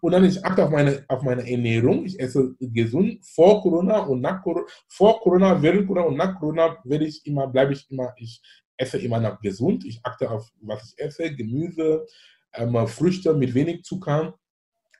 Und 0.00 0.12
dann 0.12 0.24
ich 0.24 0.44
achte 0.44 0.64
auf 0.64 0.70
meine, 0.70 1.04
auf 1.08 1.22
meine 1.22 1.48
Ernährung. 1.48 2.04
Ich 2.04 2.18
esse 2.20 2.54
gesund 2.60 3.24
vor 3.24 3.62
Corona 3.62 3.98
und 4.00 4.20
nach 4.20 4.42
Corona. 4.42 4.66
Vor 4.88 5.20
Corona, 5.20 5.60
während 5.60 5.86
Corona 5.86 6.06
und 6.06 6.16
nach 6.16 6.38
Corona 6.38 6.78
werde 6.84 7.06
ich 7.06 7.24
immer, 7.26 7.48
bleibe 7.48 7.72
ich 7.72 7.90
immer, 7.90 8.12
ich 8.16 8.40
esse 8.76 8.98
immer 8.98 9.18
noch 9.18 9.40
gesund. 9.40 9.84
Ich 9.84 10.00
achte 10.04 10.30
auf, 10.30 10.50
was 10.60 10.92
ich 10.92 11.04
esse, 11.04 11.34
Gemüse, 11.34 12.06
ähm, 12.54 12.86
Früchte 12.86 13.34
mit 13.34 13.54
wenig 13.54 13.82
Zucker, 13.82 14.38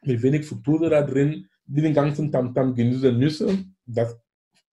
mit 0.03 0.23
wenig 0.23 0.47
Fructose 0.47 0.91
da 0.91 1.03
drin, 1.03 1.49
den 1.65 1.95
ganzen 1.95 2.33
Tamtam, 2.33 2.75
Gemüse, 2.75 3.13
Nüsse, 3.13 3.65
das, 3.87 4.17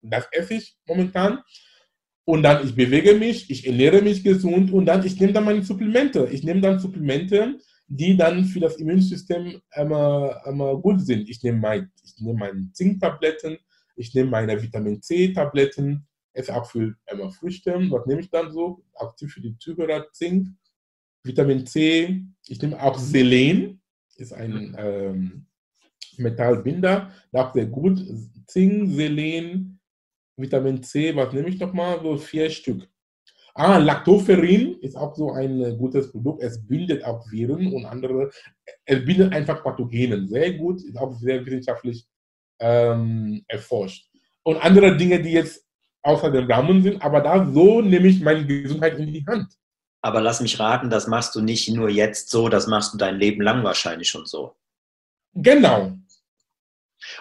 das 0.03 0.27
esse 0.33 0.55
ich 0.55 0.77
momentan. 0.87 1.43
Und 2.25 2.43
dann, 2.43 2.65
ich 2.65 2.75
bewege 2.75 3.15
mich, 3.15 3.51
ich 3.51 3.67
ernähre 3.67 4.03
mich 4.03 4.23
gesund 4.23 4.73
und 4.73 4.87
dann, 4.87 5.05
ich 5.05 5.19
nehme 5.19 5.33
dann 5.33 5.45
meine 5.45 5.63
Supplemente. 5.63 6.29
Ich 6.31 6.45
nehme 6.45 6.61
dann 6.61 6.79
Supplemente, 6.79 7.59
die 7.89 8.17
dann 8.17 8.45
für 8.45 8.61
das 8.61 8.77
Immunsystem 8.77 9.61
immer, 9.75 10.41
immer 10.47 10.77
gut 10.77 11.01
sind. 11.01 11.29
Ich 11.29 11.43
nehme, 11.43 11.59
mein, 11.59 11.91
ich 12.05 12.21
nehme 12.21 12.39
meine 12.39 12.71
Zinktabletten, 12.73 13.59
ich 13.97 14.15
nehme 14.15 14.31
meine 14.31 14.63
Vitamin 14.63 15.03
C-Tabletten, 15.03 16.07
esse 16.33 16.55
auch 16.55 16.71
für 16.71 16.95
immer 17.11 17.31
Früchte. 17.31 17.75
Was 17.91 18.07
nehme 18.07 18.21
ich 18.21 18.31
dann 18.31 18.53
so? 18.53 18.85
Aktiv 18.95 19.33
für 19.33 19.41
die 19.41 19.59
Zuhörer 19.59 20.07
Zink, 20.13 20.49
Vitamin 21.25 21.67
C, 21.67 22.25
ich 22.47 22.63
nehme 22.63 22.81
auch 22.81 22.97
Selen, 22.97 23.83
ist 24.17 24.33
ein 24.33 24.77
ähm, 24.79 25.47
Metallbinder, 26.17 27.11
auch 27.33 27.53
sehr 27.53 27.67
gut. 27.67 28.01
Zink, 28.47 28.89
Selen, 28.91 29.80
Vitamin 30.41 30.83
C, 30.83 31.15
was 31.15 31.33
nehme 31.33 31.49
ich 31.49 31.59
nochmal? 31.59 32.01
So 32.03 32.17
vier 32.17 32.51
Stück. 32.51 32.89
Ah, 33.55 33.79
Lactoferrin 33.79 34.79
ist 34.81 34.97
auch 34.97 35.15
so 35.15 35.33
ein 35.33 35.61
äh, 35.63 35.75
gutes 35.77 36.11
Produkt. 36.11 36.43
Es 36.43 36.67
bildet 36.67 37.05
auch 37.05 37.29
Viren 37.31 37.73
und 37.73 37.85
andere. 37.85 38.31
Es 38.85 39.05
bildet 39.05 39.33
einfach 39.33 39.63
Pathogenen. 39.63 40.29
Sehr 40.29 40.53
gut, 40.55 40.83
ist 40.83 40.97
auch 40.97 41.13
sehr 41.13 41.45
wissenschaftlich 41.45 42.07
ähm, 42.61 43.45
erforscht. 43.49 44.09
Und 44.45 44.57
andere 44.59 44.97
Dinge, 44.97 45.21
die 45.21 45.33
jetzt 45.33 45.67
außer 46.03 46.31
dem 46.31 46.51
Rahmen 46.51 46.83
sind, 46.83 47.03
aber 47.03 47.21
da 47.21 47.51
so 47.53 47.83
nehme 47.83 48.09
ich 48.09 48.21
meine 48.21 48.47
Gesundheit 48.47 48.99
in 48.99 49.13
die 49.13 49.27
Hand. 49.27 49.53
Aber 50.03 50.21
lass 50.21 50.41
mich 50.41 50.59
raten, 50.59 50.89
das 50.89 51.07
machst 51.07 51.35
du 51.35 51.43
nicht 51.43 51.69
nur 51.69 51.91
jetzt 51.91 52.31
so, 52.31 52.49
das 52.49 52.67
machst 52.67 52.95
du 52.95 52.99
dein 52.99 53.19
Leben 53.19 53.43
lang 53.43 53.63
wahrscheinlich 53.65 54.09
schon 54.09 54.25
so. 54.25 54.57
Genau. 55.35 55.93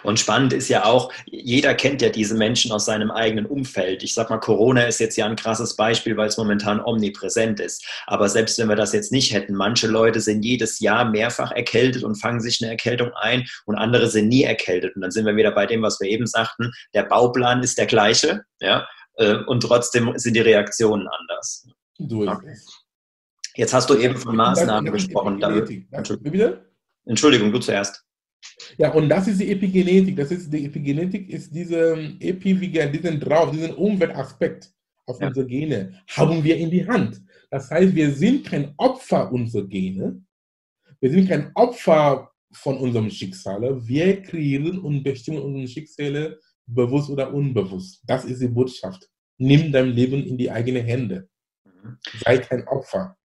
Und 0.02 0.20
spannend 0.20 0.52
ist 0.52 0.68
ja 0.68 0.84
auch, 0.84 1.12
jeder 1.26 1.74
kennt 1.74 2.02
ja 2.02 2.08
diese 2.08 2.34
Menschen 2.34 2.72
aus 2.72 2.84
seinem 2.84 3.10
eigenen 3.10 3.46
Umfeld. 3.46 4.02
Ich 4.02 4.14
sag 4.14 4.30
mal, 4.30 4.38
Corona 4.38 4.82
ist 4.82 5.00
jetzt 5.00 5.16
ja 5.16 5.26
ein 5.26 5.36
krasses 5.36 5.76
Beispiel, 5.76 6.16
weil 6.16 6.28
es 6.28 6.36
momentan 6.36 6.80
omnipräsent 6.84 7.60
ist. 7.60 7.84
Aber 8.06 8.28
selbst 8.28 8.58
wenn 8.58 8.68
wir 8.68 8.76
das 8.76 8.92
jetzt 8.92 9.12
nicht 9.12 9.32
hätten, 9.32 9.54
manche 9.54 9.86
Leute 9.86 10.20
sind 10.20 10.44
jedes 10.44 10.80
Jahr 10.80 11.04
mehrfach 11.04 11.52
erkältet 11.52 12.04
und 12.04 12.16
fangen 12.16 12.40
sich 12.40 12.60
eine 12.62 12.70
Erkältung 12.70 13.12
ein 13.14 13.46
und 13.66 13.76
andere 13.76 14.08
sind 14.08 14.28
nie 14.28 14.44
erkältet. 14.44 14.94
Und 14.96 15.02
dann 15.02 15.10
sind 15.10 15.26
wir 15.26 15.36
wieder 15.36 15.52
bei 15.52 15.66
dem, 15.66 15.82
was 15.82 16.00
wir 16.00 16.08
eben 16.08 16.26
sagten. 16.26 16.70
Der 16.94 17.04
Bauplan 17.04 17.62
ist 17.62 17.78
der 17.78 17.86
gleiche, 17.86 18.42
ja, 18.60 18.86
äh, 19.16 19.36
und 19.46 19.62
trotzdem 19.62 20.12
sind 20.16 20.34
die 20.34 20.40
Reaktionen 20.40 21.08
anders. 21.08 21.66
Okay. 22.28 22.56
Jetzt 23.56 23.74
hast 23.74 23.90
du 23.90 23.96
eben 23.96 24.16
von 24.16 24.36
Maßnahmen 24.36 24.92
gesprochen. 24.92 25.38
Entschuldigung, 27.04 27.52
du 27.52 27.58
zuerst. 27.58 28.04
Ja, 28.78 28.92
und 28.92 29.08
das 29.08 29.28
ist 29.28 29.40
die 29.40 29.50
Epigenetik. 29.50 30.16
Das 30.16 30.30
ist 30.30 30.52
die 30.52 30.64
Epigenetik 30.66 31.28
ist 31.28 31.54
diese 31.54 31.94
Epivigen, 32.20 32.92
diesen 32.92 33.20
drauf, 33.20 33.50
diesen 33.50 33.74
Umweltaspekt 33.74 34.72
auf 35.06 35.20
ja. 35.20 35.28
unsere 35.28 35.46
Gene 35.46 36.00
haben 36.08 36.42
wir 36.42 36.56
in 36.56 36.70
die 36.70 36.86
Hand. 36.86 37.20
Das 37.50 37.70
heißt, 37.70 37.94
wir 37.94 38.12
sind 38.12 38.46
kein 38.46 38.74
Opfer 38.76 39.32
unserer 39.32 39.66
Gene. 39.66 40.22
Wir 41.00 41.10
sind 41.10 41.28
kein 41.28 41.50
Opfer 41.54 42.30
von 42.52 42.78
unserem 42.78 43.10
Schicksal. 43.10 43.86
Wir 43.86 44.22
kreieren 44.22 44.78
und 44.78 45.02
bestimmen 45.02 45.42
unsere 45.42 45.68
Schicksale 45.68 46.38
bewusst 46.66 47.10
oder 47.10 47.32
unbewusst. 47.32 48.02
Das 48.06 48.24
ist 48.24 48.40
die 48.40 48.48
Botschaft. 48.48 49.08
Nimm 49.38 49.72
dein 49.72 49.88
Leben 49.88 50.22
in 50.24 50.36
die 50.36 50.50
eigenen 50.50 50.84
Hände. 50.84 51.28
Mhm. 51.64 51.98
Sei 52.24 52.38
kein 52.38 52.66
Opfer. 52.68 53.16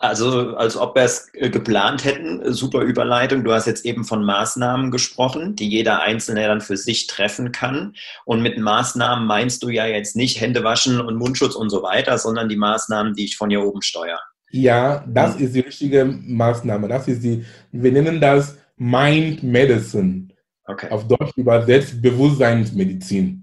Also 0.00 0.56
als 0.56 0.78
ob 0.78 0.94
wir 0.94 1.02
es 1.02 1.28
äh, 1.34 1.50
geplant 1.50 2.06
hätten. 2.06 2.54
Super 2.54 2.80
Überleitung. 2.80 3.44
Du 3.44 3.52
hast 3.52 3.66
jetzt 3.66 3.84
eben 3.84 4.04
von 4.04 4.24
Maßnahmen 4.24 4.90
gesprochen, 4.90 5.56
die 5.56 5.68
jeder 5.68 6.00
Einzelne 6.00 6.46
dann 6.46 6.62
für 6.62 6.78
sich 6.78 7.06
treffen 7.06 7.52
kann. 7.52 7.94
Und 8.24 8.40
mit 8.40 8.58
Maßnahmen 8.58 9.26
meinst 9.26 9.62
du 9.62 9.68
ja 9.68 9.86
jetzt 9.86 10.16
nicht 10.16 10.40
Hände 10.40 10.64
waschen 10.64 11.02
und 11.02 11.16
Mundschutz 11.16 11.54
und 11.54 11.68
so 11.68 11.82
weiter, 11.82 12.16
sondern 12.16 12.48
die 12.48 12.56
Maßnahmen, 12.56 13.12
die 13.12 13.26
ich 13.26 13.36
von 13.36 13.50
hier 13.50 13.62
oben 13.62 13.82
steuere. 13.82 14.20
Ja, 14.50 15.04
das 15.06 15.36
ist 15.36 15.54
die 15.54 15.60
richtige 15.60 16.06
Maßnahme. 16.06 16.88
Das 16.88 17.06
ist 17.06 17.22
die, 17.22 17.44
wir 17.70 17.92
nennen 17.92 18.22
das 18.22 18.56
Mind 18.78 19.42
Medicine. 19.42 20.28
Okay. 20.64 20.88
Auf 20.90 21.06
Deutsch 21.08 21.36
übersetzt 21.36 22.00
Bewusstseinsmedizin. 22.00 23.42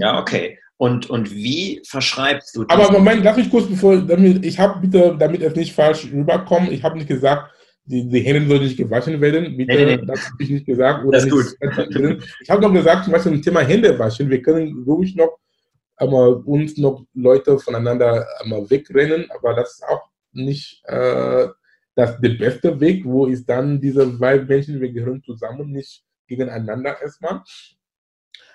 Ja, 0.00 0.18
okay. 0.18 0.58
Und, 0.80 1.10
und 1.10 1.30
wie 1.34 1.82
verschreibst 1.86 2.56
du 2.56 2.64
das? 2.64 2.74
Aber 2.74 2.90
Moment, 2.90 3.22
lass 3.22 3.36
mich 3.36 3.50
kurz 3.50 3.66
bevor, 3.68 3.98
damit, 3.98 4.46
ich 4.46 4.58
habe 4.58 4.80
bitte, 4.80 5.14
damit 5.18 5.42
es 5.42 5.54
nicht 5.54 5.74
falsch 5.74 6.08
rüberkommt, 6.10 6.72
ich 6.72 6.82
habe 6.82 6.96
nicht 6.96 7.06
gesagt, 7.06 7.52
die, 7.84 8.08
die 8.08 8.20
Hände 8.20 8.48
sollen 8.48 8.62
nicht 8.62 8.78
gewaschen 8.78 9.20
werden. 9.20 9.54
Bitte, 9.58 9.74
nee, 9.74 9.96
nee. 9.96 10.06
das 10.06 10.24
habe 10.24 10.42
ich 10.42 10.48
nicht 10.48 10.64
gesagt. 10.64 11.04
Oder 11.04 11.18
das 11.18 11.26
ist 11.26 11.32
gut. 11.32 12.24
Ich 12.40 12.48
habe 12.48 12.62
noch 12.62 12.72
gesagt, 12.72 13.04
zum 13.04 13.12
Beispiel 13.12 13.32
zum 13.32 13.42
Thema 13.42 13.60
Hände 13.60 13.98
waschen, 13.98 14.30
wir 14.30 14.40
können 14.40 14.82
ruhig 14.86 15.14
noch 15.16 15.36
aber 16.00 16.46
uns 16.46 16.78
noch 16.78 17.04
Leute 17.12 17.58
voneinander 17.58 18.26
einmal 18.40 18.68
wegrennen, 18.70 19.30
aber 19.36 19.52
das 19.52 19.74
ist 19.74 19.84
auch 19.84 20.08
nicht 20.32 20.82
äh, 20.86 21.46
das, 21.94 22.18
der 22.20 22.38
beste 22.38 22.80
Weg, 22.80 23.04
wo 23.04 23.26
ist 23.26 23.46
dann 23.46 23.78
diese 23.82 24.16
zwei 24.16 24.38
Menschen, 24.38 24.80
wir 24.80 24.90
gehören 24.90 25.22
zusammen, 25.22 25.72
nicht 25.72 26.02
gegeneinander 26.26 26.96
erstmal. 27.02 27.42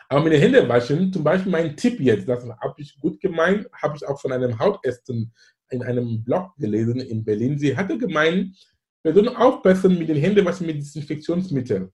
Aber 0.09 0.23
mit 0.23 0.33
den 0.33 0.41
Händen 0.41 0.69
waschen, 0.69 1.11
zum 1.11 1.23
Beispiel 1.23 1.51
mein 1.51 1.75
Tipp 1.75 1.99
jetzt, 1.99 2.27
das 2.27 2.43
habe 2.43 2.75
ich 2.77 2.99
gut 2.99 3.19
gemeint, 3.19 3.67
habe 3.81 3.97
ich 3.97 4.07
auch 4.07 4.19
von 4.19 4.31
einem 4.31 4.57
Hautärztin 4.59 5.31
in 5.69 5.83
einem 5.83 6.23
Blog 6.23 6.55
gelesen 6.57 6.99
in 6.99 7.23
Berlin. 7.23 7.57
Sie 7.57 7.75
hatte 7.75 7.97
gemeint, 7.97 8.55
wir 9.03 9.13
sollen 9.13 9.35
aufpassen 9.35 9.97
mit 9.97 10.09
den 10.09 10.17
Händen 10.17 10.45
waschen 10.45 10.67
mit 10.67 10.77
Desinfektionsmitteln. 10.77 11.91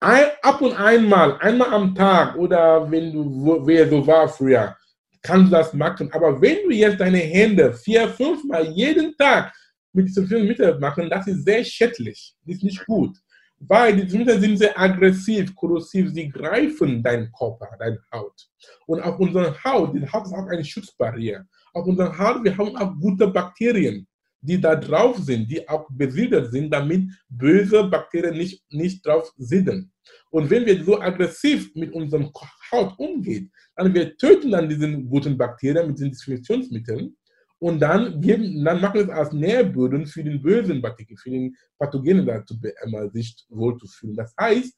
Ein, 0.00 0.26
ab 0.42 0.60
und 0.62 0.72
einmal, 0.72 1.38
einmal 1.40 1.74
am 1.74 1.94
Tag 1.94 2.36
oder 2.36 2.90
wenn 2.90 3.12
du, 3.12 3.24
wo, 3.24 3.66
wer 3.66 3.88
so 3.88 4.06
war 4.06 4.28
früher, 4.28 4.76
kannst 5.22 5.52
du 5.52 5.56
das 5.56 5.74
machen. 5.74 6.10
Aber 6.12 6.40
wenn 6.40 6.64
du 6.64 6.70
jetzt 6.70 7.00
deine 7.00 7.18
Hände 7.18 7.74
vier, 7.74 8.08
fünfmal 8.08 8.68
jeden 8.68 9.14
Tag 9.16 9.52
mit 9.92 10.06
Desinfektionsmitteln 10.06 10.80
machen, 10.80 11.10
das 11.10 11.26
ist 11.26 11.44
sehr 11.44 11.64
schädlich. 11.64 12.34
Das 12.46 12.56
ist 12.56 12.64
nicht 12.64 12.86
gut 12.86 13.18
weil 13.60 13.96
die 13.96 14.08
Symptome 14.08 14.40
sind 14.40 14.56
sehr 14.56 14.78
aggressiv, 14.78 15.54
korrosiv, 15.54 16.10
sie 16.12 16.28
greifen 16.28 17.02
deinen 17.02 17.30
Körper, 17.32 17.68
deine 17.78 17.98
Haut. 18.12 18.48
Und 18.86 19.00
auf 19.00 19.18
unserer 19.18 19.54
Haut, 19.64 19.94
die 19.94 20.06
Haut 20.06 20.26
ist 20.26 20.32
auch 20.32 20.46
eine 20.46 20.64
Schutzbarriere. 20.64 21.46
Auf 21.72 21.86
unserer 21.86 22.16
Haut, 22.16 22.44
wir 22.44 22.56
haben 22.56 22.76
auch 22.76 22.94
gute 23.00 23.26
Bakterien, 23.28 24.06
die 24.40 24.60
da 24.60 24.76
drauf 24.76 25.18
sind, 25.18 25.50
die 25.50 25.68
auch 25.68 25.88
besiedelt 25.90 26.52
sind, 26.52 26.72
damit 26.72 27.10
böse 27.28 27.84
Bakterien 27.84 28.36
nicht, 28.36 28.62
nicht 28.70 29.04
drauf 29.04 29.32
sitzen. 29.36 29.92
Und 30.30 30.48
wenn 30.48 30.64
wir 30.64 30.84
so 30.84 31.00
aggressiv 31.00 31.74
mit 31.74 31.92
unserem 31.92 32.30
Haut 32.70 32.98
umgehen, 32.98 33.50
dann 33.74 33.92
wir 33.92 34.16
töten 34.16 34.52
dann 34.52 34.68
diese 34.68 34.90
guten 35.02 35.36
Bakterien 35.36 35.88
mit 35.88 35.98
den 35.98 36.10
Desinfektionsmitteln 36.10 37.16
und 37.60 37.80
dann, 37.80 38.20
geben, 38.20 38.64
dann 38.64 38.80
machen 38.80 38.94
wir 38.94 39.02
es 39.02 39.10
als 39.10 39.32
Nährboden 39.32 40.06
für 40.06 40.22
den 40.22 40.40
bösen 40.40 40.80
Bakterien, 40.80 41.16
für 41.16 41.30
den 41.30 41.56
Pathogenen 41.78 42.24
dazu, 42.24 42.54
einmal 42.82 43.10
sich 43.10 43.34
wohlzufühlen. 43.48 44.16
Das 44.16 44.34
heißt, 44.38 44.72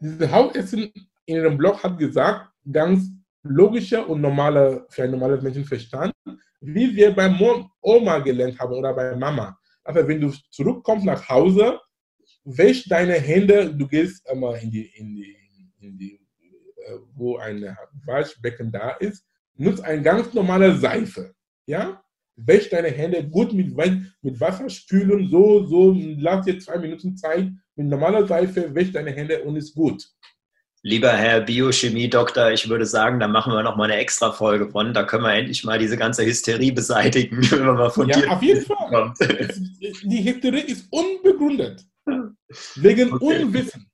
diese 0.00 0.30
Hautärztin 0.30 0.90
in 1.26 1.36
ihrem 1.36 1.56
Blog 1.56 1.82
hat 1.82 1.98
gesagt, 1.98 2.50
ganz 2.70 3.10
logischer 3.42 4.08
und 4.08 4.20
normaler, 4.20 4.86
für 4.90 5.04
ein 5.04 5.12
normales 5.12 5.42
Menschenverstand, 5.42 6.12
wie 6.60 6.94
wir 6.94 7.14
bei 7.14 7.28
Oma 7.80 8.18
gelernt 8.18 8.58
haben 8.58 8.74
oder 8.74 8.92
bei 8.92 9.14
Mama. 9.16 9.56
Also 9.84 10.06
wenn 10.06 10.20
du 10.20 10.32
zurückkommst 10.50 11.06
nach 11.06 11.28
Hause, 11.28 11.78
wäsch 12.44 12.88
deine 12.88 13.14
Hände, 13.14 13.72
du 13.74 13.86
gehst 13.86 14.28
einmal 14.28 14.58
in 14.58 14.70
die, 14.70 14.86
in 14.96 15.14
die, 15.14 15.36
in 15.78 15.98
die 15.98 16.14
äh, 16.86 16.98
wo 17.14 17.38
ein 17.38 17.76
Waschbecken 18.04 18.72
da 18.72 18.90
ist, 18.92 19.24
nutzt 19.54 19.84
eine 19.84 20.02
ganz 20.02 20.34
normale 20.34 20.76
Seife 20.76 21.34
ja, 21.70 22.02
wäsch 22.36 22.68
deine 22.68 22.88
Hände 22.88 23.26
gut 23.28 23.52
mit, 23.52 23.74
mit 23.76 24.40
Wasser 24.40 24.68
spülen, 24.68 25.28
so, 25.30 25.66
so, 25.66 25.96
lass 26.18 26.44
dir 26.44 26.58
zwei 26.58 26.78
Minuten 26.78 27.16
Zeit, 27.16 27.50
mit 27.76 27.86
normaler 27.86 28.26
Seife, 28.26 28.74
wäsch 28.74 28.92
deine 28.92 29.10
Hände 29.12 29.42
und 29.42 29.56
ist 29.56 29.74
gut. 29.74 30.04
Lieber 30.82 31.12
Herr 31.12 31.42
Biochemie-Doktor, 31.42 32.52
ich 32.52 32.68
würde 32.68 32.86
sagen, 32.86 33.20
da 33.20 33.28
machen 33.28 33.52
wir 33.52 33.62
noch 33.62 33.76
mal 33.76 33.84
eine 33.84 33.96
extra 33.96 34.32
Folge 34.32 34.70
von. 34.70 34.94
Da 34.94 35.04
können 35.04 35.24
wir 35.24 35.34
endlich 35.34 35.62
mal 35.62 35.78
diese 35.78 35.98
ganze 35.98 36.24
Hysterie 36.24 36.72
beseitigen, 36.72 37.36
wenn 37.50 37.66
wir 37.66 37.74
mal 37.74 37.90
von 37.90 38.08
ja, 38.08 38.18
dir. 38.18 38.30
Auf 38.30 38.42
jeden 38.42 38.64
Fall. 38.64 38.88
Kommt. 38.88 39.18
Die 39.20 40.24
Hysterie 40.24 40.62
ist 40.62 40.86
unbegründet. 40.90 41.84
Wegen 42.76 43.12
okay. 43.12 43.42
Unwissen. 43.42 43.89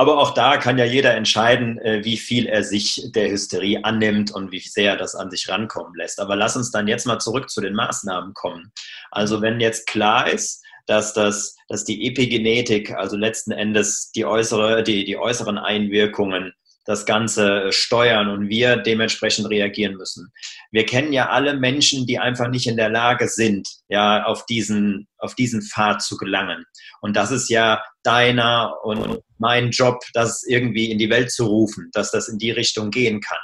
Aber 0.00 0.16
auch 0.16 0.30
da 0.30 0.56
kann 0.56 0.78
ja 0.78 0.86
jeder 0.86 1.14
entscheiden, 1.14 1.78
äh, 1.80 2.02
wie 2.02 2.16
viel 2.16 2.46
er 2.46 2.64
sich 2.64 3.10
der 3.14 3.30
Hysterie 3.30 3.84
annimmt 3.84 4.30
und 4.30 4.50
wie 4.50 4.60
sehr 4.60 4.92
er 4.92 4.96
das 4.96 5.14
an 5.14 5.30
sich 5.30 5.46
rankommen 5.50 5.94
lässt. 5.94 6.20
Aber 6.20 6.36
lass 6.36 6.56
uns 6.56 6.70
dann 6.70 6.88
jetzt 6.88 7.06
mal 7.06 7.18
zurück 7.18 7.50
zu 7.50 7.60
den 7.60 7.74
Maßnahmen 7.74 8.32
kommen. 8.32 8.72
Also 9.10 9.42
wenn 9.42 9.60
jetzt 9.60 9.86
klar 9.86 10.26
ist, 10.26 10.64
dass, 10.86 11.12
das, 11.12 11.54
dass 11.68 11.84
die 11.84 12.06
Epigenetik, 12.06 12.94
also 12.94 13.14
letzten 13.14 13.52
Endes 13.52 14.10
die, 14.12 14.24
äußere, 14.24 14.82
die, 14.82 15.04
die 15.04 15.18
äußeren 15.18 15.58
Einwirkungen, 15.58 16.54
das 16.84 17.06
Ganze 17.06 17.72
steuern 17.72 18.28
und 18.28 18.48
wir 18.48 18.76
dementsprechend 18.76 19.48
reagieren 19.48 19.96
müssen. 19.96 20.32
Wir 20.70 20.86
kennen 20.86 21.12
ja 21.12 21.28
alle 21.28 21.54
Menschen, 21.54 22.06
die 22.06 22.18
einfach 22.18 22.48
nicht 22.48 22.66
in 22.66 22.76
der 22.76 22.88
Lage 22.88 23.28
sind, 23.28 23.68
ja, 23.88 24.24
auf 24.24 24.46
diesen, 24.46 25.06
auf 25.18 25.34
diesen 25.34 25.62
Pfad 25.62 26.02
zu 26.02 26.16
gelangen. 26.16 26.64
Und 27.00 27.16
das 27.16 27.30
ist 27.30 27.48
ja 27.50 27.82
deiner 28.02 28.74
und 28.82 29.20
mein 29.38 29.70
Job, 29.70 30.00
das 30.14 30.42
irgendwie 30.46 30.90
in 30.90 30.98
die 30.98 31.10
Welt 31.10 31.30
zu 31.30 31.46
rufen, 31.46 31.90
dass 31.92 32.10
das 32.10 32.28
in 32.28 32.38
die 32.38 32.50
Richtung 32.50 32.90
gehen 32.90 33.20
kann. 33.20 33.38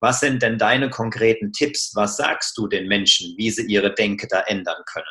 Was 0.00 0.20
sind 0.20 0.42
denn 0.42 0.58
deine 0.58 0.90
konkreten 0.90 1.52
Tipps? 1.52 1.92
Was 1.94 2.16
sagst 2.16 2.58
du 2.58 2.66
den 2.66 2.88
Menschen, 2.88 3.34
wie 3.36 3.50
sie 3.50 3.66
ihre 3.66 3.94
Denke 3.94 4.26
da 4.28 4.40
ändern 4.40 4.82
können? 4.92 5.06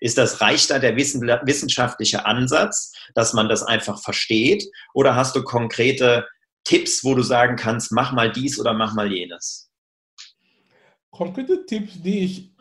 Ist 0.00 0.18
das, 0.18 0.40
reicht 0.40 0.70
da 0.70 0.78
der 0.78 0.96
wissenschaftliche 0.96 2.26
Ansatz, 2.26 2.92
dass 3.14 3.32
man 3.32 3.48
das 3.48 3.62
einfach 3.62 4.02
versteht? 4.02 4.64
Oder 4.92 5.14
hast 5.14 5.36
du 5.36 5.42
konkrete 5.42 6.26
Tipps, 6.66 7.04
wo 7.04 7.14
du 7.14 7.22
sagen 7.22 7.54
kannst, 7.54 7.92
mach 7.92 8.12
mal 8.12 8.32
dies 8.32 8.58
oder 8.58 8.74
mach 8.74 8.92
mal 8.92 9.10
jenes? 9.10 9.70
Konkrete 11.10 11.64
Tipps, 11.64 12.02
die 12.02 12.18
ich 12.24 12.56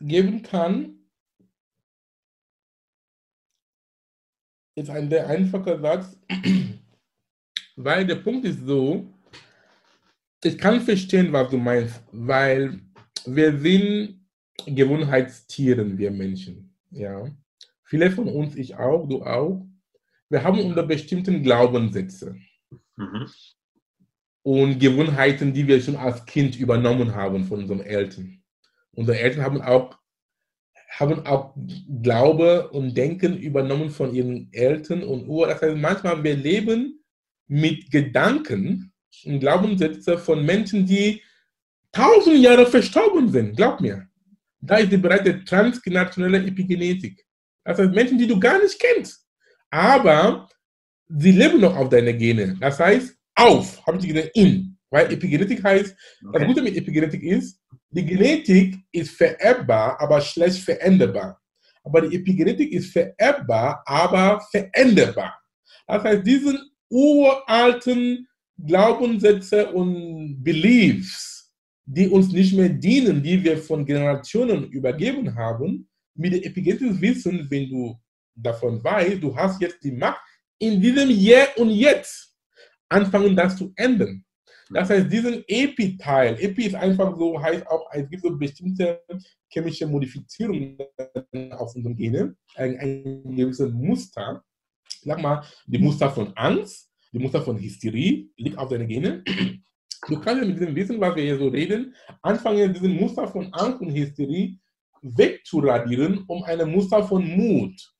geben 0.00 0.42
kann, 0.42 0.98
ist 4.74 4.90
ein 4.90 5.08
sehr 5.08 5.28
einfacher 5.28 5.78
Satz, 5.78 6.18
weil 7.76 8.04
der 8.04 8.16
Punkt 8.16 8.44
ist 8.44 8.66
so, 8.66 9.06
ich 10.42 10.58
kann 10.58 10.80
verstehen, 10.80 11.32
was 11.32 11.48
du 11.48 11.58
meinst, 11.58 12.02
weil 12.10 12.80
wir 13.24 13.56
sind 13.56 14.26
Gewohnheitstieren, 14.66 15.96
wir 15.96 16.10
Menschen. 16.10 16.76
Ja. 16.90 17.30
Viele 17.84 18.10
von 18.10 18.26
uns, 18.26 18.56
ich 18.56 18.74
auch, 18.74 19.08
du 19.08 19.22
auch, 19.22 19.64
wir 20.28 20.42
haben 20.42 20.58
unter 20.58 20.82
bestimmten 20.82 21.44
Glaubenssätze 21.44 22.36
mhm. 22.96 23.26
und 24.42 24.78
Gewohnheiten, 24.78 25.52
die 25.52 25.66
wir 25.66 25.80
schon 25.80 25.96
als 25.96 26.24
Kind 26.26 26.58
übernommen 26.58 27.14
haben 27.14 27.44
von 27.44 27.60
unseren 27.60 27.80
Eltern. 27.80 28.42
Unsere 28.92 29.18
Eltern 29.18 29.42
haben 29.42 29.62
auch, 29.62 29.98
haben 30.90 31.26
auch 31.26 31.54
Glaube 32.02 32.70
und 32.70 32.96
Denken 32.96 33.36
übernommen 33.36 33.90
von 33.90 34.14
ihren 34.14 34.48
Eltern 34.52 35.02
und 35.02 35.28
Uhr. 35.28 35.48
Das 35.48 35.60
heißt, 35.60 35.76
manchmal 35.76 36.22
wir 36.24 36.34
leben 36.34 37.04
mit 37.46 37.90
Gedanken 37.90 38.92
und 39.24 39.40
Glaubenssätze 39.40 40.18
von 40.18 40.44
Menschen, 40.44 40.86
die 40.86 41.22
tausend 41.92 42.38
Jahre 42.38 42.66
verstorben 42.66 43.30
sind. 43.30 43.56
Glaub 43.56 43.80
mir. 43.80 44.08
Da 44.60 44.76
ist 44.78 44.90
die 44.90 44.96
bereits 44.96 45.44
transgenerationelle 45.48 46.46
Epigenetik. 46.46 47.24
Das 47.64 47.78
heißt, 47.78 47.92
Menschen, 47.92 48.18
die 48.18 48.26
du 48.26 48.38
gar 48.38 48.60
nicht 48.60 48.78
kennst. 48.78 49.26
Aber 49.70 50.48
sie 51.08 51.32
leben 51.32 51.60
noch 51.60 51.76
auf 51.76 51.88
deine 51.88 52.16
Gene. 52.16 52.56
Das 52.60 52.78
heißt, 52.78 53.16
auf, 53.34 53.86
haben 53.86 54.00
sie 54.00 54.08
gesagt, 54.08 54.30
in. 54.34 54.76
Weil 54.90 55.12
Epigenetik 55.12 55.62
heißt, 55.62 55.96
okay. 56.26 56.38
das 56.38 56.46
Gute 56.46 56.62
mit 56.62 56.76
Epigenetik 56.76 57.22
ist, 57.22 57.60
die 57.90 58.06
Genetik 58.06 58.76
ist 58.92 59.10
vererbbar, 59.10 60.00
aber 60.00 60.20
schlecht 60.20 60.62
veränderbar. 60.62 61.40
Aber 61.82 62.02
die 62.02 62.16
Epigenetik 62.16 62.72
ist 62.72 62.92
vererbbar, 62.92 63.82
aber 63.84 64.40
veränderbar. 64.50 65.38
Das 65.86 66.02
heißt, 66.02 66.26
diesen 66.26 66.58
uralten 66.88 68.26
Glaubenssätze 68.58 69.70
und 69.72 70.42
Beliefs, 70.42 71.52
die 71.84 72.08
uns 72.08 72.32
nicht 72.32 72.54
mehr 72.54 72.68
dienen, 72.68 73.22
die 73.22 73.42
wir 73.42 73.58
von 73.58 73.84
Generationen 73.84 74.70
übergeben 74.70 75.34
haben, 75.34 75.88
mit 76.14 76.32
dem 76.32 76.42
epigenetischen 76.42 77.00
Wissen, 77.00 77.46
wenn 77.50 77.68
du 77.68 77.96
davon 78.34 78.82
weißt, 78.82 79.22
du 79.22 79.36
hast 79.36 79.60
jetzt 79.60 79.82
die 79.82 79.92
Macht, 79.92 80.20
in 80.58 80.80
diesem 80.80 81.08
Hier 81.08 81.48
und 81.56 81.70
Jetzt 81.70 82.34
anfangen, 82.88 83.36
das 83.36 83.56
zu 83.56 83.72
ändern. 83.76 84.24
Das 84.70 84.90
heißt, 84.90 85.10
diesen 85.10 85.44
Epi-Teil, 85.46 86.40
Epi 86.40 86.66
ist 86.66 86.74
einfach 86.74 87.16
so, 87.16 87.40
heißt 87.40 87.66
auch, 87.68 87.88
es 87.92 88.08
gibt 88.08 88.22
so 88.22 88.36
bestimmte 88.36 89.00
chemische 89.48 89.86
Modifizierungen 89.86 90.76
auf 91.52 91.74
unserem 91.76 91.96
Gene, 91.96 92.36
ein, 92.56 92.76
ein 92.78 93.36
gewisses 93.36 93.72
Muster. 93.72 94.44
Sag 95.02 95.22
mal, 95.22 95.44
die 95.66 95.78
Muster 95.78 96.10
von 96.10 96.32
Angst, 96.36 96.90
die 97.12 97.18
Muster 97.18 97.42
von 97.42 97.58
Hysterie 97.58 98.28
liegt 98.36 98.58
auf 98.58 98.68
deinen 98.68 98.88
Gene. 98.88 99.22
Du 100.08 100.20
kannst 100.20 100.44
mit 100.44 100.58
diesem 100.58 100.74
Wissen, 100.74 101.00
was 101.00 101.14
wir 101.14 101.22
hier 101.22 101.38
so 101.38 101.48
reden, 101.48 101.94
anfangen, 102.22 102.72
diesen 102.72 102.94
Muster 102.96 103.28
von 103.28 103.52
Angst 103.52 103.80
und 103.80 103.94
Hysterie 103.94 104.58
wegzuradieren, 105.02 106.24
um 106.26 106.42
ein 106.42 106.70
Muster 106.70 107.04
von 107.04 107.24
Mut 107.24 107.94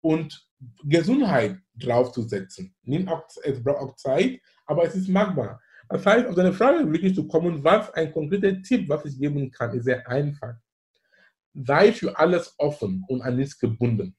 und 0.00 0.48
Gesundheit 0.84 1.58
draufzusetzen. 1.74 2.74
es 2.84 3.62
braucht 3.62 3.80
auch 3.80 3.96
Zeit, 3.96 4.40
aber 4.66 4.84
es 4.84 4.94
ist 4.94 5.08
machbar. 5.08 5.60
Das 5.88 6.04
heißt, 6.06 6.26
auf 6.26 6.34
deine 6.34 6.52
Frage 6.52 6.90
wirklich 6.90 7.14
zu 7.14 7.26
kommen, 7.26 7.62
was 7.62 7.92
ein 7.92 8.12
konkreter 8.12 8.60
Tipp, 8.62 8.88
was 8.88 9.04
ich 9.04 9.18
geben 9.18 9.50
kann, 9.50 9.74
ist 9.74 9.84
sehr 9.84 10.08
einfach. 10.08 10.54
Sei 11.52 11.92
für 11.92 12.18
alles 12.18 12.54
offen 12.58 13.04
und 13.08 13.22
an 13.22 13.36
nichts 13.36 13.58
gebunden 13.58 14.16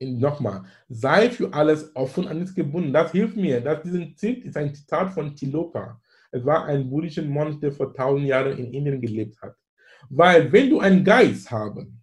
nochmal, 0.00 0.62
sei 0.88 1.30
für 1.30 1.52
alles 1.52 1.94
offen 1.94 2.26
und 2.26 2.40
nicht 2.40 2.54
gebunden. 2.54 2.92
Das 2.92 3.12
hilft 3.12 3.36
mir. 3.36 3.60
Das, 3.60 3.82
diesen 3.82 4.16
Zitat 4.16 4.44
ist 4.44 4.56
ein 4.56 4.74
Zitat 4.74 5.12
von 5.12 5.34
Tilopa. 5.34 6.00
Es 6.30 6.44
war 6.44 6.66
ein 6.66 6.88
buddhischer 6.88 7.22
Mönch, 7.22 7.58
der 7.60 7.72
vor 7.72 7.92
tausend 7.94 8.26
Jahren 8.26 8.58
in 8.58 8.72
Indien 8.72 9.00
gelebt 9.00 9.40
hat. 9.40 9.56
Weil 10.10 10.52
wenn 10.52 10.70
du 10.70 10.80
einen 10.80 11.04
Geist 11.04 11.50
haben, 11.50 11.97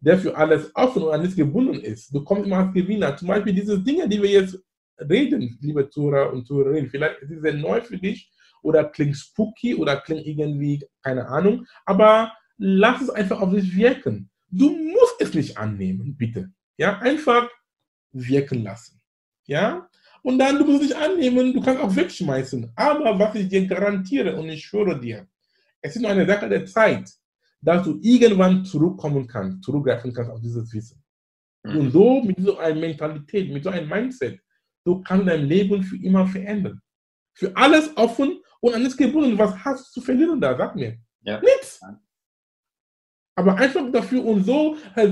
der 0.00 0.18
für 0.18 0.36
alles 0.36 0.70
offen 0.74 1.02
und 1.02 1.12
an 1.12 1.20
nichts 1.20 1.36
gebunden 1.36 1.80
ist, 1.80 2.14
du 2.14 2.22
kommst 2.22 2.46
immer 2.46 2.58
als 2.58 2.74
Gewinner. 2.74 3.16
Zum 3.16 3.28
Beispiel 3.28 3.52
diese 3.52 3.80
Dinge, 3.80 4.08
die 4.08 4.22
wir 4.22 4.30
jetzt 4.30 4.58
reden, 4.98 5.58
liebe 5.60 5.88
Zuhörer 5.88 6.32
und 6.32 6.46
Zuhörerinnen, 6.46 6.90
vielleicht 6.90 7.20
ist 7.20 7.30
es 7.30 7.54
neu 7.54 7.80
für 7.80 7.98
dich 7.98 8.30
oder 8.62 8.84
klingt 8.84 9.16
spooky 9.16 9.74
oder 9.74 9.96
klingt 9.96 10.26
irgendwie, 10.26 10.84
keine 11.02 11.28
Ahnung, 11.28 11.66
aber 11.86 12.32
lass 12.56 13.00
es 13.00 13.10
einfach 13.10 13.40
auf 13.40 13.52
dich 13.52 13.74
wirken. 13.76 14.30
Du 14.50 14.70
musst 14.70 15.16
es 15.20 15.34
nicht 15.34 15.58
annehmen, 15.58 16.16
bitte. 16.16 16.50
Ja, 16.76 16.98
einfach 16.98 17.48
wirken 18.12 18.62
lassen. 18.62 19.00
Ja, 19.46 19.88
und 20.22 20.38
dann, 20.38 20.58
du 20.58 20.64
musst 20.64 20.82
dich 20.82 20.96
annehmen, 20.96 21.52
du 21.52 21.60
kannst 21.60 21.82
auch 21.82 21.94
wegschmeißen. 21.94 22.72
Aber 22.74 23.18
was 23.18 23.34
ich 23.34 23.48
dir 23.48 23.66
garantiere 23.66 24.36
und 24.36 24.48
ich 24.48 24.64
schwöre 24.64 24.98
dir, 24.98 25.26
es 25.80 25.96
ist 25.96 26.02
nur 26.02 26.10
eine 26.10 26.26
Sache 26.26 26.48
der 26.48 26.66
Zeit, 26.66 27.10
dass 27.60 27.84
du 27.84 27.98
irgendwann 28.02 28.64
zurückkommen 28.64 29.26
kannst, 29.26 29.64
zurückgreifen 29.64 30.12
kannst 30.12 30.30
auf 30.30 30.40
dieses 30.40 30.72
Wissen. 30.72 31.02
Mhm. 31.64 31.76
Und 31.76 31.90
so 31.90 32.22
mit 32.22 32.38
so 32.40 32.58
einer 32.58 32.78
Mentalität, 32.78 33.52
mit 33.52 33.64
so 33.64 33.70
einem 33.70 33.88
Mindset, 33.88 34.40
du 34.84 35.00
kannst 35.02 35.26
dein 35.26 35.46
Leben 35.46 35.82
für 35.82 35.96
immer 35.96 36.26
verändern. 36.26 36.80
Für 37.34 37.54
alles 37.56 37.96
offen 37.96 38.40
und 38.60 38.74
alles 38.74 38.96
gebunden. 38.96 39.38
Was 39.38 39.56
hast 39.64 39.88
du 39.88 40.00
zu 40.00 40.06
verlieren 40.06 40.40
da? 40.40 40.56
Sag 40.56 40.74
mir. 40.74 40.98
Ja. 41.22 41.40
Nichts. 41.40 41.80
Aber 43.36 43.56
einfach 43.56 43.90
dafür 43.92 44.24
und 44.24 44.44
so, 44.44 44.76
äh, 44.96 45.06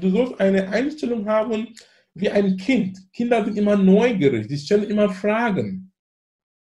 du 0.00 0.10
sollst 0.10 0.40
eine 0.40 0.66
Einstellung 0.68 1.26
haben 1.28 1.74
wie 2.14 2.30
ein 2.30 2.56
Kind. 2.56 2.98
Kinder 3.12 3.44
sind 3.44 3.58
immer 3.58 3.76
neugierig, 3.76 4.48
die 4.48 4.56
stellen 4.56 4.84
immer 4.84 5.10
Fragen. 5.10 5.92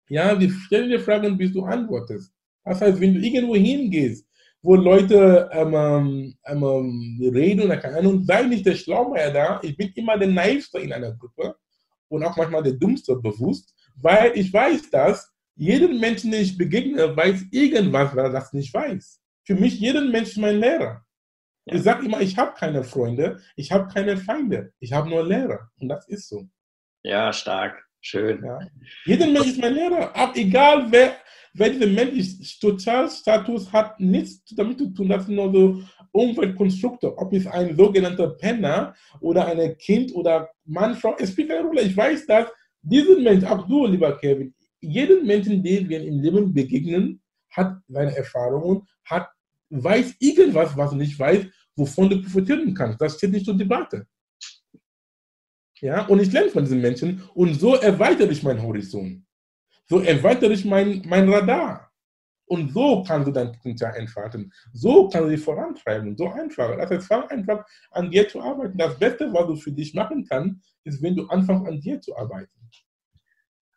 Ja, 0.09 0.35
die 0.35 0.51
stellen 0.51 0.91
dir 0.91 1.01
Fragen, 1.01 1.39
bis 1.39 1.53
du 1.53 1.65
antwortest. 1.65 2.35
Das 2.65 2.81
heißt, 2.81 3.01
wenn 3.01 3.15
du 3.15 3.21
irgendwo 3.21 3.57
hingehst, 3.57 4.29
wo 4.63 4.77
Leute 4.77 5.51
ähm, 5.53 5.75
ähm, 5.75 6.37
ähm, 6.47 7.31
reden 7.35 7.63
oder 7.63 7.77
keine 7.77 7.99
Ahnung, 7.99 8.25
sei 8.25 8.45
nicht 8.45 8.65
der 8.65 8.77
Schlaumeier 8.77 9.33
da. 9.33 9.61
Ich 9.63 9.77
bin 9.77 9.93
immer 9.97 10.17
der 10.17 10.29
Naivste 10.29 10.79
in 10.79 10.93
einer 10.93 11.13
Gruppe 11.13 11.57
und 12.09 12.23
auch 12.25 12.37
manchmal 12.37 12.63
der 12.63 12.75
Dummste 12.75 13.17
bewusst, 13.17 13.75
weil 13.97 14.33
ich 14.37 14.53
weiß, 14.53 14.91
dass 14.91 15.33
jeden 15.57 15.99
Menschen, 15.99 16.31
den 16.31 16.43
ich 16.43 16.57
begegne, 16.57 17.15
weiß 17.17 17.47
irgendwas, 17.51 18.15
weil 18.15 18.27
er 18.27 18.33
das 18.33 18.53
nicht 18.53 18.73
weiß. 18.73 19.21
Für 19.45 19.55
mich, 19.55 19.81
jeden 19.81 20.11
Mensch 20.11 20.31
ist 20.31 20.39
mein 20.39 20.59
Lehrer. 20.59 21.05
Ja. 21.67 21.75
Ich 21.75 21.83
sage 21.83 22.07
immer, 22.07 22.21
ich 22.21 22.37
habe 22.39 22.55
keine 22.57 22.85
Freunde, 22.85 23.41
ich 23.57 23.71
habe 23.73 23.93
keine 23.93 24.17
Feinde, 24.17 24.73
ich 24.79 24.93
habe 24.93 25.09
nur 25.09 25.27
Lehrer. 25.27 25.71
Und 25.79 25.89
das 25.89 26.09
ist 26.09 26.29
so. 26.29 26.49
Ja, 27.03 27.33
stark. 27.33 27.85
Schön. 28.01 28.45
Ja. 28.45 28.59
Jeder 29.05 29.27
Mensch 29.27 29.47
ist 29.47 29.61
mein 29.61 29.75
Lehrer. 29.75 30.15
Ab, 30.15 30.33
egal 30.35 30.87
wer, 30.91 31.17
wer 31.55 31.71
dieser 31.71 31.87
Mensch 31.87 32.37
Sozialstatus 32.61 33.73
hat, 33.73 33.99
nichts 34.01 34.43
damit 34.55 34.79
zu 34.79 34.91
tun. 34.93 35.09
Das 35.09 35.27
sind 35.27 35.37
nur 35.37 35.53
so 35.53 35.83
Umweltkonstrukte. 36.13 37.17
Ob 37.17 37.33
es 37.33 37.47
ein 37.47 37.77
sogenannter 37.77 38.31
Penner 38.31 38.95
oder 39.21 39.47
ein 39.47 39.77
Kind 39.79 40.15
oder 40.15 40.49
Mann, 40.65 40.95
Frau, 40.95 41.17
es 41.19 41.31
spielt 41.31 41.49
keine 41.49 41.67
Rolle. 41.67 41.83
Ich 41.83 41.97
weiß, 41.97 42.27
dass 42.27 42.47
Diesen 42.83 43.23
Mensch, 43.23 43.45
auch 43.45 43.67
du, 43.69 43.87
lieber 43.87 44.17
Kevin, 44.19 44.53
jeden 44.81 45.25
Menschen, 45.25 45.63
den 45.63 45.89
wir 45.89 46.03
im 46.03 46.19
Leben 46.19 46.53
begegnen, 46.53 47.23
hat 47.51 47.81
seine 47.87 48.17
Erfahrungen, 48.17 48.83
hat, 49.05 49.29
weiß 49.71 50.17
irgendwas, 50.19 50.77
was 50.77 50.91
du 50.91 50.97
nicht 50.97 51.17
weißt, 51.17 51.47
wovon 51.77 52.11
du 52.11 52.21
profitieren 52.21 52.75
kannst. 52.75 53.01
Das 53.01 53.17
steht 53.17 53.31
nicht 53.31 53.47
zur 53.47 53.57
Debatte. 53.57 54.07
Ja, 55.81 56.07
und 56.07 56.21
ich 56.21 56.33
lerne 56.33 56.51
von 56.51 56.65
diesen 56.65 56.81
Menschen 56.81 57.23
und 57.35 57.55
so 57.55 57.75
erweitere 57.75 58.31
ich 58.31 58.43
meinen 58.43 58.63
Horizont. 58.63 59.25
So 59.93 60.01
erweitere 60.01 60.55
ich 60.55 60.65
mein, 60.65 61.03
mein 61.05 61.29
Radar. 61.29 61.93
Und 62.47 62.73
so 62.73 63.03
kannst 63.03 63.29
du 63.29 63.33
dein 63.33 63.53
Potenzial 63.53 63.95
entfalten. 63.95 64.51
So 64.73 65.11
kannst 65.11 65.27
du 65.27 65.31
dich 65.33 65.45
vorantreiben. 65.45 66.17
So 66.17 66.31
einfach. 66.31 66.79
Das 66.79 66.91
heißt, 66.91 67.07
fang 67.07 67.29
einfach 67.29 67.63
an 67.91 68.11
dir 68.11 68.27
zu 68.27 68.41
arbeiten. 68.41 68.79
Das 68.79 68.99
Beste, 68.99 69.31
was 69.35 69.47
du 69.49 69.57
für 69.57 69.71
dich 69.71 69.93
machen 69.93 70.27
kannst, 70.27 70.63
ist, 70.85 71.03
wenn 71.03 71.15
du 71.15 71.27
anfängst, 71.27 71.67
an 71.67 71.79
dir 71.79 72.01
zu 72.01 72.17
arbeiten. 72.17 72.49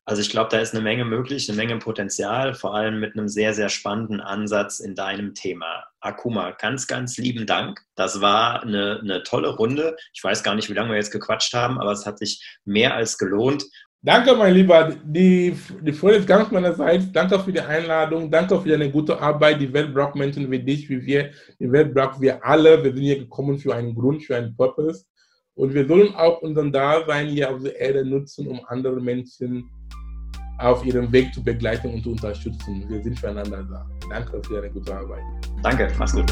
Also 0.08 0.22
ich 0.22 0.30
glaube, 0.30 0.50
da 0.52 0.60
ist 0.60 0.74
eine 0.74 0.84
Menge 0.84 1.04
möglich, 1.04 1.50
eine 1.50 1.58
Menge 1.58 1.80
Potenzial, 1.80 2.54
vor 2.54 2.76
allem 2.76 3.00
mit 3.00 3.18
einem 3.18 3.28
sehr, 3.28 3.54
sehr 3.56 3.70
spannenden 3.70 4.22
Ansatz 4.22 4.80
in 4.80 4.94
deinem 4.94 5.34
Thema. 5.34 5.84
Akuma, 6.00 6.52
ganz, 6.52 6.86
ganz 6.88 7.18
lieben 7.18 7.48
Dank. 7.48 7.82
Das 7.96 8.22
war 8.22 8.62
eine, 8.62 9.00
eine 9.02 9.24
tolle 9.24 9.50
Runde. 9.50 9.98
Ich 10.14 10.24
weiß 10.24 10.44
gar 10.44 10.54
nicht, 10.54 10.70
wie 10.70 10.74
lange 10.76 10.92
wir 10.92 10.98
jetzt 10.98 11.12
gequatscht 11.12 11.54
haben, 11.56 11.80
aber 11.80 11.92
es 11.92 12.06
hat 12.06 12.20
sich 12.20 12.60
mehr 12.66 12.94
als 12.94 13.18
gelohnt. 13.18 13.66
Danke, 14.06 14.36
mein 14.36 14.54
Lieber. 14.54 14.94
Die, 15.04 15.58
die 15.82 15.92
Freude 15.92 16.18
ist 16.18 16.28
ganz 16.28 16.52
meinerseits. 16.52 17.12
Danke 17.12 17.40
für 17.40 17.52
die 17.52 17.60
Einladung. 17.60 18.30
Danke 18.30 18.62
für 18.62 18.70
deine 18.70 18.92
gute 18.92 19.20
Arbeit. 19.20 19.60
Die 19.60 19.74
Welt 19.74 19.96
braucht 19.96 20.16
Menschen 20.16 20.50
wie 20.52 20.60
dich, 20.60 20.88
wie 20.92 21.04
wir. 21.04 21.32
Die 21.60 21.72
Welt 21.72 21.92
braucht 21.92 22.22
wir 22.22 22.46
alle. 22.46 22.84
Wir 22.84 22.94
sind 22.94 23.02
hier 23.02 23.18
gekommen 23.18 23.58
für 23.58 23.74
einen 23.74 23.96
Grund, 23.96 24.22
für 24.22 24.36
einen 24.36 24.56
Purpose. 24.56 25.06
Und 25.56 25.74
wir 25.74 25.88
sollen 25.88 26.14
auch 26.14 26.40
unseren 26.44 26.72
Dasein 26.72 27.30
hier 27.30 27.50
auf 27.50 27.64
der 27.64 27.80
Erde 27.80 28.06
nutzen, 28.06 28.46
um 28.48 28.62
andere 28.68 29.02
Menschen 29.02 29.68
auf 30.60 30.86
ihrem 30.86 31.12
Weg 31.12 31.34
zu 31.34 31.44
begleiten 31.44 31.92
und 31.92 32.04
zu 32.04 32.12
unterstützen. 32.12 32.86
Wir 32.88 33.02
sind 33.02 33.20
füreinander 33.20 33.64
da. 33.64 33.88
Danke 34.08 34.40
für 34.44 34.62
deine 34.62 34.72
gute 34.72 34.96
Arbeit. 34.96 35.24
Danke, 35.64 35.92
mach's 35.98 36.14
gut. 36.14 36.32